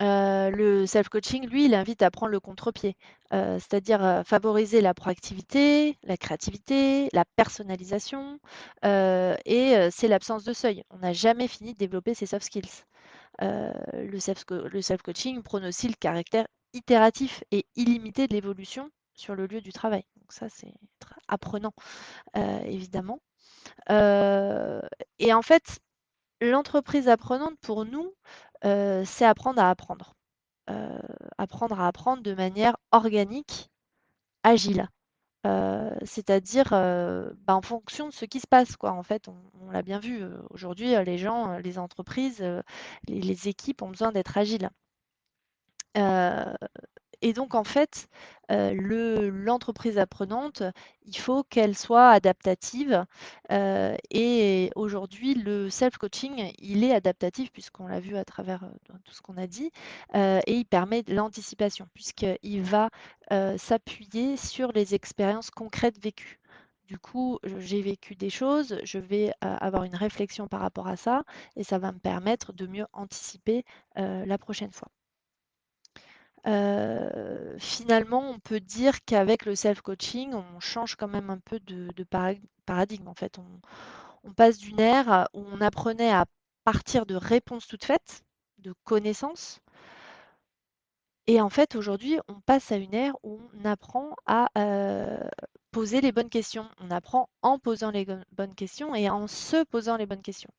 Le 0.00 0.86
self-coaching, 0.86 1.48
lui, 1.48 1.66
il 1.66 1.74
invite 1.74 2.02
à 2.02 2.10
prendre 2.10 2.32
le 2.32 2.40
contre-pied, 2.40 2.96
c'est-à-dire 3.30 4.22
favoriser 4.26 4.80
la 4.80 4.94
proactivité, 4.94 5.96
la 6.02 6.16
créativité, 6.16 7.08
la 7.12 7.24
personnalisation, 7.36 8.38
et 8.82 9.88
c'est 9.90 10.08
l'absence 10.08 10.44
de 10.44 10.52
seuil. 10.52 10.82
On 10.90 10.98
n'a 10.98 11.12
jamais 11.12 11.48
fini 11.48 11.72
de 11.72 11.78
développer 11.78 12.14
ces 12.14 12.26
soft 12.26 12.44
skills. 12.44 12.84
le 13.40 14.80
self-coaching 14.80 15.42
prône 15.42 15.64
aussi 15.66 15.88
le 15.88 15.94
caractère 15.94 16.46
itératif 16.72 17.44
et 17.52 17.66
illimité 17.76 18.26
de 18.26 18.34
l'évolution 18.34 18.90
sur 19.14 19.36
le 19.36 19.46
lieu 19.46 19.60
du 19.60 19.72
travail. 19.72 20.04
Donc 20.16 20.32
ça, 20.32 20.48
c'est 20.48 20.74
apprenant, 21.28 21.72
évidemment. 22.34 23.20
et 23.88 25.32
en 25.32 25.42
fait, 25.42 25.78
l'entreprise 26.40 27.08
apprenante 27.08 27.58
pour 27.60 27.84
nous, 27.84 28.12
c'est 28.64 29.24
apprendre 29.24 29.60
à 29.60 29.70
apprendre. 29.70 30.14
Apprendre 31.38 31.80
à 31.80 31.86
apprendre 31.86 32.22
de 32.22 32.34
manière 32.34 32.76
organique, 32.92 33.70
agile. 34.42 34.88
C'est-à-dire 36.04 36.70
bah, 36.70 37.54
en 37.54 37.62
fonction 37.62 38.08
de 38.08 38.12
ce 38.12 38.24
qui 38.24 38.40
se 38.40 38.46
passe. 38.46 38.74
En 38.82 39.02
fait, 39.02 39.28
on, 39.28 39.70
l'a 39.70 39.82
bien 39.82 39.98
vu, 39.98 40.24
aujourd'hui, 40.50 40.94
les 41.04 41.18
gens, 41.18 41.58
les 41.58 41.78
entreprises, 41.78 42.44
les, 43.08 43.48
équipes 43.48 43.82
ont 43.82 43.90
besoin 43.90 44.12
d'être 44.12 44.38
agiles. 44.38 44.70
Et 47.24 47.32
donc, 47.32 47.54
en 47.54 47.64
fait, 47.64 48.06
l'entreprise 48.50 49.96
apprenante, 49.96 50.62
il 51.06 51.16
faut 51.16 51.42
qu'elle 51.42 51.74
soit 51.74 52.10
adaptative. 52.10 53.06
Et 53.50 54.70
aujourd'hui, 54.76 55.32
le 55.34 55.70
self-coaching, 55.70 56.52
il 56.58 56.84
est 56.84 56.94
adaptatif, 56.94 57.50
puisqu'on 57.50 57.86
l'a 57.86 57.98
vu 57.98 58.18
à 58.18 58.26
travers 58.26 58.68
tout 59.04 59.14
ce 59.14 59.22
qu'on 59.22 59.38
a 59.38 59.46
dit, 59.46 59.70
et 60.14 60.42
il 60.52 60.66
permet 60.66 61.02
l'anticipation, 61.08 61.88
puisqu'il 61.94 62.62
va 62.62 62.90
s'appuyer 63.56 64.36
sur 64.36 64.70
les 64.72 64.94
expériences 64.94 65.50
concrètes 65.50 65.98
vécues. 65.98 66.40
Du 66.86 66.98
coup, 66.98 67.38
j'ai 67.56 67.80
vécu 67.80 68.16
des 68.16 68.28
choses, 68.28 68.78
je 68.84 68.98
vais 68.98 69.32
avoir 69.40 69.84
une 69.84 69.96
réflexion 69.96 70.46
par 70.46 70.60
rapport 70.60 70.88
à 70.88 70.96
ça, 70.96 71.24
et 71.56 71.64
ça 71.64 71.78
va 71.78 71.90
me 71.90 71.98
permettre 71.98 72.52
de 72.52 72.66
mieux 72.66 72.86
anticiper 72.92 73.64
la 73.96 74.36
prochaine 74.36 74.72
fois. 74.72 74.88
Finalement, 76.44 78.30
on 78.30 78.38
peut 78.38 78.60
dire 78.60 79.04
qu'avec 79.04 79.46
le 79.46 79.54
self-coaching, 79.54 80.34
on 80.34 80.60
change 80.60 80.96
quand 80.96 81.08
même 81.08 81.30
un 81.30 81.38
peu 81.38 81.58
de, 81.60 81.88
paradigme. 82.66 83.08
En 83.08 83.14
fait, 83.14 83.38
on, 83.38 84.32
passe 84.32 84.58
d'une 84.58 84.80
ère 84.80 85.28
où 85.34 85.44
on 85.52 85.60
apprenait 85.60 86.12
à 86.12 86.26
partir 86.64 87.06
de 87.06 87.14
réponses 87.14 87.66
toutes 87.66 87.84
faites, 87.84 88.22
de 88.58 88.74
connaissances. 88.84 89.60
Et 91.26 91.40
en 91.40 91.48
fait, 91.48 91.74
aujourd'hui, 91.74 92.18
on 92.28 92.40
passe 92.40 92.72
à 92.72 92.76
une 92.76 92.94
ère 92.94 93.14
où 93.22 93.40
on 93.54 93.64
apprend 93.64 94.14
à 94.26 94.48
poser 95.70 96.00
les 96.00 96.12
bonnes 96.12 96.30
questions. 96.30 96.68
On 96.80 96.90
apprend 96.90 97.28
en 97.42 97.58
posant 97.58 97.90
les 97.90 98.06
bonnes 98.32 98.54
questions 98.54 98.94
et 98.94 99.08
en 99.08 99.26
se 99.26 99.64
posant 99.64 99.96
les 99.96 100.06
bonnes 100.06 100.22
questions. 100.22 100.52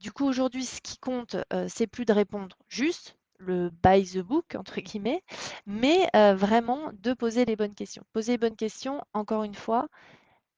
du 0.00 0.12
coup, 0.12 0.26
aujourd'hui, 0.26 0.66
ce 0.66 0.80
qui 0.82 0.98
compte, 0.98 1.36
c'est 1.68 1.86
plus 1.86 2.04
de 2.04 2.12
répondre 2.12 2.56
juste, 2.68 3.16
le 3.38 3.70
by 3.82 4.04
the 4.04 4.18
book, 4.18 4.54
entre 4.54 4.80
guillemets, 4.80 5.22
mais 5.66 6.08
vraiment 6.34 6.90
de 6.94 7.12
poser 7.14 7.44
les 7.44 7.56
bonnes 7.56 7.74
questions. 7.74 8.04
Poser 8.12 8.32
les 8.32 8.38
bonnes 8.38 8.56
questions, 8.56 9.02
encore 9.12 9.44
une 9.44 9.54
fois, 9.54 9.88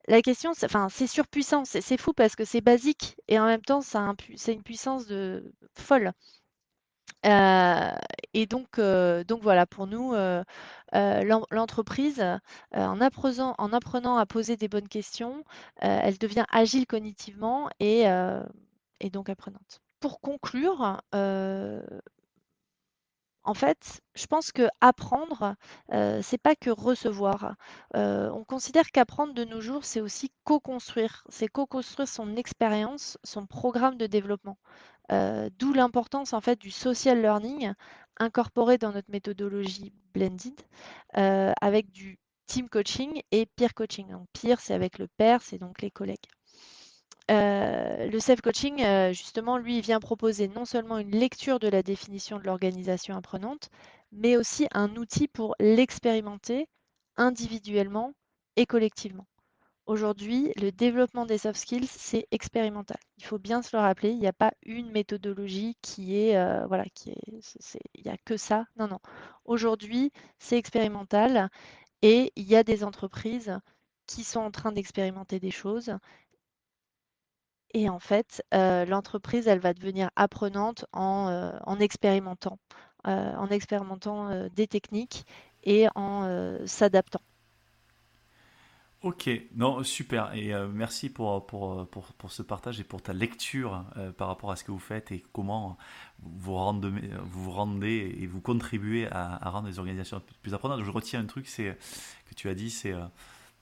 la 0.08 0.22
question, 0.22 0.52
c'est, 0.54 1.06
surpuissant, 1.06 1.64
c'est, 1.64 1.96
fou 1.96 2.12
parce 2.12 2.36
que 2.36 2.44
c'est 2.44 2.60
basique 2.60 3.16
et 3.28 3.40
en 3.40 3.46
même 3.46 3.62
temps, 3.62 3.80
c'est 3.80 4.52
une 4.52 4.62
puissance 4.62 5.06
de, 5.06 5.52
folle. 5.74 6.12
et 7.24 8.46
donc, 8.46 8.78
donc 8.78 9.42
voilà, 9.42 9.66
pour 9.66 9.88
nous, 9.88 10.14
l'entreprise, 10.92 12.24
en, 12.72 13.00
apprenant, 13.00 13.54
en 13.58 13.72
apprenant 13.72 14.16
à 14.16 14.26
poser 14.26 14.56
des 14.56 14.68
bonnes 14.68 14.88
questions, 14.88 15.42
elle 15.80 16.18
devient 16.18 16.44
agile 16.52 16.86
cognitivement 16.86 17.68
et 17.80 18.04
donc 19.12 19.28
apprenante. 19.28 19.80
Pour 19.98 20.20
conclure, 20.20 21.00
en 23.46 23.54
fait, 23.54 24.00
je 24.14 24.26
pense 24.26 24.52
que 24.52 24.68
apprendre, 24.80 25.54
c'est 26.22 26.38
pas 26.42 26.54
que 26.56 26.70
recevoir. 26.70 27.54
On 27.94 28.44
considère 28.44 28.90
qu'apprendre 28.90 29.34
de 29.34 29.44
nos 29.44 29.60
jours, 29.60 29.84
c'est 29.84 30.00
aussi 30.00 30.32
co-construire. 30.44 31.24
C'est 31.28 31.48
co-construire 31.48 32.08
son 32.08 32.36
expérience, 32.36 33.18
son 33.24 33.46
programme 33.46 33.96
de 33.96 34.06
développement. 34.06 34.58
D'où 35.10 35.72
l'importance 35.72 36.32
en 36.32 36.40
fait 36.40 36.58
du 36.60 36.70
social 36.70 37.22
learning 37.22 37.72
incorporé 38.18 38.78
dans 38.78 38.92
notre 38.92 39.10
méthodologie 39.10 39.92
blended 40.12 40.60
avec 41.14 41.90
du 41.92 42.18
team 42.46 42.68
coaching 42.68 43.22
et 43.30 43.46
peer 43.46 43.74
coaching. 43.74 44.10
Donc 44.10 44.26
peer, 44.32 44.60
c'est 44.60 44.74
avec 44.74 44.98
le 44.98 45.08
père, 45.08 45.42
c'est 45.42 45.58
donc 45.58 45.82
les 45.82 45.90
collègues. 45.90 46.26
Euh, 47.30 48.08
le 48.08 48.20
self-coaching, 48.20 48.82
euh, 48.82 49.12
justement, 49.12 49.58
lui, 49.58 49.80
vient 49.80 50.00
proposer 50.00 50.48
non 50.48 50.64
seulement 50.64 50.98
une 50.98 51.10
lecture 51.10 51.58
de 51.58 51.68
la 51.68 51.82
définition 51.82 52.38
de 52.38 52.44
l'organisation 52.44 53.16
apprenante, 53.16 53.70
mais 54.12 54.36
aussi 54.36 54.68
un 54.72 54.94
outil 54.96 55.26
pour 55.28 55.54
l'expérimenter 55.58 56.68
individuellement 57.16 58.14
et 58.56 58.66
collectivement. 58.66 59.26
Aujourd'hui, 59.86 60.52
le 60.56 60.72
développement 60.72 61.26
des 61.26 61.38
soft 61.38 61.58
skills, 61.60 61.86
c'est 61.86 62.26
expérimental. 62.32 62.98
Il 63.18 63.24
faut 63.24 63.38
bien 63.38 63.62
se 63.62 63.76
le 63.76 63.80
rappeler, 63.80 64.10
il 64.10 64.18
n'y 64.18 64.26
a 64.26 64.32
pas 64.32 64.52
une 64.62 64.90
méthodologie 64.90 65.76
qui 65.82 66.16
est, 66.18 66.36
euh, 66.36 66.66
voilà, 66.66 66.84
qui 66.94 67.10
est, 67.10 67.22
il 67.94 68.04
n'y 68.04 68.10
a 68.10 68.16
que 68.24 68.36
ça. 68.36 68.66
Non, 68.76 68.88
non. 68.88 68.98
Aujourd'hui, 69.44 70.12
c'est 70.38 70.58
expérimental 70.58 71.48
et 72.02 72.32
il 72.36 72.44
y 72.44 72.56
a 72.56 72.64
des 72.64 72.84
entreprises 72.84 73.58
qui 74.06 74.24
sont 74.24 74.40
en 74.40 74.50
train 74.50 74.72
d'expérimenter 74.72 75.40
des 75.40 75.50
choses 75.50 75.96
et 77.76 77.90
en 77.90 77.98
fait, 77.98 78.42
l'entreprise, 78.52 79.46
elle 79.46 79.58
va 79.58 79.74
devenir 79.74 80.08
apprenante 80.16 80.86
en, 80.94 81.76
expérimentant, 81.78 82.58
en 83.04 83.48
expérimentant 83.48 84.48
des 84.48 84.66
techniques 84.66 85.26
et 85.62 85.86
en 85.94 86.56
s'adaptant. 86.64 87.20
Ok, 89.02 89.28
non, 89.54 89.84
super. 89.84 90.32
Et 90.34 90.54
merci 90.72 91.10
pour, 91.10 91.46
pour, 91.46 91.86
pour, 91.86 92.32
ce 92.32 92.42
partage 92.42 92.80
et 92.80 92.84
pour 92.84 93.02
ta 93.02 93.12
lecture 93.12 93.84
par 94.16 94.28
rapport 94.28 94.50
à 94.50 94.56
ce 94.56 94.64
que 94.64 94.72
vous 94.72 94.78
faites 94.78 95.12
et 95.12 95.22
comment 95.34 95.76
vous 96.20 96.54
rendez, 96.54 96.90
vous 97.24 97.50
rendez 97.50 98.16
et 98.18 98.26
vous 98.26 98.40
contribuez 98.40 99.06
à, 99.08 99.46
à 99.46 99.50
rendre 99.50 99.68
les 99.68 99.78
organisations 99.78 100.22
plus 100.40 100.54
apprenantes. 100.54 100.82
Je 100.82 100.90
retiens 100.90 101.20
un 101.20 101.26
truc 101.26 101.46
c'est 101.46 101.76
que 102.24 102.34
tu 102.34 102.48
as 102.48 102.54
dit, 102.54 102.70
c'est 102.70 102.94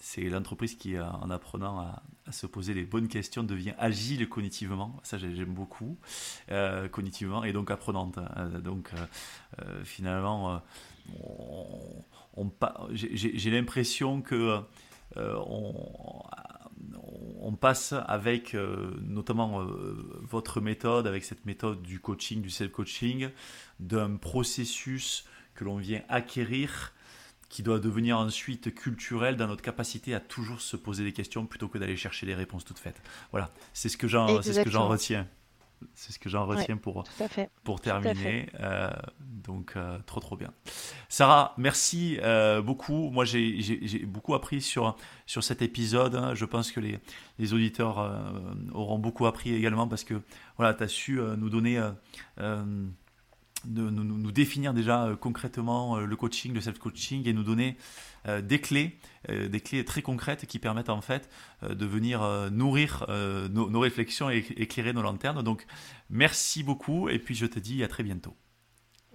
c'est 0.05 0.29
l'entreprise 0.29 0.75
qui, 0.75 0.97
euh, 0.97 1.03
en 1.03 1.31
apprenant 1.31 1.81
à, 1.81 2.03
se 2.31 2.47
poser 2.47 2.75
les 2.75 2.85
bonnes 2.85 3.09
questions, 3.09 3.43
devient 3.43 3.73
agile 3.79 4.29
cognitivement. 4.29 5.01
Ça, 5.03 5.17
j'aime 5.17 5.55
beaucoup, 5.55 5.97
euh, 6.51 6.89
cognitivement, 6.89 7.43
et 7.43 7.55
donc 7.55 7.71
apprenante. 7.71 8.19
Euh, 8.37 8.61
donc, 8.61 8.91
finalement, 9.83 10.61
j'ai 12.93 13.51
l'impression 13.51 14.21
que 14.21 14.61
on, 15.17 16.23
passe 17.59 17.95
avec 18.07 18.55
notamment 19.01 19.65
votre 20.21 20.61
méthode, 20.61 21.07
avec 21.07 21.25
cette 21.25 21.47
méthode 21.47 21.81
du 21.83 21.99
coaching, 21.99 22.43
du 22.43 22.51
self-coaching, 22.51 23.31
d'un 23.81 24.17
processus 24.17 25.25
que 25.55 25.65
l'on 25.65 25.77
vient 25.77 26.03
acquérir 26.09 26.93
qui 27.55 27.63
doit 27.63 27.79
devenir 27.79 28.19
ensuite 28.19 28.75
culturel 28.75 29.37
dans 29.37 29.47
notre 29.47 29.63
capacité 29.63 30.13
à 30.13 30.19
toujours 30.19 30.61
se 30.61 30.77
poser 30.77 31.05
des 31.05 31.13
questions 31.13 31.47
plutôt 31.47 31.69
que 31.69 31.79
d'aller 31.79 31.97
chercher 31.97 32.27
des 32.27 32.35
réponses 32.35 32.65
toutes 32.65 32.81
faites. 32.81 33.01
Voilà, 33.31 33.49
c'est 33.73 33.89
ce 33.89 33.97
que 33.97 34.09
j'en, 34.09 34.27
retiens. 34.27 35.29
C'est 35.95 36.13
ce 36.13 36.19
que 36.19 36.29
j'en 36.29 36.47
retiens 36.47 36.77
pour, 36.77 37.05
pour 37.63 37.81
terminer. 37.81 38.49
Euh, 38.59 38.91
donc, 39.21 39.75
euh, 39.77 40.01
trop, 40.05 40.19
trop 40.19 40.37
bien. 40.37 40.53
Sarah, 41.09 41.55
merci 41.57 42.19
euh, 42.25 42.61
beaucoup. 42.61 43.11
Moi, 43.11 43.25
j'ai, 43.25 43.61
j'ai, 43.61 44.01
beaucoup 44.01 44.35
appris 44.35 44.61
sur, 44.61 44.97
sur 45.25 45.45
cet 45.45 45.63
épisode. 45.63 46.17
Hein. 46.17 46.35
Je 46.35 46.47
pense 46.47 46.73
que 46.73 46.81
les, 46.81 46.99
les 47.39 47.55
auditeurs 47.55 48.21
auront 48.73 48.99
beaucoup 48.99 49.27
appris 49.27 49.55
également 49.55 49.87
parce 49.87 50.03
que 50.03 50.21
voilà, 50.57 50.75
tu 50.75 50.83
as 50.83 50.89
su 50.89 51.21
nous 51.39 51.51
donner 51.51 51.81
de 53.67 53.83
nous, 53.91 54.33
définir 54.33 54.75
déjà 54.75 55.05
euh, 55.05 55.17
concrètement 55.17 55.97
euh, 55.97 56.07
le 56.07 56.17
coaching, 56.17 56.53
le 56.53 56.61
self-coaching 56.61 57.27
et 57.29 57.33
nous 57.33 57.43
donner 57.43 57.77
euh, 58.27 58.41
des 58.41 58.61
clés, 58.61 58.99
des 59.29 59.61
clés 59.61 59.85
très 59.85 60.03
concrètes 60.03 60.47
qui 60.47 60.59
permettent 60.59 60.91
en 60.91 61.01
fait 61.01 61.31
de 61.63 61.87
venir 61.87 62.21
nourrir 62.51 63.07
nos, 63.09 63.81
réflexions 63.81 64.29
et 64.29 64.45
éclairer 64.57 64.93
nos 64.93 65.01
lanternes. 65.01 65.43
Donc 65.43 65.67
merci 66.11 66.63
beaucoup 66.63 67.09
et 67.09 67.19
puis 67.19 67.35
je 67.35 67.47
te 67.47 67.59
dis 67.59 67.83
à 67.83 67.89
très 67.89 68.03
bientôt. 68.03 68.37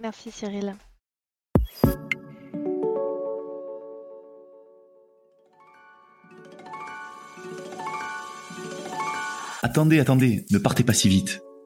Merci 0.00 0.32
Cyril. 0.32 0.74
Attendez, 9.62 10.00
attendez, 10.00 10.44
ne 10.50 10.58
partez 10.58 10.82
pas 10.82 10.94
si 10.94 11.08
vite. 11.08 11.40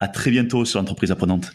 À 0.00 0.08
très 0.08 0.30
bientôt 0.30 0.64
sur 0.64 0.78
l'entreprise 0.78 1.10
apprenante. 1.10 1.52